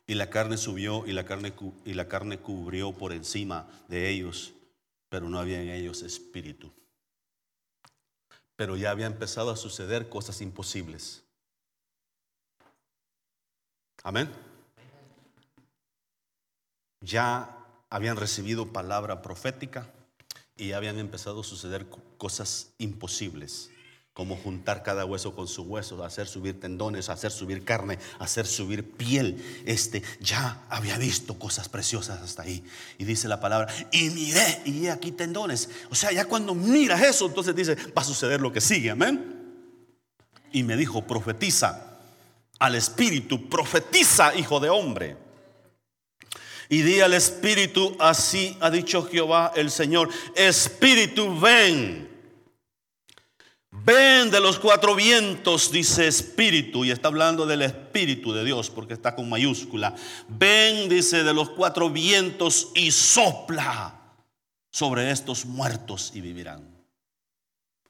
y 0.05 0.13
la 0.13 0.29
carne 0.29 0.57
subió, 0.57 1.07
y 1.07 1.11
la 1.11 1.25
carne, 1.25 1.53
y 1.85 1.95
la 1.95 2.07
carne 2.07 2.37
cubrió 2.37 2.91
por 2.91 3.11
encima 3.11 3.67
de 3.87 4.09
ellos, 4.09 4.53
pero 5.09 5.27
no 5.27 5.39
había 5.39 5.59
en 5.59 5.69
ellos 5.69 6.03
espíritu. 6.03 6.71
Pero 8.55 8.77
ya 8.77 8.91
había 8.91 9.07
empezado 9.07 9.49
a 9.49 9.57
suceder 9.57 10.07
cosas 10.07 10.39
imposibles. 10.39 11.23
Amén. 14.03 14.29
Ya 17.01 17.57
habían 17.89 18.17
recibido 18.17 18.71
palabra 18.71 19.21
profética 19.21 19.87
y 20.55 20.71
habían 20.73 20.99
empezado 20.99 21.41
a 21.41 21.43
suceder 21.43 21.87
cosas 22.17 22.73
imposibles 22.77 23.69
como 24.13 24.35
juntar 24.35 24.83
cada 24.83 25.05
hueso 25.05 25.33
con 25.33 25.47
su 25.47 25.63
hueso, 25.63 26.03
hacer 26.03 26.27
subir 26.27 26.59
tendones, 26.59 27.09
hacer 27.09 27.31
subir 27.31 27.63
carne, 27.63 27.97
hacer 28.19 28.45
subir 28.45 28.91
piel. 28.91 29.41
Este 29.65 30.03
ya 30.19 30.65
había 30.69 30.97
visto 30.97 31.39
cosas 31.39 31.69
preciosas 31.69 32.21
hasta 32.21 32.43
ahí. 32.43 32.63
Y 32.97 33.05
dice 33.05 33.29
la 33.29 33.39
palabra, 33.39 33.73
y 33.91 34.09
miré, 34.09 34.61
y 34.65 34.87
aquí 34.87 35.13
tendones. 35.13 35.69
O 35.89 35.95
sea, 35.95 36.11
ya 36.11 36.25
cuando 36.25 36.53
miras 36.53 37.01
eso, 37.01 37.25
entonces 37.25 37.55
dice, 37.55 37.75
va 37.97 38.01
a 38.01 38.05
suceder 38.05 38.41
lo 38.41 38.51
que 38.51 38.59
sigue, 38.59 38.91
amén. 38.91 39.37
Y 40.51 40.63
me 40.63 40.75
dijo, 40.75 41.07
profetiza 41.07 41.90
al 42.62 42.76
espíritu, 42.76 43.49
profetiza, 43.49 44.36
hijo 44.36 44.59
de 44.59 44.70
hombre. 44.70 45.18
Y 46.70 46.84
di 46.84 47.01
al 47.01 47.16
espíritu, 47.16 47.97
así 47.99 48.55
ha 48.62 48.70
dicho 48.70 49.03
Jehová 49.03 49.51
el 49.55 49.72
Señor, 49.72 50.09
espíritu, 50.36 51.39
ven. 51.39 52.07
Ven 53.72 54.30
de 54.30 54.39
los 54.39 54.59
cuatro 54.59 54.93
vientos, 54.93 55.72
dice 55.72 56.07
Espíritu, 56.07 56.86
y 56.86 56.91
está 56.91 57.07
hablando 57.07 57.47
del 57.47 57.64
Espíritu 57.64 58.32
de 58.32 58.43
Dios, 58.43 58.70
porque 58.70 58.93
está 58.93 59.16
con 59.16 59.28
mayúscula. 59.28 59.95
Ven, 60.28 60.88
dice, 60.88 61.24
de 61.24 61.34
los 61.34 61.49
cuatro 61.49 61.89
vientos 61.89 62.70
y 62.76 62.91
sopla 62.91 63.99
sobre 64.70 65.09
estos 65.09 65.45
muertos 65.45 66.12
y 66.14 66.22
vivirán. 66.22 66.70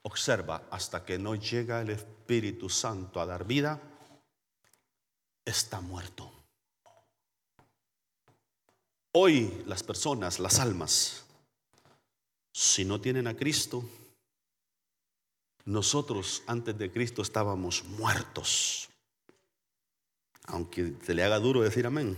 Observa, 0.04 0.64
hasta 0.72 1.04
que 1.04 1.20
no 1.20 1.36
llega 1.36 1.82
el 1.82 1.90
Espíritu 1.90 2.70
Santo 2.70 3.20
a 3.20 3.26
dar 3.26 3.46
vida, 3.46 3.82
está 5.46 5.82
muerto. 5.82 6.32
Hoy 9.14 9.64
las 9.66 9.84
personas, 9.84 10.40
las 10.40 10.60
almas, 10.60 11.26
si 12.54 12.86
no 12.86 13.02
tienen 13.02 13.28
a 13.28 13.36
Cristo, 13.36 13.84
nosotros 15.66 16.44
antes 16.48 16.78
de 16.78 16.92
Cristo 16.92 17.22
estábamos 17.22 17.84
muertos. 17.84 18.90
Aunque 20.46 20.94
se 21.04 21.14
le 21.14 21.24
haga 21.24 21.40
duro 21.40 21.62
decir 21.62 21.86
amén. 21.86 22.18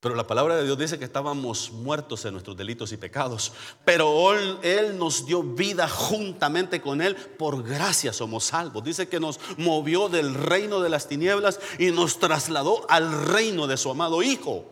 Pero 0.00 0.14
la 0.14 0.26
palabra 0.28 0.56
de 0.56 0.64
Dios 0.64 0.78
dice 0.78 0.98
que 0.98 1.04
estábamos 1.04 1.72
muertos 1.72 2.24
en 2.24 2.32
nuestros 2.32 2.56
delitos 2.56 2.92
y 2.92 2.96
pecados. 2.96 3.52
Pero 3.84 4.32
él, 4.62 4.96
nos 4.96 5.26
dio 5.26 5.42
vida 5.42 5.88
juntamente 5.88 6.80
con 6.80 7.02
Él. 7.02 7.16
Por 7.16 7.64
gracia 7.64 8.12
somos 8.12 8.44
salvos. 8.44 8.84
Dice 8.84 9.08
que 9.08 9.18
nos 9.18 9.40
movió 9.56 10.08
del 10.08 10.34
reino 10.34 10.80
de 10.80 10.88
las 10.88 11.08
tinieblas 11.08 11.58
y 11.80 11.90
nos 11.90 12.20
trasladó 12.20 12.88
al 12.88 13.26
reino 13.26 13.66
de 13.66 13.76
su 13.76 13.90
amado 13.90 14.22
Hijo. 14.22 14.64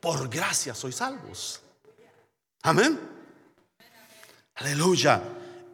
Por 0.00 0.30
gracia 0.30 0.74
sois 0.74 0.96
salvos. 0.96 1.60
Amén. 2.62 2.98
Aleluya. 4.54 5.22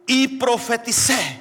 Y 0.05 0.37
profeticé. 0.37 1.40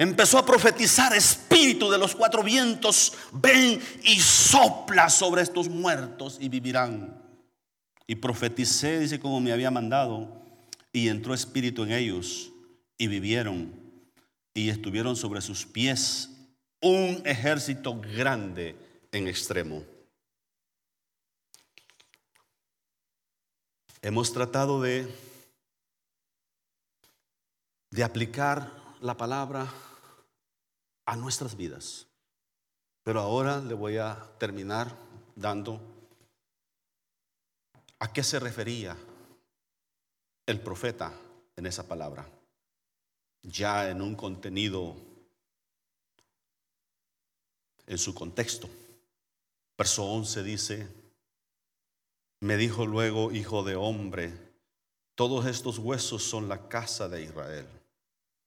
Empezó 0.00 0.38
a 0.38 0.46
profetizar 0.46 1.12
espíritu 1.12 1.90
de 1.90 1.98
los 1.98 2.16
cuatro 2.16 2.42
vientos. 2.42 3.12
Ven 3.32 3.78
y 4.02 4.18
sopla 4.18 5.10
sobre 5.10 5.42
estos 5.42 5.68
muertos 5.68 6.38
y 6.40 6.48
vivirán. 6.48 7.22
Y 8.06 8.14
profeticé, 8.14 8.98
dice 8.98 9.20
como 9.20 9.40
me 9.40 9.52
había 9.52 9.70
mandado. 9.70 10.42
Y 10.90 11.08
entró 11.08 11.34
espíritu 11.34 11.82
en 11.82 11.92
ellos 11.92 12.50
y 12.96 13.08
vivieron. 13.08 13.74
Y 14.54 14.70
estuvieron 14.70 15.16
sobre 15.16 15.42
sus 15.42 15.66
pies 15.66 16.30
un 16.80 17.20
ejército 17.26 18.00
grande 18.00 18.76
en 19.12 19.28
extremo. 19.28 19.84
Hemos 24.00 24.32
tratado 24.32 24.80
de 24.80 25.14
de 27.90 28.02
aplicar 28.02 28.72
la 29.00 29.16
palabra 29.16 29.66
a 31.04 31.16
nuestras 31.16 31.56
vidas. 31.56 32.06
Pero 33.02 33.20
ahora 33.20 33.58
le 33.58 33.74
voy 33.74 33.96
a 33.96 34.16
terminar 34.38 34.94
dando 35.34 35.80
a 37.98 38.12
qué 38.12 38.22
se 38.22 38.38
refería 38.38 38.96
el 40.46 40.60
profeta 40.60 41.12
en 41.56 41.66
esa 41.66 41.86
palabra, 41.86 42.28
ya 43.42 43.90
en 43.90 44.02
un 44.02 44.14
contenido, 44.14 44.96
en 47.86 47.98
su 47.98 48.14
contexto. 48.14 48.68
Verso 49.76 50.04
11 50.04 50.42
dice, 50.42 50.88
me 52.40 52.56
dijo 52.56 52.86
luego, 52.86 53.32
hijo 53.32 53.62
de 53.62 53.76
hombre, 53.76 54.32
todos 55.14 55.46
estos 55.46 55.78
huesos 55.78 56.22
son 56.22 56.48
la 56.48 56.68
casa 56.68 57.08
de 57.08 57.22
Israel. 57.22 57.66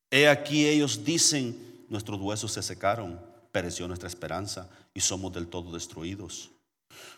He 0.09 0.27
aquí 0.27 0.67
ellos 0.67 1.03
dicen, 1.03 1.72
nuestros 1.93 2.19
huesos 2.19 2.51
se 2.51 2.61
secaron, 2.61 3.21
pereció 3.53 3.87
nuestra 3.87 4.09
esperanza 4.09 4.69
y 4.93 4.99
somos 4.99 5.31
del 5.31 5.47
todo 5.47 5.71
destruidos. 5.71 6.51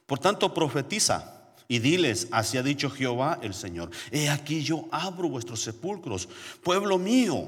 Por 0.05 0.19
tanto, 0.19 0.53
profetiza 0.53 1.41
y 1.67 1.79
diles, 1.79 2.27
así 2.31 2.57
ha 2.59 2.63
dicho 2.63 2.91
Jehová 2.91 3.39
el 3.41 3.55
Señor, 3.55 3.89
he 4.11 4.29
aquí 4.29 4.61
yo 4.61 4.85
abro 4.91 5.29
vuestros 5.29 5.61
sepulcros, 5.61 6.29
pueblo 6.61 6.99
mío, 6.99 7.47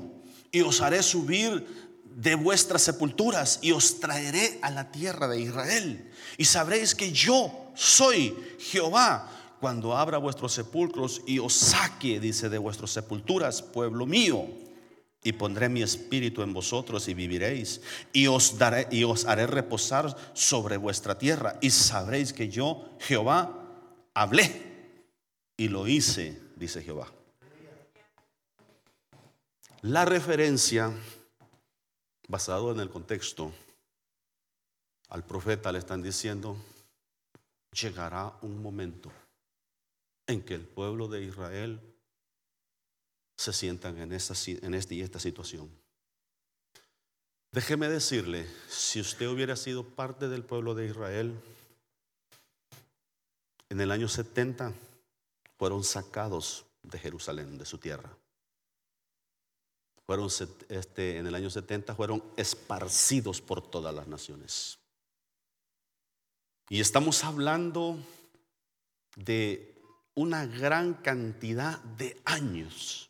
y 0.52 0.62
os 0.62 0.82
haré 0.82 1.04
subir 1.04 1.94
de 2.16 2.34
vuestras 2.34 2.82
sepulturas 2.82 3.60
y 3.62 3.74
os 3.74 4.00
traeré 4.00 4.58
a 4.64 4.72
la 4.72 4.92
tierra 4.92 5.28
de 5.28 5.40
Israel. 5.40 6.12
Y 6.38 6.46
sabréis 6.46 6.96
que 6.96 7.12
yo 7.12 7.72
soy 7.76 8.36
Jehová 8.60 9.30
cuando 9.60 9.96
abra 9.96 10.18
vuestros 10.18 10.54
sepulcros 10.54 11.22
y 11.28 11.38
os 11.38 11.54
saque, 11.54 12.20
dice, 12.20 12.50
de 12.50 12.58
vuestras 12.58 12.92
sepulturas, 12.92 13.62
pueblo 13.62 14.06
mío. 14.06 14.48
Y 15.28 15.34
pondré 15.34 15.68
mi 15.68 15.82
espíritu 15.82 16.42
en 16.42 16.54
vosotros 16.54 17.06
y 17.10 17.14
viviréis. 17.14 17.82
Y 18.14 18.28
os, 18.28 18.58
daré, 18.58 18.88
y 18.92 19.04
os 19.04 19.26
haré 19.26 19.46
reposar 19.46 20.16
sobre 20.32 20.78
vuestra 20.78 21.18
tierra. 21.18 21.58
Y 21.60 21.70
sabréis 21.70 22.32
que 22.32 22.48
yo, 22.48 22.96
Jehová, 23.02 23.52
hablé 24.14 24.96
y 25.58 25.68
lo 25.68 25.86
hice, 25.86 26.40
dice 26.56 26.82
Jehová. 26.82 27.12
La 29.82 30.06
referencia, 30.06 30.94
basado 32.30 32.72
en 32.72 32.80
el 32.80 32.90
contexto, 32.90 33.52
al 35.10 35.26
profeta 35.26 35.74
le 35.74 35.80
están 35.80 36.02
diciendo, 36.02 36.56
llegará 37.74 38.32
un 38.44 38.62
momento 38.62 39.12
en 40.26 40.42
que 40.42 40.54
el 40.54 40.66
pueblo 40.66 41.10
de 41.10 41.24
Israel 41.26 41.97
se 43.38 43.54
sientan 43.54 43.98
en 44.00 44.12
esta, 44.12 44.34
este 44.34 44.96
y 44.96 45.02
esta 45.02 45.20
situación. 45.20 45.70
Déjeme 47.52 47.88
decirle, 47.88 48.48
si 48.68 49.00
usted 49.00 49.28
hubiera 49.28 49.56
sido 49.56 49.84
parte 49.84 50.28
del 50.28 50.44
pueblo 50.44 50.76
de 50.76 50.88
Israel, 50.88 51.34
en 53.70 53.82
el 53.82 53.92
año 53.92 54.08
70 54.08 54.74
fueron 55.58 55.84
sacados 55.84 56.66
de 56.84 57.00
Jerusalén, 57.00 57.58
de 57.58 57.66
su 57.66 57.78
tierra. 57.78 58.10
Fueron, 60.06 60.30
este, 60.70 61.18
en 61.18 61.28
el 61.28 61.36
año 61.36 61.50
70 61.50 61.96
fueron 61.96 62.24
esparcidos 62.38 63.42
por 63.42 63.62
todas 63.62 63.94
las 63.94 64.08
naciones. 64.08 64.80
Y 66.70 66.80
estamos 66.80 67.24
hablando 67.24 67.98
de 69.16 69.76
una 70.16 70.46
gran 70.46 70.96
cantidad 70.96 71.80
de 71.80 72.20
años, 72.26 73.07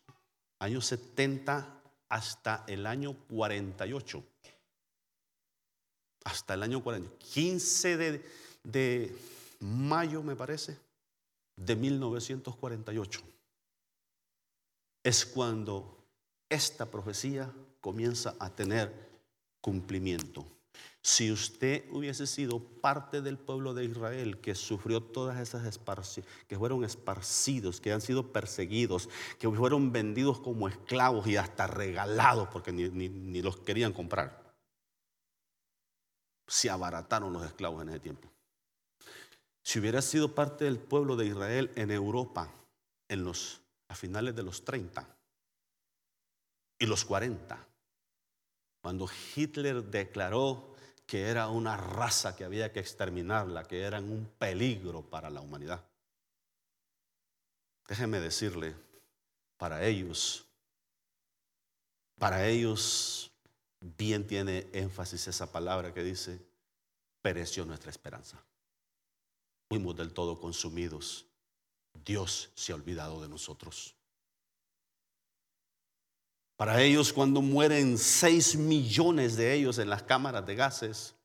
años 0.60 0.86
70 0.86 1.82
hasta 2.10 2.64
el 2.68 2.86
año 2.86 3.16
48. 3.30 4.24
Hasta 6.24 6.54
el 6.56 6.64
año 6.64 6.84
40, 6.84 7.18
15 7.18 7.98
de, 7.98 8.26
de 8.64 9.16
mayo, 9.60 10.22
me 10.24 10.36
parece, 10.36 10.78
de 11.56 11.76
1948. 11.76 13.22
Es 15.04 15.26
cuando 15.26 16.06
esta 16.50 16.86
profecía 16.86 17.54
comienza 17.80 18.36
a 18.40 18.50
tener 18.50 18.94
cumplimiento. 19.62 20.46
Si 21.08 21.32
usted 21.32 21.86
hubiese 21.90 22.28
sido 22.28 22.60
parte 22.60 23.22
del 23.22 23.38
pueblo 23.38 23.74
de 23.74 23.86
Israel 23.86 24.42
que 24.42 24.54
sufrió 24.56 25.02
todas 25.02 25.40
esas 25.40 25.66
esparcidas, 25.66 26.30
que 26.50 26.58
fueron 26.58 26.84
esparcidos, 26.84 27.80
que 27.80 27.94
han 27.94 28.02
sido 28.02 28.34
perseguidos, 28.34 29.08
que 29.40 29.50
fueron 29.50 29.94
vendidos 29.94 30.42
como 30.42 30.68
esclavos 30.68 31.26
y 31.26 31.38
hasta 31.38 31.66
regalados 31.66 32.50
porque 32.50 32.74
ni, 32.74 33.42
los 33.42 33.56
querían 33.56 33.94
comprar, 33.94 34.54
se 36.46 36.70
abarataron 36.70 37.32
los 37.32 37.46
esclavos 37.46 37.84
en 37.84 37.88
ese 37.88 38.02
tiempo. 38.02 38.28
Si 39.64 39.80
hubiera 39.80 40.02
sido 40.02 40.36
parte 40.36 40.66
del 40.66 40.78
pueblo 40.78 41.16
de 41.16 41.28
Israel 41.28 41.72
en 41.76 41.90
Europa 41.92 42.52
en 43.08 43.24
los, 43.24 43.62
a 43.88 43.96
finales 43.96 44.36
de 44.36 44.44
los 44.44 44.66
30 44.66 45.08
y 46.80 46.86
los 46.86 47.06
40, 47.06 47.66
cuando 48.82 49.10
Hitler 49.34 49.86
declaró 49.86 50.76
que 51.08 51.30
era 51.30 51.48
una 51.48 51.78
raza 51.78 52.36
que 52.36 52.44
había 52.44 52.74
que 52.74 52.82
exterminarla, 52.82 53.64
que 53.64 53.82
eran 53.82 54.12
un 54.12 54.30
peligro 54.38 55.02
para 55.02 55.30
la 55.30 55.40
humanidad. 55.40 55.84
Déjeme 57.88 58.20
decirle, 58.20 58.76
para 59.58 59.86
ellos, 59.86 60.46
para 62.20 62.46
ellos 62.46 63.32
bien 63.80 64.28
tiene 64.28 64.68
énfasis 64.74 65.30
esa 65.30 65.50
palabra 65.50 65.94
que 65.94 66.04
dice, 66.04 66.42
pereció 67.22 67.64
nuestra 67.64 67.90
esperanza. 67.90 68.44
Fuimos 69.70 69.96
del 69.96 70.14
todo 70.14 70.40
consumidos. 70.40 71.26
Dios 72.06 72.52
se 72.54 72.74
ha 72.74 72.76
olvidado 72.76 73.22
de 73.22 73.30
nosotros. 73.30 73.97
Para 76.58 76.82
ellos, 76.82 77.14
cuando 77.14 77.44
mueren 77.44 78.00
6 78.00 78.58
millones 78.58 79.38
de 79.38 79.54
ellos 79.54 79.78
en 79.78 79.92
las 79.92 80.02
cámaras 80.02 80.44
de 80.48 80.56
gases, 80.56 81.16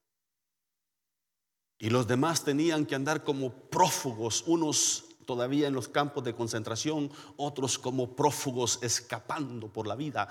y 1.78 1.88
los 1.88 2.06
demás 2.06 2.44
tenían 2.44 2.84
que 2.84 2.94
andar 2.94 3.24
como 3.24 3.50
prófugos, 3.50 4.44
unos 4.46 5.06
todavía 5.24 5.68
en 5.68 5.74
los 5.74 5.88
campos 5.88 6.22
de 6.22 6.34
concentración, 6.34 7.10
otros 7.38 7.78
como 7.78 8.14
prófugos 8.14 8.78
escapando 8.82 9.72
por 9.72 9.86
la 9.86 9.96
vida, 9.96 10.28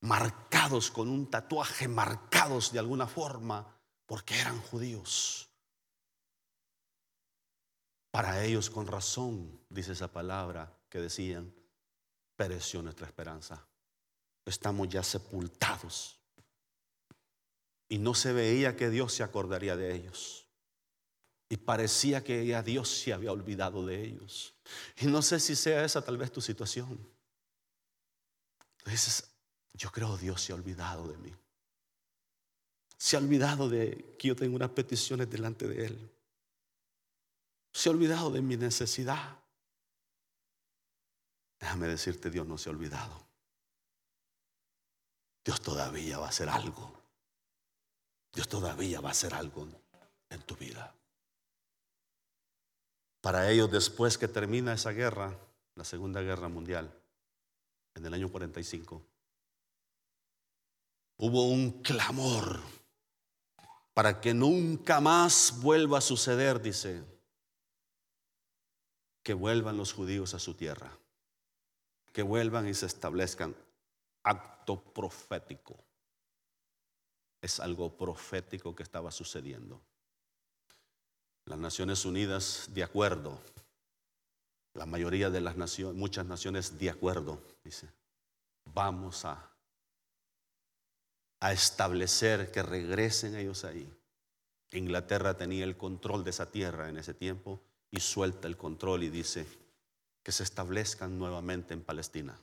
marcados 0.00 0.92
con 0.92 1.08
un 1.08 1.28
tatuaje, 1.28 1.88
marcados 1.88 2.70
de 2.70 2.78
alguna 2.78 3.08
forma, 3.08 3.66
porque 4.06 4.38
eran 4.38 4.60
judíos. 4.60 5.50
Para 8.12 8.44
ellos, 8.44 8.70
con 8.70 8.86
razón, 8.86 9.60
dice 9.68 9.92
esa 9.92 10.12
palabra 10.12 10.72
que 10.88 11.00
decían, 11.00 11.52
pereció 12.36 12.80
nuestra 12.80 13.06
esperanza 13.06 13.66
estamos 14.46 14.88
ya 14.88 15.02
sepultados. 15.02 16.18
Y 17.88 17.98
no 17.98 18.14
se 18.14 18.32
veía 18.32 18.76
que 18.76 18.90
Dios 18.90 19.12
se 19.12 19.22
acordaría 19.22 19.76
de 19.76 19.94
ellos. 19.94 20.46
Y 21.48 21.58
parecía 21.58 22.24
que 22.24 22.46
ya 22.46 22.62
Dios 22.62 22.88
se 22.88 23.12
había 23.12 23.32
olvidado 23.32 23.84
de 23.84 24.02
ellos. 24.02 24.54
Y 24.98 25.06
no 25.06 25.20
sé 25.20 25.38
si 25.38 25.54
sea 25.54 25.84
esa 25.84 26.02
tal 26.02 26.16
vez 26.16 26.32
tu 26.32 26.40
situación. 26.40 26.98
Dices, 28.86 29.28
yo 29.74 29.90
creo 29.90 30.16
Dios 30.16 30.40
se 30.40 30.52
ha 30.52 30.54
olvidado 30.54 31.06
de 31.08 31.18
mí. 31.18 31.34
Se 32.96 33.16
ha 33.16 33.18
olvidado 33.18 33.68
de 33.68 34.14
que 34.18 34.28
yo 34.28 34.36
tengo 34.36 34.56
unas 34.56 34.70
peticiones 34.70 35.28
delante 35.28 35.68
de 35.68 35.86
Él. 35.86 36.10
Se 37.72 37.88
ha 37.88 37.92
olvidado 37.92 38.30
de 38.30 38.40
mi 38.40 38.56
necesidad. 38.56 39.38
Déjame 41.58 41.88
decirte, 41.88 42.30
Dios 42.30 42.46
no 42.46 42.56
se 42.58 42.68
ha 42.68 42.72
olvidado. 42.72 43.31
Dios 45.44 45.60
todavía 45.60 46.18
va 46.18 46.26
a 46.26 46.28
hacer 46.28 46.48
algo. 46.48 46.92
Dios 48.32 48.48
todavía 48.48 49.00
va 49.00 49.08
a 49.08 49.12
hacer 49.12 49.34
algo 49.34 49.68
en 50.30 50.42
tu 50.42 50.54
vida. 50.56 50.94
Para 53.20 53.50
ellos, 53.50 53.70
después 53.70 54.18
que 54.18 54.28
termina 54.28 54.72
esa 54.72 54.90
guerra, 54.90 55.36
la 55.74 55.84
Segunda 55.84 56.20
Guerra 56.22 56.48
Mundial, 56.48 56.92
en 57.94 58.06
el 58.06 58.14
año 58.14 58.30
45, 58.30 59.02
hubo 61.18 61.48
un 61.48 61.82
clamor 61.82 62.60
para 63.94 64.20
que 64.20 64.32
nunca 64.32 65.00
más 65.00 65.60
vuelva 65.60 65.98
a 65.98 66.00
suceder, 66.00 66.60
dice, 66.62 67.04
que 69.22 69.34
vuelvan 69.34 69.76
los 69.76 69.92
judíos 69.92 70.34
a 70.34 70.38
su 70.38 70.54
tierra, 70.54 70.98
que 72.12 72.22
vuelvan 72.22 72.66
y 72.66 72.74
se 72.74 72.86
establezcan 72.86 73.54
acto 74.22 74.82
profético. 74.82 75.76
Es 77.40 77.58
algo 77.60 77.96
profético 77.96 78.74
que 78.74 78.82
estaba 78.82 79.10
sucediendo. 79.10 79.80
Las 81.46 81.58
Naciones 81.58 82.04
Unidas 82.04 82.68
de 82.72 82.84
acuerdo. 82.84 83.40
La 84.74 84.86
mayoría 84.86 85.28
de 85.28 85.40
las 85.40 85.56
naciones, 85.56 85.96
muchas 85.96 86.24
naciones 86.24 86.78
de 86.78 86.90
acuerdo, 86.90 87.42
dice. 87.64 87.88
Vamos 88.64 89.24
a 89.24 89.50
establecer 91.40 92.52
que 92.52 92.62
regresen 92.62 93.34
ellos 93.34 93.64
ahí. 93.64 93.92
Inglaterra 94.70 95.36
tenía 95.36 95.64
el 95.64 95.76
control 95.76 96.24
de 96.24 96.30
esa 96.30 96.50
tierra 96.50 96.88
en 96.88 96.96
ese 96.96 97.12
tiempo 97.12 97.60
y 97.90 98.00
suelta 98.00 98.46
el 98.46 98.56
control 98.56 99.02
y 99.02 99.10
dice 99.10 99.46
que 100.22 100.32
se 100.32 100.44
establezcan 100.44 101.18
nuevamente 101.18 101.74
en 101.74 101.82
Palestina 101.82 102.40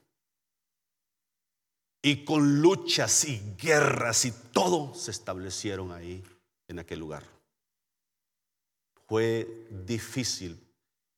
y 2.01 2.23
con 2.23 2.61
luchas 2.61 3.25
y 3.25 3.41
guerras 3.57 4.25
y 4.25 4.31
todo 4.31 4.93
se 4.93 5.11
establecieron 5.11 5.91
ahí 5.91 6.23
en 6.67 6.79
aquel 6.79 6.99
lugar. 6.99 7.23
Fue 9.07 9.67
difícil 9.85 10.59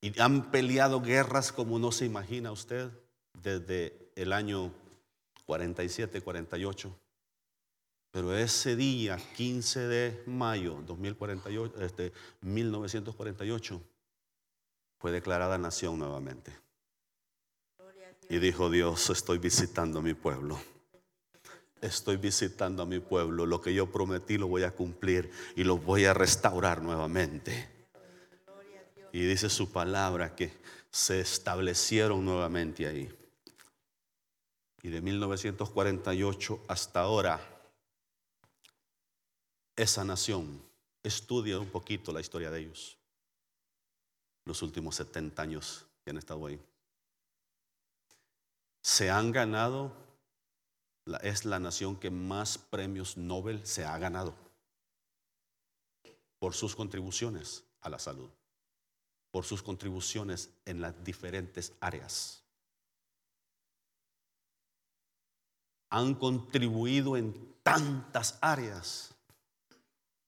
y 0.01 0.19
han 0.19 0.49
peleado 0.49 1.01
guerras 1.01 1.51
como 1.51 1.77
no 1.77 1.91
se 1.91 2.05
imagina 2.05 2.51
usted 2.51 2.89
desde 3.41 4.11
el 4.15 4.33
año 4.33 4.71
47, 5.45 6.21
48. 6.21 6.97
Pero 8.11 8.35
ese 8.35 8.75
día, 8.75 9.17
15 9.37 9.79
de 9.87 10.23
mayo 10.25 10.81
2048, 10.85 11.81
este, 11.81 12.11
1948, 12.41 13.81
fue 14.99 15.11
declarada 15.11 15.57
nación 15.57 15.99
nuevamente. 15.99 16.51
Y 18.29 18.39
dijo 18.39 18.69
Dios, 18.69 19.09
estoy 19.09 19.37
visitando 19.37 19.99
a 19.99 20.01
mi 20.01 20.13
pueblo. 20.13 20.59
Estoy 21.81 22.17
visitando 22.17 22.83
a 22.83 22.85
mi 22.85 22.99
pueblo. 22.99 23.47
Lo 23.47 23.59
que 23.59 23.73
yo 23.73 23.91
prometí 23.91 24.37
lo 24.37 24.47
voy 24.47 24.63
a 24.63 24.71
cumplir 24.71 25.31
y 25.55 25.63
lo 25.63 25.77
voy 25.77 26.05
a 26.05 26.13
restaurar 26.13 26.81
nuevamente. 26.81 27.69
Y 29.11 29.25
dice 29.25 29.49
su 29.49 29.71
palabra 29.71 30.35
que 30.35 30.53
se 30.91 31.19
establecieron 31.19 32.23
nuevamente 32.23 32.85
ahí. 32.85 33.11
Y 34.83 34.89
de 34.89 35.01
1948 35.01 36.65
hasta 36.67 37.01
ahora, 37.01 37.39
esa 39.75 40.03
nación 40.03 40.61
estudia 41.03 41.59
un 41.59 41.69
poquito 41.69 42.11
la 42.11 42.21
historia 42.21 42.51
de 42.51 42.59
ellos. 42.61 42.97
Los 44.45 44.61
últimos 44.61 44.95
70 44.95 45.41
años 45.41 45.85
que 46.03 46.11
han 46.11 46.17
estado 46.17 46.45
ahí. 46.45 46.59
Se 48.81 49.09
han 49.09 49.31
ganado, 49.31 49.93
es 51.17 51.45
la 51.45 51.59
nación 51.59 51.95
que 51.97 52.09
más 52.09 52.57
premios 52.57 53.17
Nobel 53.17 53.65
se 53.65 53.85
ha 53.85 53.97
ganado 53.97 54.33
por 56.39 56.53
sus 56.53 56.75
contribuciones 56.75 57.63
a 57.81 57.89
la 57.89 57.99
salud, 57.99 58.29
por 59.31 59.45
sus 59.45 59.61
contribuciones 59.61 60.49
en 60.65 60.81
las 60.81 61.03
diferentes 61.03 61.73
áreas. 61.79 62.41
han 65.91 66.15
contribuido 66.15 67.17
en 67.17 67.53
tantas 67.63 68.39
áreas 68.41 69.13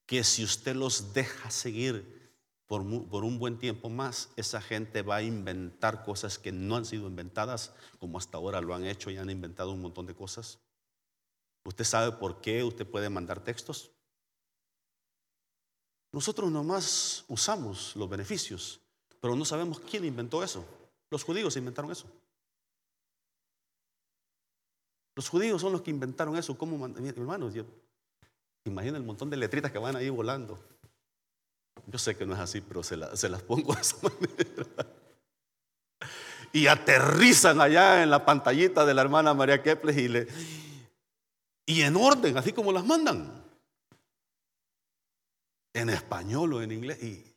que 0.05 0.23
si 0.23 0.43
usted 0.43 0.75
los 0.75 1.13
deja 1.13 1.49
seguir 1.49 2.21
por, 2.67 2.81
un 2.81 3.39
buen 3.39 3.57
tiempo 3.57 3.89
más, 3.89 4.29
esa 4.35 4.61
gente 4.61 5.01
va 5.03 5.17
a 5.17 5.23
inventar 5.23 6.03
cosas 6.03 6.37
que 6.37 6.51
no 6.51 6.75
han 6.75 6.85
sido 6.85 7.07
inventadas, 7.07 7.71
como 7.99 8.17
hasta 8.17 8.37
ahora 8.37 8.61
lo 8.61 8.75
han 8.75 8.85
hecho 8.85 9.09
y 9.09 9.17
han 9.17 9.29
inventado 9.29 9.71
un 9.71 9.81
montón 9.81 10.05
de 10.05 10.13
cosas. 10.13 10.59
¿Usted 11.65 11.85
sabe 11.85 12.11
por 12.11 12.41
qué 12.41 12.63
usted 12.63 12.85
puede 12.85 13.09
mandar 13.09 13.39
textos? 13.39 13.91
Nosotros 16.11 16.51
nomás 16.51 17.25
usamos 17.27 17.95
los 17.95 18.09
beneficios, 18.09 18.79
pero 19.19 19.35
no 19.35 19.45
sabemos 19.45 19.79
quién 19.79 20.05
inventó 20.05 20.43
eso. 20.43 20.63
Los 21.09 21.23
judíos 21.23 21.55
inventaron 21.57 21.91
eso. 21.91 22.05
Los 25.15 25.29
judíos 25.29 25.61
son 25.61 25.71
los 25.71 25.81
que 25.81 25.91
inventaron 25.91 26.35
eso. 26.37 26.57
¿Cómo, 26.57 26.85
hermanos? 26.85 27.53
imagina 28.65 28.97
el 28.97 29.03
montón 29.03 29.29
de 29.29 29.37
letritas 29.37 29.71
que 29.71 29.77
van 29.77 29.95
ahí 29.95 30.09
volando. 30.09 30.59
Yo 31.87 31.97
sé 31.99 32.15
que 32.15 32.25
no 32.25 32.33
es 32.33 32.39
así, 32.39 32.61
pero 32.61 32.83
se, 32.83 32.97
las 32.97 33.41
pongo 33.41 33.73
de 33.73 33.81
esa 33.81 33.97
manera. 34.03 34.87
Y 36.51 36.67
aterrizan 36.67 37.59
allá 37.59 38.03
en 38.03 38.11
la 38.11 38.23
pantallita 38.23 38.85
de 38.85 38.93
la 38.93 39.01
hermana 39.01 39.33
María 39.33 39.61
Kepler 39.61 39.97
y, 39.97 40.07
le, 40.07 40.27
y 41.65 41.81
en 41.81 41.95
orden, 41.95 42.37
así 42.37 42.53
como 42.53 42.71
las 42.71 42.85
mandan. 42.85 43.43
En 45.73 45.89
español 45.89 46.53
o 46.53 46.61
en 46.61 46.71
inglés. 46.71 47.01
Y 47.03 47.33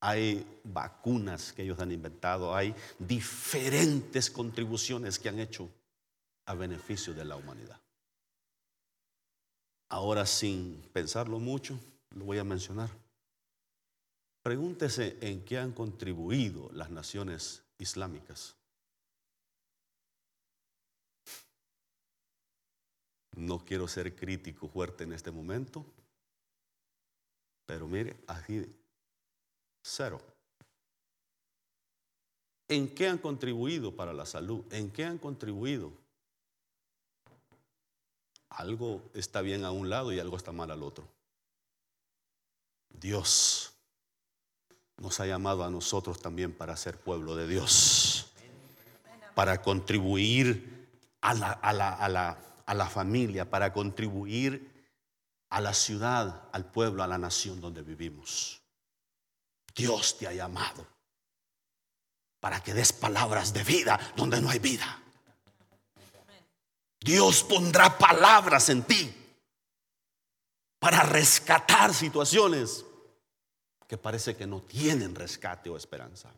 hay 0.00 0.60
vacunas 0.64 1.52
que 1.52 1.62
ellos 1.62 1.78
han 1.80 1.92
inventado, 1.92 2.54
hay 2.54 2.74
diferentes 2.98 4.30
contribuciones 4.30 5.18
que 5.18 5.28
han 5.28 5.38
hecho 5.38 5.70
a 6.46 6.54
beneficio 6.54 7.12
de 7.14 7.24
la 7.24 7.36
humanidad. 7.36 7.80
Ahora, 9.90 10.26
sin 10.26 10.82
pensarlo 10.92 11.38
mucho, 11.38 11.78
lo 12.10 12.26
voy 12.26 12.38
a 12.38 12.44
mencionar. 12.44 12.90
Pregúntese 14.42 15.18
en 15.20 15.44
qué 15.44 15.58
han 15.58 15.72
contribuido 15.72 16.70
las 16.72 16.90
naciones 16.90 17.62
islámicas. 17.78 18.57
No 23.38 23.64
quiero 23.64 23.86
ser 23.86 24.16
crítico 24.16 24.66
fuerte 24.66 25.04
en 25.04 25.12
este 25.12 25.30
momento, 25.30 25.86
pero 27.66 27.86
mire, 27.86 28.16
así 28.26 28.66
Cero. 29.80 30.20
¿En 32.66 32.92
qué 32.94 33.08
han 33.08 33.18
contribuido 33.18 33.94
para 33.94 34.12
la 34.12 34.26
salud? 34.26 34.64
¿En 34.72 34.90
qué 34.90 35.04
han 35.04 35.18
contribuido? 35.18 35.92
Algo 38.50 39.02
está 39.14 39.40
bien 39.40 39.64
a 39.64 39.70
un 39.70 39.88
lado 39.88 40.12
y 40.12 40.18
algo 40.18 40.36
está 40.36 40.50
mal 40.50 40.72
al 40.72 40.82
otro. 40.82 41.06
Dios 42.90 43.72
nos 44.96 45.20
ha 45.20 45.26
llamado 45.26 45.62
a 45.62 45.70
nosotros 45.70 46.20
también 46.20 46.52
para 46.52 46.76
ser 46.76 46.98
pueblo 46.98 47.36
de 47.36 47.46
Dios, 47.46 48.32
para 49.36 49.62
contribuir 49.62 50.88
a 51.20 51.34
la, 51.34 51.52
a 51.52 51.72
la, 51.72 51.94
a 51.94 52.08
la, 52.08 52.47
a 52.68 52.74
la 52.74 52.86
familia, 52.86 53.48
para 53.48 53.72
contribuir 53.72 54.70
a 55.48 55.58
la 55.62 55.72
ciudad, 55.72 56.50
al 56.52 56.70
pueblo, 56.70 57.02
a 57.02 57.06
la 57.06 57.16
nación 57.16 57.62
donde 57.62 57.80
vivimos. 57.80 58.60
Dios 59.74 60.18
te 60.18 60.26
ha 60.26 60.34
llamado 60.34 60.86
para 62.40 62.62
que 62.62 62.74
des 62.74 62.92
palabras 62.92 63.54
de 63.54 63.64
vida 63.64 63.98
donde 64.14 64.38
no 64.42 64.50
hay 64.50 64.58
vida. 64.58 65.02
Dios 67.00 67.42
pondrá 67.42 67.96
palabras 67.96 68.68
en 68.68 68.82
ti 68.82 69.14
para 70.78 71.04
rescatar 71.04 71.94
situaciones 71.94 72.84
que 73.86 73.96
parece 73.96 74.36
que 74.36 74.46
no 74.46 74.60
tienen 74.60 75.14
rescate 75.14 75.70
o 75.70 75.76
esperanza. 75.78 76.30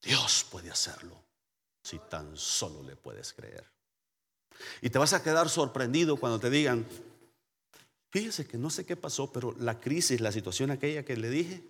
Dios 0.00 0.46
puede 0.48 0.70
hacerlo 0.70 1.20
si 1.82 1.98
tan 1.98 2.36
solo 2.36 2.84
le 2.84 2.94
puedes 2.94 3.32
creer. 3.32 3.73
Y 4.80 4.90
te 4.90 4.98
vas 4.98 5.12
a 5.12 5.22
quedar 5.22 5.48
sorprendido 5.48 6.16
cuando 6.16 6.38
te 6.38 6.50
digan, 6.50 6.86
fíjese 8.10 8.46
que 8.46 8.58
no 8.58 8.70
sé 8.70 8.84
qué 8.84 8.96
pasó, 8.96 9.32
pero 9.32 9.54
la 9.58 9.80
crisis, 9.80 10.20
la 10.20 10.32
situación 10.32 10.70
aquella 10.70 11.04
que 11.04 11.16
le 11.16 11.30
dije, 11.30 11.62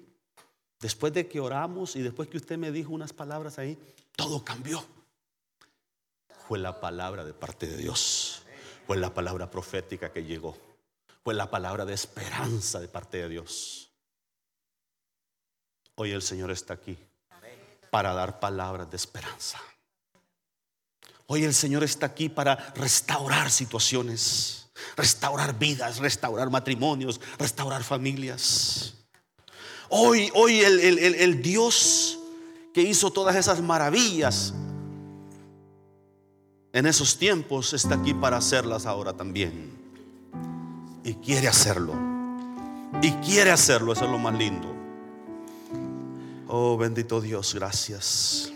Después 0.85 1.15
de 1.15 1.27
que 1.27 1.41
oramos 1.41 1.97
y 1.97 2.03
después 2.03 2.29
que 2.29 2.37
usted 2.37 2.59
me 2.59 2.71
dijo 2.71 2.93
unas 2.93 3.15
palabras 3.15 3.59
ahí, 3.59 3.79
todo 4.17 4.45
cambió. 4.45 4.85
Fue 6.47 6.59
la 6.59 6.79
palabra 6.79 7.25
de 7.25 7.33
parte 7.33 7.67
de 7.67 7.79
Dios. 7.79 8.43
Fue 8.87 8.99
la 8.99 9.15
palabra 9.15 9.51
profética 9.51 10.13
que 10.13 10.25
llegó. 10.25 10.59
Fue 11.23 11.33
la 11.33 11.51
palabra 11.51 11.87
de 11.87 11.95
esperanza 11.95 12.81
de 12.81 12.89
parte 12.89 13.17
de 13.17 13.31
Dios. 13.31 13.91
Hoy 15.95 16.11
el 16.11 16.21
Señor 16.21 16.51
está 16.51 16.75
aquí 16.75 16.99
para 17.91 18.13
dar 18.13 18.39
palabras 18.39 18.91
de 18.91 18.99
esperanza. 18.99 19.59
Hoy 21.27 21.45
el 21.45 21.55
Señor 21.55 21.83
está 21.83 22.07
aquí 22.07 22.29
para 22.29 22.57
restaurar 22.75 23.51
situaciones, 23.51 24.69
restaurar 24.97 25.59
vidas, 25.59 25.99
restaurar 25.99 26.51
matrimonios, 26.51 27.21
restaurar 27.39 27.83
familias. 27.83 28.95
Hoy, 29.89 30.31
hoy 30.35 30.61
el, 30.61 31.43
Dios 31.43 32.19
que 32.75 32.83
hizo 32.83 33.11
todas 33.11 33.37
esas 33.37 33.61
maravillas 33.61 34.53
en 36.73 36.87
esos 36.87 37.17
tiempos 37.17 37.73
está 37.73 37.95
aquí 37.95 38.13
para 38.13 38.37
hacerlas 38.37 38.85
ahora 38.85 39.13
también. 39.13 39.73
Y 41.05 41.15
quiere 41.15 41.49
hacerlo. 41.49 41.95
Y 43.01 43.13
quiere 43.13 43.51
hacerlo, 43.51 43.93
eso 43.93 44.05
es 44.05 44.11
lo 44.11 44.19
más 44.19 44.35
lindo. 44.35 44.75
Oh 46.49 46.77
bendito 46.77 47.21
Dios, 47.21 47.55
gracias. 47.55 48.53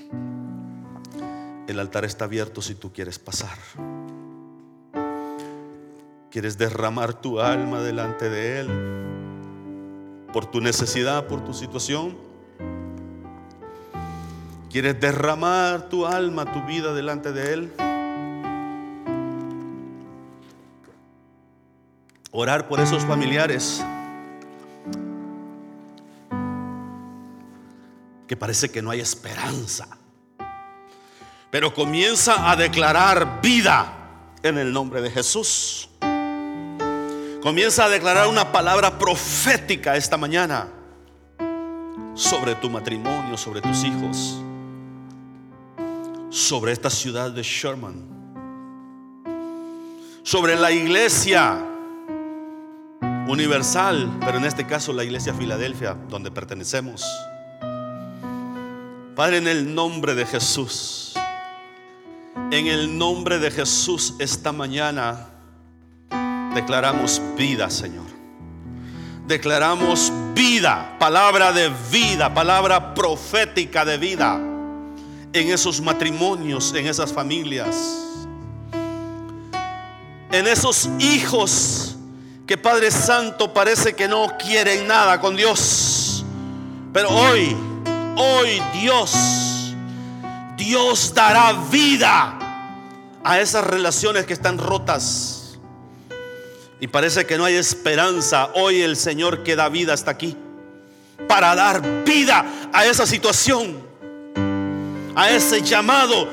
El 1.68 1.78
altar 1.80 2.06
está 2.06 2.24
abierto 2.24 2.62
si 2.62 2.74
tú 2.74 2.94
quieres 2.94 3.18
pasar. 3.18 3.58
Quieres 6.30 6.56
derramar 6.56 7.20
tu 7.20 7.40
alma 7.40 7.82
delante 7.82 8.30
de 8.30 8.60
Él 8.60 8.68
por 10.32 10.46
tu 10.46 10.62
necesidad, 10.62 11.26
por 11.26 11.44
tu 11.44 11.52
situación. 11.52 12.16
¿Quieres 14.70 14.98
derramar 14.98 15.90
tu 15.90 16.06
alma, 16.06 16.50
tu 16.50 16.62
vida 16.64 16.94
delante 16.94 17.32
de 17.32 17.52
Él? 17.52 17.72
Orar 22.30 22.66
por 22.66 22.80
esos 22.80 23.04
familiares 23.04 23.84
que 28.26 28.36
parece 28.38 28.70
que 28.70 28.80
no 28.80 28.88
hay 28.88 29.00
esperanza. 29.00 29.97
Pero 31.50 31.72
comienza 31.72 32.50
a 32.50 32.56
declarar 32.56 33.40
vida 33.40 33.92
en 34.42 34.58
el 34.58 34.72
nombre 34.72 35.00
de 35.00 35.10
Jesús. 35.10 35.88
Comienza 37.42 37.84
a 37.84 37.88
declarar 37.88 38.28
una 38.28 38.52
palabra 38.52 38.98
profética 38.98 39.96
esta 39.96 40.16
mañana 40.16 40.68
sobre 42.14 42.54
tu 42.56 42.68
matrimonio, 42.68 43.36
sobre 43.36 43.60
tus 43.60 43.84
hijos, 43.84 44.42
sobre 46.28 46.72
esta 46.72 46.90
ciudad 46.90 47.30
de 47.30 47.42
Sherman, 47.42 48.04
sobre 50.22 50.56
la 50.56 50.70
iglesia. 50.70 51.64
universal, 53.28 54.10
pero 54.20 54.38
en 54.38 54.46
este 54.46 54.66
caso 54.66 54.90
la 54.92 55.04
iglesia 55.04 55.34
Filadelfia, 55.34 55.94
donde 56.08 56.30
pertenecemos. 56.30 57.04
Padre, 59.14 59.36
en 59.36 59.48
el 59.48 59.74
nombre 59.74 60.14
de 60.14 60.24
Jesús, 60.24 61.07
en 62.50 62.66
el 62.66 62.96
nombre 62.96 63.38
de 63.38 63.50
Jesús 63.50 64.14
esta 64.18 64.52
mañana 64.52 65.28
declaramos 66.54 67.20
vida, 67.36 67.70
Señor. 67.70 68.06
Declaramos 69.26 70.12
vida, 70.34 70.96
palabra 70.98 71.52
de 71.52 71.70
vida, 71.90 72.32
palabra 72.32 72.94
profética 72.94 73.84
de 73.84 73.98
vida 73.98 74.40
en 75.32 75.50
esos 75.50 75.80
matrimonios, 75.80 76.72
en 76.74 76.86
esas 76.86 77.12
familias, 77.12 78.06
en 80.32 80.46
esos 80.46 80.88
hijos 80.98 81.96
que 82.46 82.56
Padre 82.56 82.90
Santo 82.90 83.52
parece 83.52 83.94
que 83.94 84.08
no 84.08 84.36
quieren 84.38 84.86
nada 84.86 85.20
con 85.20 85.36
Dios. 85.36 86.24
Pero 86.92 87.10
hoy, 87.10 87.54
hoy 88.16 88.62
Dios, 88.72 89.12
Dios 90.58 91.14
dará 91.14 91.52
vida 91.70 92.38
a 93.24 93.40
esas 93.40 93.64
relaciones 93.64 94.26
que 94.26 94.34
están 94.34 94.58
rotas. 94.58 95.58
Y 96.80 96.88
parece 96.88 97.24
que 97.24 97.38
no 97.38 97.44
hay 97.44 97.54
esperanza. 97.54 98.50
Hoy 98.54 98.82
el 98.82 98.96
Señor 98.96 99.42
que 99.42 99.56
da 99.56 99.68
vida 99.68 99.94
está 99.94 100.10
aquí 100.10 100.36
para 101.26 101.54
dar 101.54 102.04
vida 102.04 102.44
a 102.72 102.84
esa 102.84 103.06
situación, 103.06 103.80
a 105.14 105.30
ese 105.30 105.62
llamado, 105.62 106.28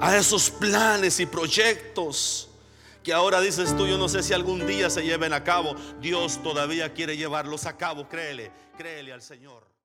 a 0.00 0.16
esos 0.16 0.50
planes 0.50 1.20
y 1.20 1.26
proyectos 1.26 2.48
que 3.02 3.12
ahora 3.12 3.40
dices 3.40 3.74
tú, 3.76 3.86
yo 3.86 3.96
no 3.96 4.08
sé 4.08 4.22
si 4.22 4.34
algún 4.34 4.66
día 4.66 4.90
se 4.90 5.02
lleven 5.02 5.32
a 5.32 5.42
cabo. 5.42 5.74
Dios 6.00 6.42
todavía 6.42 6.92
quiere 6.92 7.16
llevarlos 7.16 7.64
a 7.64 7.76
cabo, 7.76 8.08
créele, 8.08 8.50
créele 8.76 9.12
al 9.12 9.22
Señor. 9.22 9.77